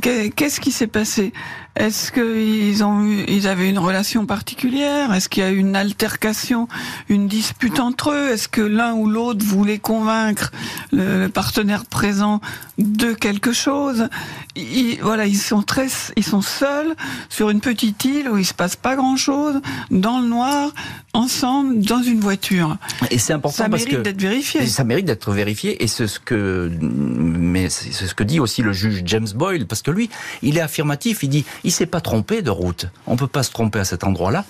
Qu'est-ce 0.00 0.60
qui 0.60 0.72
s'est 0.72 0.88
passé? 0.88 1.32
Est-ce 1.76 2.12
qu'ils 2.12 2.84
ont 2.84 3.04
eu, 3.04 3.24
ils 3.28 3.48
avaient 3.48 3.68
une 3.68 3.78
relation 3.78 4.26
particulière? 4.26 5.12
Est-ce 5.14 5.28
qu'il 5.28 5.42
y 5.42 5.46
a 5.46 5.50
eu 5.50 5.58
une 5.58 5.76
altercation, 5.76 6.68
une 7.08 7.28
dispute 7.28 7.80
entre 7.80 8.10
eux? 8.12 8.30
Est-ce 8.30 8.48
que 8.48 8.60
l'un 8.60 8.92
ou 8.94 9.08
l'autre 9.08 9.44
voulait 9.44 9.78
convaincre 9.78 10.52
le 10.92 11.28
partenaire 11.28 11.86
présent 11.86 12.40
de 12.78 13.12
quelque 13.12 13.52
chose? 13.52 14.08
Ils, 14.54 14.98
Voilà, 15.02 15.26
ils 15.26 15.38
sont 15.38 15.62
très, 15.62 15.88
ils 16.16 16.24
sont 16.24 16.42
seuls 16.42 16.94
sur 17.28 17.50
une 17.50 17.60
petite 17.60 18.04
île 18.04 18.28
où 18.28 18.36
il 18.36 18.44
se 18.44 18.54
passe 18.54 18.76
pas 18.76 18.96
grand-chose, 18.96 19.60
dans 19.90 20.20
le 20.20 20.26
noir, 20.26 20.70
ensemble, 21.14 21.80
dans 21.80 22.02
une 22.02 22.20
voiture. 22.20 22.76
Et 23.10 23.18
c'est 23.18 23.32
important 23.32 23.64
ça 23.64 23.68
parce 23.68 23.84
mérite 23.84 24.02
d'être 24.02 24.20
vérifié. 24.20 24.66
Ça 24.66 24.84
mérite 24.84 25.06
d'être 25.06 25.32
vérifié, 25.32 25.82
et 25.82 25.86
c'est 25.86 26.06
ce 26.06 26.18
que, 26.18 26.70
mais 26.80 27.68
c'est 27.68 27.92
ce 27.92 28.14
que 28.14 28.24
dit 28.24 28.40
aussi 28.40 28.62
le 28.62 28.72
juge 28.72 29.02
James 29.06 29.28
Boyle, 29.34 29.66
parce 29.66 29.82
que 29.82 29.90
lui, 29.90 30.10
il 30.42 30.56
est 30.58 30.60
affirmatif. 30.60 31.22
Il 31.22 31.28
dit 31.28 31.44
il 31.64 31.72
s'est 31.72 31.86
pas 31.86 32.00
trompé 32.00 32.42
de 32.42 32.50
route. 32.50 32.86
On 33.06 33.16
peut 33.16 33.26
pas 33.26 33.42
se 33.42 33.50
tromper 33.50 33.80
à 33.80 33.84
cet 33.84 34.04
endroit-là 34.04 34.44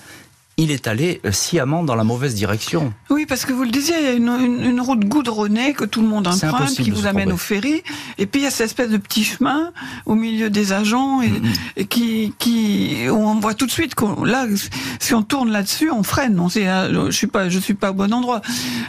il 0.57 0.71
est 0.71 0.87
allé 0.87 1.19
euh, 1.25 1.31
sciemment 1.31 1.83
dans 1.83 1.95
la 1.95 2.03
mauvaise 2.03 2.35
direction. 2.35 2.93
Oui, 3.09 3.25
parce 3.25 3.45
que 3.45 3.53
vous 3.53 3.63
le 3.63 3.71
disiez, 3.71 3.95
il 3.99 4.03
y 4.03 4.07
a 4.07 4.13
une, 4.13 4.81
route 4.81 5.05
goudronnée 5.05 5.73
que 5.73 5.85
tout 5.85 6.01
le 6.01 6.07
monde 6.07 6.27
emprunte, 6.27 6.75
qui 6.75 6.91
vous 6.91 7.07
amène 7.07 7.31
au 7.31 7.37
ferry, 7.37 7.83
et 8.17 8.25
puis 8.25 8.41
il 8.41 8.43
y 8.43 8.47
a 8.47 8.51
cette 8.51 8.65
espèce 8.65 8.89
de 8.89 8.97
petit 8.97 9.23
chemin 9.23 9.71
au 10.05 10.15
milieu 10.15 10.49
des 10.49 10.73
agents, 10.73 11.21
et, 11.75 11.85
qui, 11.87 13.05
on 13.09 13.35
voit 13.39 13.53
tout 13.53 13.65
de 13.65 13.71
suite 13.71 13.95
que 13.95 14.25
là, 14.25 14.45
si 14.99 15.13
on 15.13 15.23
tourne 15.23 15.51
là-dessus, 15.51 15.89
on 15.89 16.03
freine. 16.03 16.39
On 16.39 16.49
sait, 16.49 16.67
hein, 16.67 16.89
je 16.91 17.11
suis 17.11 17.27
pas, 17.27 17.49
je 17.49 17.59
suis 17.59 17.73
pas 17.73 17.91
au 17.91 17.93
bon 17.93 18.13
endroit. 18.13 18.41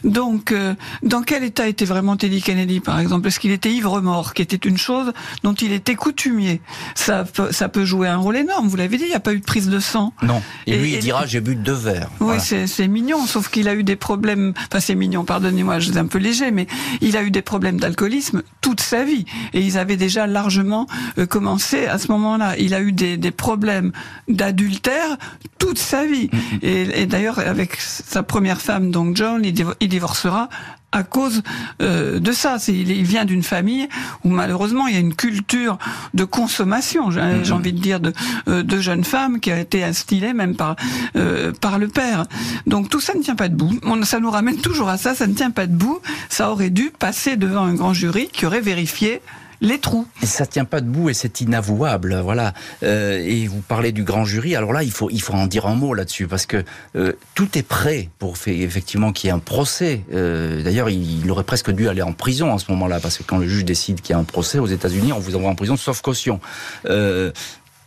Donc, 0.03 0.53
euh, 0.53 0.75
dans 1.03 1.23
quel 1.23 1.45
état 1.45 1.67
était 1.69 1.85
vraiment 1.85 2.17
Teddy 2.17 2.43
Kennedy, 2.43 2.81
par 2.81 2.99
exemple? 2.99 3.29
Est-ce 3.29 3.41
qu'il 3.41 3.53
était 3.53 3.71
ivre-mort, 3.71 4.35
qui 4.35 4.43
était 4.43 4.69
une 4.69 4.79
chose 4.79 5.13
dont 5.43 5.55
il 5.55 5.73
était 5.73 5.95
coutumier? 5.95 6.61
Ça, 6.95 7.25
ça 7.51 7.69
peut 7.69 7.85
jouer 7.85 8.09
un 8.09 8.19
rôle 8.19 8.37
énorme. 8.37 8.69
Vous 8.69 8.77
l'avez 8.77 8.97
dit, 8.99 9.05
il 9.05 9.11
n'y 9.11 9.15
a 9.15 9.21
pas 9.21 9.33
eu 9.33 9.39
de 9.39 9.45
prise 9.45 9.69
de 9.69 9.79
sang. 9.79 10.13
Non. 10.23 10.43
Et, 10.67 10.79
lui, 10.79 10.95
il 10.95 10.99
dira, 10.99 11.27
j'ai 11.27 11.41
bu 11.41 11.54
de 11.63 11.73
verre. 11.73 12.11
Oui, 12.21 12.37
c'est 12.41 12.89
mignon, 12.89 13.27
sauf 13.27 13.49
qu'il 13.49 13.69
a 13.69 13.75
eu 13.75 13.85
des 13.85 13.97
problèmes. 13.97 14.55
Enfin, 14.71 14.81
c'est 14.81 14.95
mignon, 14.95 15.25
pardonnez-moi, 15.25 15.79
je 15.79 15.91
suis 15.91 15.99
un 15.99 16.07
peu 16.07 16.19
léger, 16.19 16.51
mais 16.51 16.67
il 17.01 17.17
a 17.17 17.23
eu 17.23 17.31
des 17.31 17.43
problèmes 17.43 17.79
d'alcoolisme 17.79 18.43
toute 18.61 18.81
sa 18.81 19.05
vie. 19.05 19.25
Et 19.53 19.61
ils 19.61 19.79
avaient 19.79 19.97
déjà 19.97 20.27
largement 20.27 20.87
euh, 21.19 21.27
commencé 21.27 21.87
à 21.87 21.99
ce 21.99 22.11
moment-là. 22.13 22.57
Il 22.59 22.75
a 22.75 22.81
eu 22.81 22.93
des, 22.93 23.17
des 23.17 23.31
problèmes 23.31 23.93
d'adultère 24.29 25.17
toute 25.59 25.79
sa 25.79 26.05
vie. 26.05 26.29
Mm-hmm. 26.29 26.59
Et, 26.63 27.03
et 27.03 27.07
d'ailleurs, 27.07 27.39
avec 27.39 27.77
sa 27.81 28.23
première 28.23 28.61
femme, 28.61 28.91
donc 28.91 29.17
John, 29.17 29.43
il, 29.45 29.89
divorcera 29.89 30.49
à 30.95 31.03
cause 31.03 31.43
euh, 31.83 32.21
de 32.21 32.33
ça. 32.33 32.57
Il, 32.69 33.03
vient 33.03 33.25
d'une 33.25 33.43
famille 33.43 33.89
où 34.23 34.29
malheureusement 34.29 34.87
il 34.87 34.95
y 34.95 34.97
a 34.97 35.01
une 35.01 35.15
culture 35.15 35.77
de 36.15 36.25
consommation, 36.25 37.11
j'ai 37.11 37.21
mhm. 37.21 37.53
envie 37.53 37.73
de 37.73 37.81
dire, 37.81 38.01
de, 38.01 38.13
euh, 38.49 38.63
de 38.63 38.79
jeunes 38.79 39.05
femmes 39.05 39.41
qui 39.41 39.51
a 39.51 39.59
été 39.59 39.83
instillée 39.83 40.33
même 40.33 40.57
par 40.57 40.77
euh, 41.17 41.53
par 41.61 41.79
le 41.79 41.89
père. 41.89 42.25
Donc 42.67 42.89
tout 42.89 43.01
ça 43.01 43.15
ne 43.15 43.23
tient 43.23 43.35
pas 43.35 43.49
debout. 43.49 43.73
Ça 44.05 44.21
nous 44.21 44.31
ramène 44.31 44.57
toujours 44.59 44.89
à 44.89 44.97
ça. 44.97 45.15
Ça 45.15 45.27
ne 45.27 45.35
tient 45.35 45.51
pas 45.51 45.67
debout. 45.67 45.99
Ça 46.29 46.51
aurait 46.51 46.71
dû 46.71 46.93
passer 46.97 47.37
devant 47.37 47.65
un 47.65 47.75
grand 47.75 47.93
jury 47.93 48.29
qui 48.33 48.47
aurait 48.47 48.61
vérifié 48.61 49.21
les 49.65 49.79
trous. 49.79 50.07
Et 50.23 50.27
ça 50.27 50.47
tient 50.47 50.65
pas 50.65 50.81
debout 50.81 51.09
et 51.09 51.15
c'est 51.15 51.41
inavouable, 51.41 52.21
voilà. 52.21 52.53
Euh, 52.83 53.19
et 53.25 53.47
vous 53.47 53.61
parlez 53.61 53.93
du 53.93 54.05
grand 54.05 54.25
jury. 54.25 54.55
Alors 54.55 54.73
là, 54.73 54.83
il 54.83 54.91
faut 54.91 55.11
il 55.11 55.23
faut 55.23 55.33
en 55.33 55.47
dire 55.47 55.67
un 55.67 55.75
mot 55.75 55.95
là-dessus 55.95 56.27
parce 56.27 56.47
que 56.47 56.65
euh, 56.97 57.13
tout 57.35 57.59
est 57.59 57.63
prêt 57.67 58.11
pour 58.19 58.37
effectivement 58.47 59.13
qu'il 59.13 59.29
y 59.29 59.31
ait 59.31 59.35
un 59.35 59.39
procès. 59.39 60.03
Euh, 60.13 60.63
d'ailleurs, 60.63 60.91
il, 60.91 61.31
aurait 61.31 61.45
presque 61.45 61.71
dû 61.71 61.89
aller 61.89 62.03
en 62.03 62.13
prison 62.13 62.53
en 62.53 62.59
ce 62.59 62.71
moment-là 62.73 63.01
parce 63.01 63.19
que 63.19 63.23
quand 63.23 63.39
le 63.39 63.49
juge 63.49 63.65
décide 63.65 64.01
qu'il 64.01 64.13
y 64.13 64.17
a 64.17 64.19
un 64.19 64.25
procès 64.25 64.59
aux 64.59 64.67
États-Unis, 64.67 65.13
on 65.13 65.19
vous 65.19 65.35
envoie 65.35 65.51
en 65.51 65.55
prison 65.55 65.77
sauf 65.77 66.01
caution. 66.03 66.41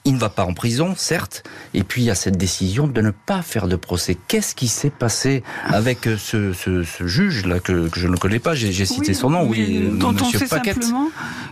Il 0.08 0.14
ne 0.14 0.20
va 0.20 0.30
pas 0.30 0.46
en 0.46 0.54
prison, 0.54 0.94
certes, 0.96 1.44
et 1.74 1.84
puis 1.84 2.02
il 2.02 2.06
y 2.06 2.10
a 2.10 2.16
cette 2.16 2.38
décision 2.38 2.88
de 2.88 3.02
ne 3.02 3.12
pas 3.12 3.42
faire 3.42 3.68
de 3.68 3.76
procès. 3.76 4.16
Qu'est-ce 4.30 4.56
qui 4.56 4.70
s'est 4.70 4.90
passé 4.90 5.44
avec 5.66 6.08
ce, 6.18 6.54
ce, 6.54 6.84
ce 6.84 7.06
juge-là 7.06 7.60
que, 7.60 7.90
que, 7.90 8.00
je 8.00 8.08
ne 8.08 8.16
connais 8.16 8.40
pas? 8.40 8.56
J'ai 8.56 8.86
cité 8.86 9.14
son 9.14 9.32
nom, 9.32 9.44
oui, 9.46 9.90
dont 9.92 10.16
on 10.22 10.32
sait 10.32 10.48
simplement 10.48 11.10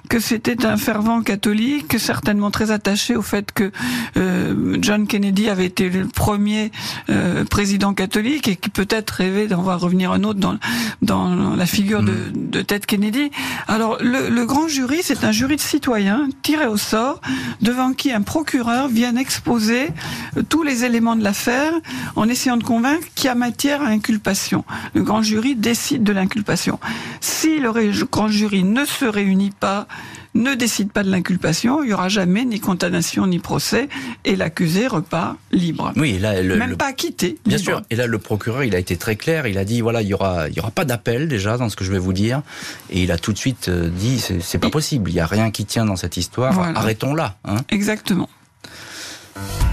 que 0.07 0.21
c'était 0.21 0.65
un 0.65 0.77
fervent 0.77 1.21
catholique, 1.21 1.99
certainement 1.99 2.49
très 2.49 2.71
attaché 2.71 3.17
au 3.17 3.21
fait 3.21 3.51
que 3.51 3.71
euh, 4.15 4.77
John 4.79 5.05
Kennedy 5.05 5.49
avait 5.49 5.65
été 5.65 5.89
le 5.89 6.07
premier 6.07 6.71
euh, 7.09 7.43
président 7.43 7.93
catholique 7.93 8.47
et 8.47 8.55
qui 8.55 8.69
peut-être 8.69 9.09
rêvait 9.11 9.47
d'en 9.47 9.63
voir 9.63 9.81
revenir 9.81 10.13
un 10.13 10.23
autre 10.23 10.39
dans, 10.39 10.57
dans 11.01 11.55
la 11.55 11.65
figure 11.65 12.03
de, 12.03 12.11
hmm. 12.11 12.49
de 12.51 12.61
Ted 12.61 12.85
Kennedy. 12.85 13.31
Alors 13.67 13.97
le, 13.99 14.29
le 14.29 14.45
grand 14.45 14.69
jury, 14.69 14.99
c'est 15.03 15.25
un 15.25 15.33
jury 15.33 15.57
de 15.57 15.61
citoyens 15.61 16.29
tiré 16.41 16.67
au 16.67 16.77
sort 16.77 17.19
devant 17.61 17.91
qui 17.91 18.13
un 18.13 18.21
procureur 18.21 18.44
procureur 18.45 18.87
viennent 18.87 19.17
exposer 19.17 19.89
euh, 20.37 20.43
tous 20.47 20.61
les 20.61 20.85
éléments 20.85 21.15
de 21.15 21.23
l'affaire 21.23 21.73
en 22.15 22.29
essayant 22.29 22.57
de 22.57 22.63
convaincre 22.63 23.07
qu'il 23.15 23.25
y 23.25 23.29
a 23.29 23.33
matière 23.35 23.81
à 23.81 23.87
inculpation. 23.87 24.63
Le 24.93 25.01
grand 25.01 25.23
jury 25.23 25.55
décide 25.55 26.03
de 26.03 26.13
l'inculpation. 26.13 26.79
Si 27.21 27.59
le 27.59 27.71
grand 28.05 28.27
jury 28.27 28.63
ne 28.63 28.85
se 28.85 29.05
réunit 29.05 29.51
pas, 29.59 29.87
ne 30.35 30.53
décide 30.53 30.91
pas 30.91 31.03
de 31.03 31.09
l'inculpation, 31.09 31.81
il 31.83 31.89
y 31.89 31.93
aura 31.93 32.09
jamais 32.09 32.45
ni 32.45 32.59
condamnation 32.59 33.25
ni 33.25 33.39
procès 33.39 33.87
et 34.25 34.35
l'accusé 34.35 34.87
repart 34.87 35.37
libre. 35.51 35.93
Oui, 35.95 36.19
là, 36.19 36.43
même 36.43 36.75
pas 36.75 36.87
acquitté. 36.87 37.37
Bien 37.45 37.57
sûr. 37.57 37.81
Et 37.89 37.95
là, 37.95 38.05
le 38.05 38.19
procureur, 38.19 38.63
il 38.63 38.75
a 38.75 38.79
été 38.79 38.97
très 38.97 39.15
clair. 39.15 39.47
Il 39.47 39.57
a 39.57 39.65
dit 39.65 39.81
voilà, 39.81 40.01
il 40.01 40.09
y 40.09 40.13
aura, 40.13 40.49
il 40.49 40.55
y 40.55 40.59
aura 40.59 40.71
pas 40.71 40.85
d'appel 40.85 41.27
déjà 41.27 41.57
dans 41.57 41.69
ce 41.69 41.75
que 41.75 41.85
je 41.85 41.91
vais 41.91 41.99
vous 41.99 42.13
dire. 42.13 42.41
Et 42.89 43.01
il 43.03 43.11
a 43.11 43.17
tout 43.17 43.33
de 43.33 43.37
suite 43.37 43.69
euh, 43.69 43.89
dit 43.89 44.19
c'est 44.19 44.57
pas 44.59 44.69
possible. 44.69 45.09
Il 45.09 45.15
y 45.15 45.19
a 45.21 45.25
rien 45.25 45.51
qui 45.51 45.65
tient 45.65 45.85
dans 45.85 45.95
cette 45.95 46.17
histoire. 46.17 46.59
Arrêtons-la. 46.75 47.37
Hein. 47.45 47.57
Exactement. 47.69 48.29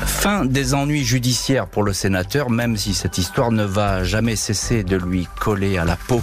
Fin 0.05 0.45
des 0.45 0.75
ennuis 0.75 1.05
judiciaires 1.05 1.67
pour 1.67 1.83
le 1.83 1.93
sénateur, 1.93 2.51
même 2.51 2.77
si 2.77 2.95
cette 2.95 3.19
histoire 3.19 3.51
ne 3.51 3.65
va 3.65 4.05
jamais 4.05 4.37
cesser 4.37 4.85
de 4.85 4.97
lui 4.97 5.27
coller 5.41 5.79
à 5.79 5.85
la 5.85 5.97
peau. 5.97 6.23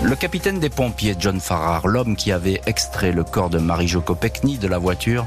Le 0.00 0.14
capitaine 0.14 0.60
des 0.60 0.70
pompiers, 0.70 1.16
John 1.18 1.40
Farrar, 1.40 1.88
l'homme 1.88 2.14
qui 2.14 2.30
avait 2.30 2.60
extrait 2.66 3.10
le 3.10 3.24
corps 3.24 3.50
de 3.50 3.58
Marie-Jo 3.58 4.00
Kopechny 4.00 4.56
de 4.56 4.68
la 4.68 4.78
voiture, 4.78 5.26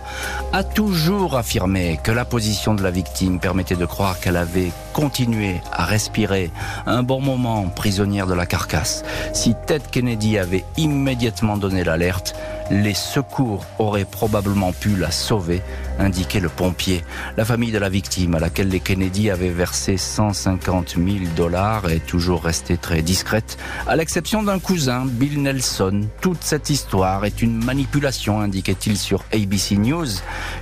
a 0.53 0.63
toujours 0.63 1.35
affirmé 1.35 1.99
que 2.01 2.11
la 2.11 2.23
position 2.23 2.73
de 2.73 2.81
la 2.81 2.89
victime 2.89 3.39
permettait 3.39 3.75
de 3.75 3.85
croire 3.85 4.19
qu'elle 4.19 4.37
avait 4.37 4.71
continué 4.93 5.61
à 5.73 5.85
respirer 5.85 6.51
un 6.85 7.03
bon 7.03 7.19
moment 7.19 7.67
prisonnière 7.67 8.27
de 8.27 8.33
la 8.33 8.45
carcasse. 8.45 9.03
Si 9.33 9.55
Ted 9.67 9.83
Kennedy 9.91 10.37
avait 10.37 10.63
immédiatement 10.77 11.57
donné 11.57 11.83
l'alerte, 11.83 12.33
les 12.69 12.93
secours 12.93 13.65
auraient 13.79 14.05
probablement 14.05 14.71
pu 14.71 14.95
la 14.95 15.11
sauver, 15.11 15.61
indiquait 15.99 16.39
le 16.39 16.49
pompier. 16.49 17.03
La 17.37 17.45
famille 17.45 17.71
de 17.71 17.77
la 17.77 17.89
victime, 17.89 18.35
à 18.35 18.39
laquelle 18.39 18.69
les 18.69 18.79
Kennedy 18.79 19.29
avaient 19.29 19.49
versé 19.49 19.97
150 19.97 20.95
000 20.95 21.07
dollars, 21.35 21.89
est 21.89 22.05
toujours 22.05 22.43
restée 22.43 22.77
très 22.77 23.01
discrète, 23.01 23.57
à 23.87 23.95
l'exception 23.95 24.43
d'un 24.43 24.59
cousin, 24.59 25.05
Bill 25.05 25.41
Nelson. 25.41 26.07
Toute 26.21 26.43
cette 26.43 26.69
histoire 26.69 27.25
est 27.25 27.41
une 27.41 27.63
manipulation, 27.63 28.41
indiquait-il 28.41 28.97
sur 28.97 29.25
ABC 29.33 29.77
News. 29.77 30.07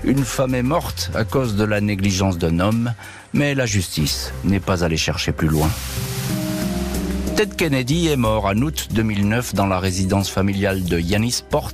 Une 0.04 0.24
femme 0.24 0.56
est 0.56 0.64
morte 0.64 1.12
à 1.16 1.24
cause 1.24 1.56
de 1.56 1.64
la 1.64 1.82
négligence 1.82 2.38
d'un 2.38 2.60
homme, 2.60 2.94
mais 3.34 3.56
la 3.56 3.66
justice 3.66 4.32
n'est 4.44 4.60
pas 4.60 4.84
allée 4.84 4.98
chercher 4.98 5.32
plus 5.32 5.48
loin. 5.48 5.70
Ted 7.40 7.56
Kennedy 7.56 8.10
est 8.10 8.18
mort 8.18 8.48
en 8.48 8.58
août 8.58 8.90
2009 8.92 9.56
dans 9.56 9.66
la 9.66 9.80
résidence 9.80 10.30
familiale 10.30 10.84
de 10.84 11.00
Yannisport. 11.00 11.72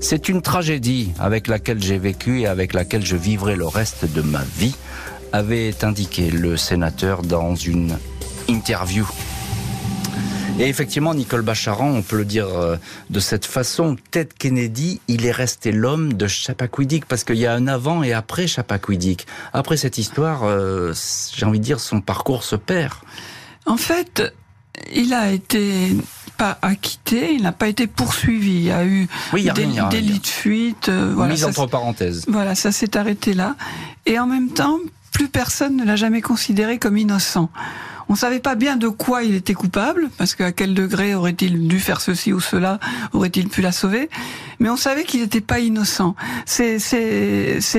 C'est 0.00 0.28
une 0.28 0.42
tragédie 0.42 1.12
avec 1.18 1.46
laquelle 1.46 1.82
j'ai 1.82 1.96
vécu 1.96 2.40
et 2.40 2.46
avec 2.46 2.74
laquelle 2.74 3.06
je 3.06 3.16
vivrai 3.16 3.56
le 3.56 3.66
reste 3.66 4.04
de 4.04 4.20
ma 4.20 4.42
vie, 4.58 4.76
avait 5.32 5.82
indiqué 5.82 6.30
le 6.30 6.58
sénateur 6.58 7.22
dans 7.22 7.54
une 7.54 7.96
interview. 8.50 9.08
Et 10.58 10.68
effectivement, 10.68 11.14
Nicole 11.14 11.40
Bacharan, 11.40 11.88
on 11.88 12.02
peut 12.02 12.18
le 12.18 12.26
dire 12.26 12.48
euh, 12.48 12.76
de 13.08 13.18
cette 13.18 13.46
façon, 13.46 13.96
Ted 14.10 14.28
Kennedy, 14.38 15.00
il 15.08 15.24
est 15.24 15.32
resté 15.32 15.72
l'homme 15.72 16.12
de 16.12 16.26
Chappaquiddick 16.26 17.06
parce 17.06 17.24
qu'il 17.24 17.36
y 17.36 17.46
a 17.46 17.54
un 17.54 17.66
avant 17.66 18.02
et 18.02 18.12
après 18.12 18.46
Chappaquiddick. 18.46 19.26
Après 19.54 19.78
cette 19.78 19.96
histoire, 19.96 20.44
euh, 20.44 20.92
j'ai 21.34 21.46
envie 21.46 21.60
de 21.60 21.64
dire, 21.64 21.80
son 21.80 22.02
parcours 22.02 22.44
se 22.44 22.56
perd. 22.56 22.92
En 23.64 23.78
fait, 23.78 24.34
il 24.94 25.14
a 25.14 25.30
été 25.30 25.96
pas 26.36 26.56
acquitté, 26.62 27.34
il 27.34 27.42
n'a 27.42 27.52
pas 27.52 27.68
été 27.68 27.86
poursuivi. 27.86 28.52
Il 28.52 28.62
y 28.62 28.70
a 28.70 28.84
eu 28.84 29.08
des, 29.34 29.50
délits 29.90 30.20
de 30.20 30.26
fuite. 30.26 30.88
Euh, 30.88 31.12
voilà, 31.14 31.32
Mise 31.32 31.44
entre 31.44 31.66
parenthèses. 31.66 32.24
Voilà, 32.28 32.54
ça 32.54 32.70
s'est 32.72 32.96
arrêté 32.96 33.34
là. 33.34 33.56
Et 34.06 34.18
en 34.18 34.26
même 34.26 34.50
temps, 34.50 34.78
plus 35.12 35.28
personne 35.28 35.76
ne 35.76 35.84
l'a 35.84 35.96
jamais 35.96 36.22
considéré 36.22 36.78
comme 36.78 36.96
innocent. 36.96 37.50
On 38.08 38.14
savait 38.14 38.40
pas 38.40 38.54
bien 38.54 38.76
de 38.76 38.88
quoi 38.88 39.22
il 39.22 39.34
était 39.34 39.54
coupable, 39.54 40.08
parce 40.16 40.34
qu'à 40.34 40.52
quel 40.52 40.74
degré 40.74 41.14
aurait-il 41.14 41.68
dû 41.68 41.78
faire 41.80 42.00
ceci 42.00 42.32
ou 42.32 42.40
cela, 42.40 42.80
aurait-il 43.12 43.48
pu 43.48 43.60
la 43.60 43.72
sauver, 43.72 44.08
mais 44.60 44.70
on 44.70 44.76
savait 44.76 45.04
qu'il 45.04 45.20
n'était 45.20 45.40
pas 45.40 45.60
innocent. 45.60 46.14
C'est, 46.46 46.78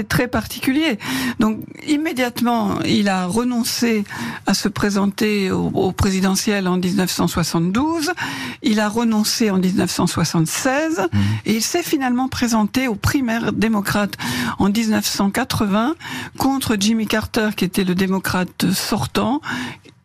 très 0.07 0.27
particulier. 0.27 0.97
Donc 1.39 1.59
immédiatement, 1.87 2.79
il 2.85 3.09
a 3.09 3.25
renoncé 3.25 4.03
à 4.45 4.53
se 4.53 4.67
présenter 4.67 5.51
au, 5.51 5.67
au 5.73 5.91
présidentiel 5.91 6.67
en 6.67 6.77
1972, 6.77 8.11
il 8.61 8.79
a 8.79 8.87
renoncé 8.87 9.49
en 9.49 9.57
1976, 9.57 10.99
mmh. 10.99 11.17
et 11.45 11.55
il 11.55 11.61
s'est 11.61 11.83
finalement 11.83 12.27
présenté 12.27 12.87
aux 12.87 12.95
primaires 12.95 13.51
démocrates 13.51 14.15
en 14.57 14.69
1980 14.69 15.95
contre 16.37 16.77
Jimmy 16.79 17.07
Carter, 17.07 17.49
qui 17.55 17.65
était 17.65 17.83
le 17.83 17.95
démocrate 17.95 18.71
sortant, 18.71 19.41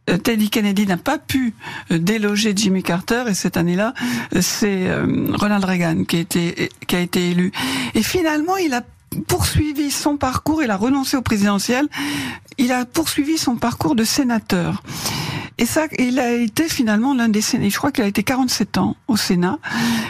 Teddy 0.06 0.50
Kennedy 0.50 0.86
n'a 0.86 0.96
pas 0.96 1.18
pu 1.18 1.54
euh, 1.90 1.98
déloger 1.98 2.52
Jimmy 2.54 2.82
Carter 2.82 3.24
et 3.28 3.34
cette 3.34 3.56
année-là, 3.56 3.94
euh, 4.34 4.40
c'est 4.40 4.90
Ronald 5.34 5.64
Reagan 5.64 6.04
qui 6.04 6.16
a 6.16 6.20
été 6.20 6.70
qui 6.86 6.96
a 6.96 7.00
été 7.00 7.30
élu. 7.30 7.52
Et 7.94 8.02
finalement, 8.02 8.56
il 8.56 8.74
a 8.74 8.82
poursuivi 9.26 9.90
son 9.90 10.16
parcours, 10.16 10.62
il 10.62 10.70
a 10.70 10.76
renoncé 10.76 11.16
au 11.16 11.22
présidentiel, 11.22 11.88
il 12.58 12.72
a 12.72 12.84
poursuivi 12.84 13.38
son 13.38 13.56
parcours 13.56 13.94
de 13.94 14.04
sénateur. 14.04 14.82
Et 15.58 15.66
ça, 15.66 15.86
il 15.98 16.18
a 16.18 16.32
été 16.32 16.68
finalement 16.68 17.14
l'un 17.14 17.28
des 17.28 17.40
sénateurs, 17.40 17.70
je 17.70 17.78
crois 17.78 17.92
qu'il 17.92 18.02
a 18.02 18.08
été 18.08 18.24
47 18.24 18.78
ans 18.78 18.96
au 19.06 19.16
Sénat, 19.16 19.58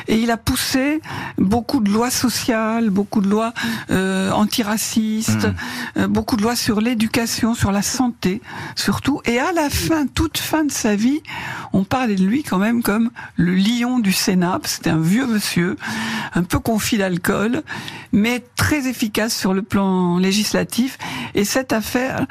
et 0.09 0.16
il 0.16 0.30
a 0.30 0.38
poussé 0.38 1.03
beaucoup 1.36 1.80
de 1.80 1.90
lois 1.90 2.11
sociales, 2.11 2.88
beaucoup 2.88 3.20
de 3.20 3.28
lois 3.28 3.53
euh, 3.90 4.30
antiracistes, 4.30 5.47
mmh. 5.47 5.55
euh, 5.99 6.09
beaucoup 6.09 6.36
de 6.36 6.42
lois 6.42 6.57
sur 6.57 6.80
l'éducation, 6.80 7.55
sur 7.55 7.72
la 7.72 7.82
santé, 7.82 8.40
surtout. 8.74 9.20
Et 9.26 9.38
à 9.38 9.53
la 9.53 9.68
fin, 9.68 10.07
toute 10.07 10.38
fin 10.38 10.64
de 10.64 10.72
sa 10.72 10.97
vie, 10.97 11.22
on 11.74 11.84
parlait 11.84 12.14
de 12.14 12.24
lui 12.24 12.42
quand 12.42 12.59
même 12.59 12.82
comme 12.82 13.11
le 13.36 13.55
lion 13.55 13.99
du 13.99 14.12
Sénat. 14.12 14.61
C'était 14.64 14.90
un 14.90 15.01
vieux 15.01 15.26
monsieur, 15.26 15.76
un 16.34 16.42
peu 16.42 16.59
confit 16.59 16.97
d'alcool, 16.97 17.62
mais 18.12 18.42
très 18.57 18.88
efficace 18.88 19.36
sur 19.36 19.53
le 19.53 19.62
plan 19.62 20.18
législatif. 20.18 20.99
Et 21.34 21.45
cette 21.45 21.72
affaire, 21.72 22.26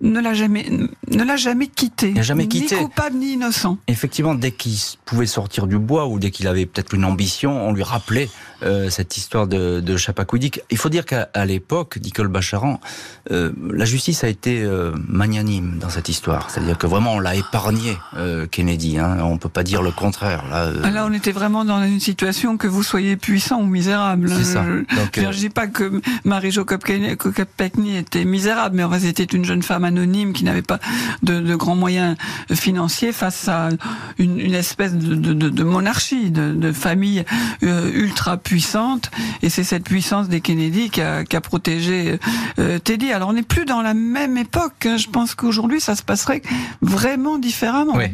ne 0.00 0.20
l'a 0.20 0.34
jamais, 0.34 0.66
ne 1.10 1.24
l'a 1.24 1.36
jamais 1.36 1.68
quitté. 1.68 2.12
Il 2.14 2.22
jamais 2.22 2.48
quitté. 2.48 2.76
Ni 2.76 2.82
coupable 2.82 3.16
ni 3.16 3.32
innocent. 3.34 3.78
Effectivement, 3.88 4.34
dès 4.34 4.50
qu'il 4.50 4.76
pouvait 5.04 5.26
sortir 5.26 5.66
du 5.66 5.78
bois 5.78 6.06
ou 6.06 6.18
dès 6.18 6.30
qu'il 6.30 6.46
avait 6.48 6.66
peut-être 6.66 6.94
une 6.94 7.04
ambition, 7.04 7.68
on 7.68 7.72
lui 7.72 7.82
rappelait 7.82 8.28
euh, 8.62 8.90
cette 8.90 9.16
histoire 9.16 9.46
de, 9.46 9.80
de 9.80 9.96
Chapakoudik. 9.96 10.62
Il 10.70 10.78
faut 10.78 10.88
dire 10.88 11.04
qu'à 11.04 11.28
l'époque, 11.44 11.98
Nicole 12.02 12.28
Bacharan, 12.28 12.80
euh, 13.30 13.52
la 13.70 13.84
justice 13.84 14.24
a 14.24 14.28
été 14.28 14.62
euh, 14.62 14.92
magnanime 15.08 15.78
dans 15.78 15.90
cette 15.90 16.08
histoire. 16.08 16.50
C'est-à-dire 16.50 16.78
que 16.78 16.86
vraiment, 16.86 17.14
on 17.14 17.20
l'a 17.20 17.34
épargné, 17.34 17.96
Kennedy. 18.50 18.98
Hein. 18.98 19.18
On 19.22 19.38
peut 19.38 19.48
pas 19.48 19.62
dire 19.62 19.82
le 19.82 19.90
contraire. 19.90 20.44
Là, 20.50 20.70
là, 20.90 21.06
on 21.06 21.12
était 21.12 21.32
vraiment 21.32 21.64
dans 21.64 21.82
une 21.84 22.00
situation 22.00 22.56
que 22.56 22.66
vous 22.66 22.82
soyez 22.82 23.16
puissant 23.16 23.60
ou 23.60 23.66
misérable. 23.66 24.28
C'est 24.28 24.44
ça. 24.44 24.64
Donc, 24.64 25.14
je, 25.14 25.20
ne 25.20 25.32
dis 25.32 25.50
pas 25.50 25.66
que 25.66 26.00
Marie-Jo 26.24 26.64
Kopechny 26.64 27.96
était 27.96 28.24
misérable, 28.24 28.76
mais 28.76 28.84
en 28.84 28.90
fait, 28.90 29.00
c'était 29.00 29.24
une 29.24 29.44
jeune 29.44 29.62
femme 29.62 29.83
femmes 29.84 29.98
anonymes 29.98 30.32
qui 30.32 30.44
n'avaient 30.44 30.62
pas 30.62 30.78
de, 31.22 31.40
de, 31.40 31.54
grands 31.54 31.76
moyens 31.76 32.16
financiers 32.52 33.12
face 33.12 33.48
à 33.48 33.68
une, 34.18 34.40
une 34.40 34.54
espèce 34.54 34.94
de, 34.94 35.14
de, 35.14 35.48
de 35.48 35.64
monarchie, 35.64 36.30
de, 36.30 36.72
famille 36.72 37.24
euh, 37.62 37.90
ultra 37.92 38.36
puissante. 38.36 39.10
Et 39.42 39.48
c'est 39.48 39.64
cette 39.64 39.84
puissance 39.84 40.28
des 40.28 40.40
Kennedy 40.40 40.90
qui 40.90 41.00
a, 41.00 41.24
qui 41.24 41.36
a 41.36 41.40
protégé 41.40 42.18
euh, 42.58 42.78
Teddy. 42.78 43.12
Alors 43.12 43.28
on 43.28 43.32
n'est 43.34 43.42
plus 43.42 43.64
dans 43.64 43.82
la 43.82 43.94
même 43.94 44.36
époque. 44.36 44.86
Hein. 44.86 44.96
Je 44.96 45.08
pense 45.08 45.34
qu'aujourd'hui 45.34 45.80
ça 45.80 45.94
se 45.94 46.02
passerait 46.02 46.42
vraiment 46.80 47.38
différemment, 47.38 47.94
oui. 47.96 48.06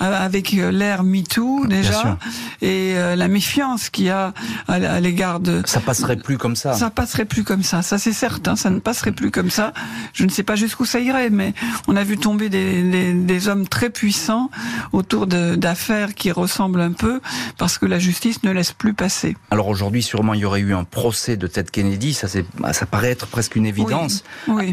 avec 0.00 0.52
l'ère 0.52 1.02
MeToo 1.02 1.66
déjà 1.66 2.18
et 2.62 2.94
la 2.94 3.28
méfiance 3.28 3.90
qu'il 3.90 4.06
y 4.06 4.10
a 4.10 4.32
à, 4.68 5.00
l'égard 5.00 5.40
de. 5.40 5.62
Ça 5.66 5.80
passerait 5.80 6.16
plus 6.16 6.38
comme 6.38 6.56
ça. 6.56 6.74
Ça 6.74 6.90
passerait 6.90 7.24
plus 7.24 7.44
comme 7.44 7.62
ça. 7.62 7.82
Ça 7.82 7.98
c'est 7.98 8.12
certain. 8.12 8.56
Ça 8.56 8.70
ne 8.70 8.78
passerait 8.78 9.12
plus 9.12 9.30
comme 9.30 9.50
ça. 9.50 9.72
Je 10.12 10.24
ne 10.24 10.30
sais 10.30 10.42
pas 10.42 10.56
jusqu'où 10.56 10.84
ça 10.84 11.00
irait, 11.00 11.15
mais 11.30 11.54
on 11.88 11.96
a 11.96 12.04
vu 12.04 12.16
tomber 12.16 12.48
des, 12.48 13.12
des, 13.12 13.48
hommes 13.48 13.68
très 13.68 13.90
puissants 13.90 14.50
autour 14.92 15.26
d'affaires 15.26 16.14
qui 16.14 16.32
ressemblent 16.32 16.80
un 16.80 16.92
peu 16.92 17.20
parce 17.58 17.78
que 17.78 17.86
la 17.86 17.98
justice 17.98 18.42
ne 18.42 18.50
laisse 18.50 18.72
plus 18.72 18.94
passer. 18.94 19.36
Alors 19.50 19.68
aujourd'hui, 19.68 20.02
sûrement, 20.02 20.34
il 20.34 20.40
y 20.40 20.44
aurait 20.44 20.60
eu 20.60 20.74
un 20.74 20.84
procès 20.84 21.36
de 21.36 21.46
Ted 21.46 21.70
Kennedy. 21.70 22.14
Ça, 22.14 22.28
ça 22.28 22.86
paraît 22.86 23.10
être 23.10 23.26
presque 23.26 23.56
une 23.56 23.66
évidence. 23.66 24.24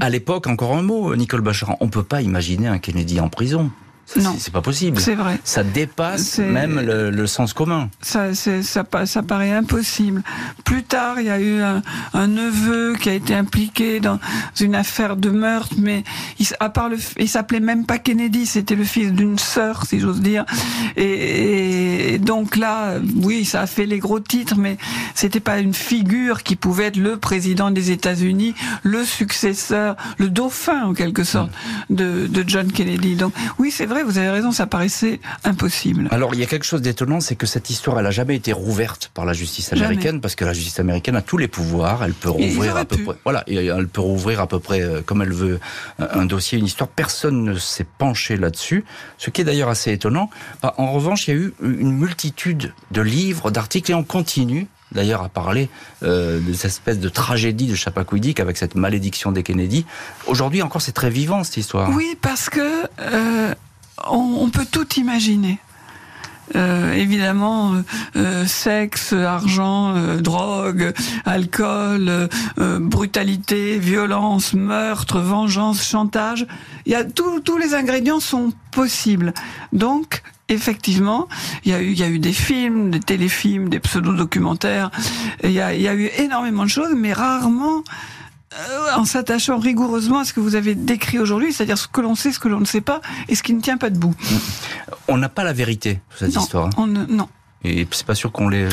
À 0.01 0.09
l'époque, 0.09 0.47
encore 0.47 0.75
un 0.75 0.81
mot, 0.81 1.15
Nicole 1.15 1.41
Bacharan, 1.41 1.77
on 1.79 1.89
peut 1.89 2.03
pas 2.03 2.21
imaginer 2.21 2.67
un 2.67 2.79
Kennedy 2.79 3.19
en 3.19 3.29
prison. 3.29 3.71
Non, 4.17 4.35
c'est 4.37 4.53
pas 4.53 4.61
possible. 4.61 4.99
C'est 4.99 5.15
vrai. 5.15 5.39
Ça 5.43 5.63
dépasse 5.63 6.37
même 6.37 6.79
le, 6.79 7.09
le, 7.09 7.27
sens 7.27 7.53
commun. 7.53 7.89
Ça, 8.01 8.35
ça, 8.35 8.61
ça, 8.61 9.23
paraît 9.23 9.51
impossible. 9.51 10.21
Plus 10.65 10.83
tard, 10.83 11.19
il 11.19 11.25
y 11.25 11.29
a 11.29 11.39
eu 11.39 11.61
un, 11.61 11.81
un, 12.13 12.27
neveu 12.27 12.95
qui 12.99 13.09
a 13.09 13.13
été 13.13 13.33
impliqué 13.33 13.99
dans 13.99 14.19
une 14.59 14.75
affaire 14.75 15.15
de 15.15 15.29
meurtre, 15.29 15.75
mais 15.79 16.03
il, 16.39 16.45
à 16.59 16.69
part 16.69 16.89
le, 16.89 16.97
il 17.17 17.27
s'appelait 17.27 17.59
même 17.59 17.85
pas 17.85 17.97
Kennedy, 17.97 18.45
c'était 18.45 18.75
le 18.75 18.83
fils 18.83 19.11
d'une 19.13 19.39
sœur, 19.39 19.85
si 19.87 19.99
j'ose 19.99 20.21
dire. 20.21 20.45
Et, 20.95 22.13
et, 22.13 22.19
donc 22.19 22.55
là, 22.55 22.99
oui, 23.15 23.45
ça 23.45 23.61
a 23.61 23.67
fait 23.67 23.85
les 23.85 23.99
gros 23.99 24.19
titres, 24.19 24.57
mais 24.57 24.77
c'était 25.15 25.39
pas 25.39 25.59
une 25.59 25.73
figure 25.73 26.43
qui 26.43 26.55
pouvait 26.55 26.85
être 26.85 26.97
le 26.97 27.17
président 27.17 27.71
des 27.71 27.89
États-Unis, 27.89 28.53
le 28.83 29.03
successeur, 29.05 29.95
le 30.17 30.29
dauphin 30.29 30.83
en 30.83 30.93
quelque 30.93 31.23
sorte 31.23 31.51
de, 31.89 32.27
de 32.27 32.43
John 32.45 32.71
Kennedy. 32.71 33.15
Donc 33.15 33.33
oui, 33.57 33.71
c'est 33.71 33.85
vrai 33.85 34.02
vous 34.03 34.17
avez 34.17 34.29
raison, 34.29 34.51
ça 34.51 34.67
paraissait 34.67 35.19
impossible. 35.43 36.07
Alors, 36.11 36.33
il 36.33 36.39
y 36.39 36.43
a 36.43 36.45
quelque 36.45 36.65
chose 36.65 36.81
d'étonnant, 36.81 37.19
c'est 37.19 37.35
que 37.35 37.45
cette 37.45 37.69
histoire, 37.69 37.97
elle 37.97 38.05
n'a 38.05 38.11
jamais 38.11 38.35
été 38.35 38.53
rouverte 38.53 39.11
par 39.13 39.25
la 39.25 39.33
justice 39.33 39.73
américaine, 39.73 40.21
parce 40.21 40.35
que 40.35 40.45
la 40.45 40.53
justice 40.53 40.79
américaine 40.79 41.15
a 41.15 41.21
tous 41.21 41.37
les 41.37 41.47
pouvoirs, 41.47 42.03
elle 42.03 42.13
peut 42.13 42.29
rouvrir 42.29 42.77
à 42.77 42.85
peu 42.85 42.97
près, 42.97 43.15
voilà, 43.23 43.43
elle 43.47 43.87
peut 43.87 44.01
rouvrir 44.01 44.41
à 44.41 44.47
peu 44.47 44.59
près 44.59 44.81
euh, 44.81 45.01
comme 45.01 45.21
elle 45.21 45.33
veut 45.33 45.59
un 45.99 46.25
dossier, 46.25 46.59
une 46.59 46.65
histoire. 46.65 46.87
Personne 46.87 47.43
ne 47.43 47.55
s'est 47.55 47.87
penché 47.97 48.37
là-dessus, 48.37 48.85
ce 49.17 49.29
qui 49.29 49.41
est 49.41 49.45
d'ailleurs 49.45 49.69
assez 49.69 49.91
étonnant. 49.91 50.29
Bah, 50.61 50.73
en 50.77 50.91
revanche, 50.91 51.27
il 51.27 51.33
y 51.33 51.37
a 51.37 51.39
eu 51.39 51.53
une 51.61 51.91
multitude 51.91 52.73
de 52.91 53.01
livres, 53.01 53.51
d'articles, 53.51 53.91
et 53.91 53.95
on 53.95 54.03
continue 54.03 54.67
d'ailleurs 54.93 55.23
à 55.23 55.29
parler 55.29 55.69
euh, 56.03 56.39
de 56.39 56.53
cette 56.53 56.71
espèce 56.71 56.99
de 56.99 57.09
tragédie 57.09 57.67
de 57.67 57.75
Chappaquiddick 57.75 58.39
avec 58.39 58.57
cette 58.57 58.75
malédiction 58.75 59.31
des 59.31 59.43
Kennedy. 59.43 59.85
Aujourd'hui 60.27 60.61
encore, 60.61 60.81
c'est 60.81 60.91
très 60.91 61.09
vivant 61.09 61.43
cette 61.43 61.57
histoire. 61.57 61.89
Oui, 61.89 62.17
parce 62.21 62.49
que 62.49 62.83
euh, 62.99 63.55
on, 64.09 64.49
peut 64.49 64.65
tout 64.69 64.87
imaginer. 64.95 65.59
Euh, 66.55 66.93
évidemment, 66.93 67.73
euh, 67.73 67.81
euh, 68.15 68.45
sexe, 68.45 69.13
argent, 69.13 69.93
drogue, 70.17 70.93
alcool, 71.25 72.29
brutalité, 72.57 73.79
violence, 73.79 74.53
meurtre, 74.53 75.19
vengeance, 75.19 75.83
chantage. 75.83 76.45
Il 76.85 76.91
y 76.91 76.95
a 76.95 77.03
tous 77.03 77.57
les 77.57 77.73
ingrédients 77.73 78.19
sont 78.19 78.51
possibles. 78.71 79.33
Donc, 79.71 80.21
effectivement, 80.49 81.27
il 81.65 81.71
y 81.71 81.75
a 81.75 81.81
eu, 81.81 81.93
y 81.93 82.03
a 82.03 82.09
eu 82.09 82.19
des 82.19 82.33
films, 82.33 82.91
des 82.91 82.99
téléfilms, 82.99 83.69
des 83.69 83.79
pseudo-documentaires. 83.79 84.91
Il 85.43 85.51
y 85.51 85.61
a, 85.61 85.73
il 85.73 85.81
y 85.81 85.87
a 85.87 85.95
eu 85.95 86.09
énormément 86.17 86.63
de 86.63 86.69
choses, 86.69 86.93
mais 86.95 87.13
rarement 87.13 87.79
euh, 87.79 88.22
en 88.95 89.05
s'attachant 89.05 89.57
rigoureusement 89.57 90.19
à 90.19 90.25
ce 90.25 90.33
que 90.33 90.39
vous 90.39 90.55
avez 90.55 90.75
décrit 90.75 91.19
aujourd'hui, 91.19 91.53
c'est-à-dire 91.53 91.77
ce 91.77 91.87
que 91.87 92.01
l'on 92.01 92.15
sait, 92.15 92.31
ce 92.31 92.39
que 92.39 92.47
l'on 92.47 92.59
ne 92.59 92.65
sait 92.65 92.81
pas, 92.81 93.01
et 93.27 93.35
ce 93.35 93.43
qui 93.43 93.53
ne 93.53 93.61
tient 93.61 93.77
pas 93.77 93.89
debout. 93.89 94.13
On 95.07 95.17
n'a 95.17 95.29
pas 95.29 95.43
la 95.43 95.53
vérité 95.53 95.99
sur 96.09 96.19
cette 96.19 96.35
histoire. 96.35 96.67
Hein. 96.67 96.71
On 96.77 96.87
non. 96.87 97.27
Et 97.63 97.87
c'est 97.91 98.05
pas 98.05 98.15
sûr 98.15 98.31
qu'on 98.31 98.49
l'ait. 98.49 98.67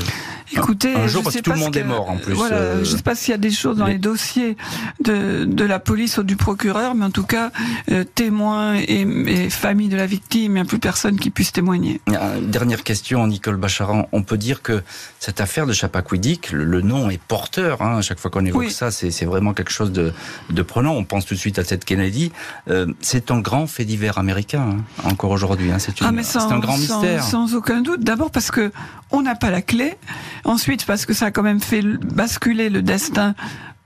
Écoutez, 0.53 0.95
un 0.95 1.07
jour 1.07 1.23
parce 1.23 1.37
que 1.37 1.41
tout 1.41 1.53
le 1.53 1.59
monde 1.59 1.77
est 1.77 1.85
mort 1.85 2.11
en 2.11 2.17
plus. 2.17 2.35
Voilà, 2.35 2.57
euh, 2.57 2.85
je 2.85 2.97
sais 2.97 3.03
pas 3.03 3.15
s'il 3.15 3.33
y 3.33 3.35
a 3.35 3.39
des 3.39 3.51
choses 3.51 3.77
dans 3.77 3.87
les, 3.87 3.99
dossiers 3.99 4.57
de, 5.01 5.45
de 5.45 5.65
la 5.65 5.79
police 5.79 6.19
ou 6.19 6.23
du 6.23 6.37
procureur, 6.37 6.95
mais 6.95 7.05
en 7.05 7.11
tout 7.11 7.25
cas, 7.25 7.51
euh, 7.91 8.05
témoins 8.05 8.77
et, 8.77 9.03
et 9.27 9.51
famille 9.51 9.89
de 9.89 9.97
la 9.97 10.07
victime, 10.07 10.53
il 10.53 10.55
n'y 10.55 10.61
a 10.61 10.65
plus 10.65 10.79
personne 10.79 11.19
qui 11.19 11.31
puisse 11.31 11.53
témoigner. 11.53 12.01
Dernière 12.43 12.83
question, 12.83 13.27
Nicole 13.27 13.57
Bacharan. 13.57 14.09
On 14.13 14.23
peut 14.23 14.39
dire 14.39 14.63
que 14.63 14.83
cette 15.19 15.41
affaire 15.41 15.67
de 15.67 15.73
Chappaquiddick, 15.73 16.51
le, 16.53 16.81
nom 16.81 17.11
est 17.11 17.21
porteur. 17.21 17.83
Hein, 17.83 17.99
à 17.99 18.03
chaque 18.03 18.19
fois 18.19 18.31
qu'on 18.31 18.45
évoque 18.45 18.71
ça, 18.71 18.91
c'est 18.91 19.25
vraiment 19.25 19.53
quelque 19.53 19.73
chose 19.73 19.93
de, 19.93 20.13
de 20.51 20.63
prenant. 20.63 20.95
On 20.95 21.05
pense 21.05 21.27
tout 21.27 21.35
de 21.35 21.39
suite 21.39 21.59
à 21.59 21.65
cette 21.65 21.85
Kennedy. 21.85 22.33
Euh, 22.69 22.87
c'est 23.01 23.31
un 23.31 23.41
grand 23.41 23.67
fait 23.67 23.85
divers 23.85 24.19
américain 24.19 24.77
hein, 24.79 25.09
encore 25.09 25.31
aujourd'hui. 25.31 25.71
Hein, 25.71 25.79
c'est 25.79 25.95
ah, 26.01 26.09
un 26.09 26.59
grand 26.59 26.77
mystère. 26.77 27.23
Sans 27.23 27.55
aucun 27.55 27.83
doute. 27.83 28.03
D'abord 28.03 28.31
parce 28.31 28.51
que 28.51 28.73
on 29.11 29.23
n'a 29.23 29.35
pas 29.35 29.51
la 29.51 29.63
clé. 29.63 29.97
Ensuite, 30.45 30.87
parce 30.87 31.07
que 31.07 31.13
ça 31.13 31.27
a 31.27 31.31
quand 31.31 31.43
même 31.43 31.61
fait 31.61 31.83
basculer 31.83 32.71
le 32.71 32.83
destin 32.83 33.35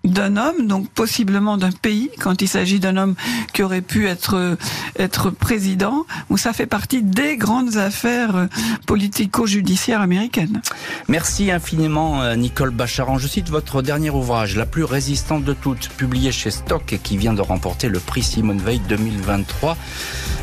d'un 0.04 0.36
homme, 0.36 0.66
donc 0.66 0.88
possiblement 0.90 1.56
d'un 1.56 1.72
pays, 1.72 2.10
quand 2.20 2.42
il 2.42 2.48
s'agit 2.48 2.78
d'un 2.78 2.96
homme 2.96 3.14
qui 3.52 3.62
aurait 3.62 3.80
pu 3.80 4.06
être 4.06 4.56
être 4.98 5.30
président, 5.30 6.06
où 6.30 6.36
ça 6.36 6.52
fait 6.52 6.66
partie 6.66 7.02
des 7.02 7.36
grandes 7.36 7.76
affaires 7.76 8.48
politico-judiciaires 8.86 10.00
américaines. 10.00 10.60
Merci 11.08 11.50
infiniment 11.50 12.22
euh, 12.22 12.36
Nicole 12.36 12.70
Bacharan. 12.70 13.18
Je 13.18 13.28
cite 13.28 13.48
votre 13.48 13.82
dernier 13.82 14.10
ouvrage, 14.10 14.56
La 14.56 14.66
plus 14.66 14.84
résistante 14.84 15.44
de 15.44 15.52
toutes, 15.52 15.88
publié 15.90 16.32
chez 16.32 16.50
Stock 16.50 16.92
et 16.92 16.98
qui 16.98 17.16
vient 17.16 17.34
de 17.34 17.40
remporter 17.40 17.88
le 17.88 17.98
prix 17.98 18.22
Simone 18.22 18.58
Veil 18.58 18.80
2023. 18.88 19.76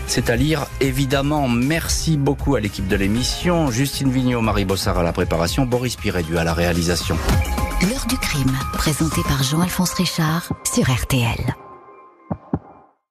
C'est 0.08 0.30
à 0.30 0.36
lire, 0.36 0.66
évidemment. 0.82 1.48
Merci 1.48 2.18
beaucoup 2.18 2.56
à 2.56 2.60
l'équipe 2.60 2.88
de 2.88 2.96
l'émission. 2.96 3.72
Justine 3.72 4.12
Vignot, 4.12 4.42
Marie 4.42 4.66
Bossard 4.66 4.98
à 4.98 5.04
la 5.04 5.14
préparation, 5.14 5.66
Boris 5.66 5.96
Pirédu 5.96 6.38
à 6.38 6.44
la 6.44 6.54
réalisation. 6.54 7.18
L'heure 7.90 8.06
du 8.08 8.18
crime, 8.18 8.52
présenté 8.74 9.22
par 9.24 9.42
Jean-Alphonse 9.52 9.96
Richard 9.96 10.48
sur 10.64 10.90
RTL. 10.90 11.71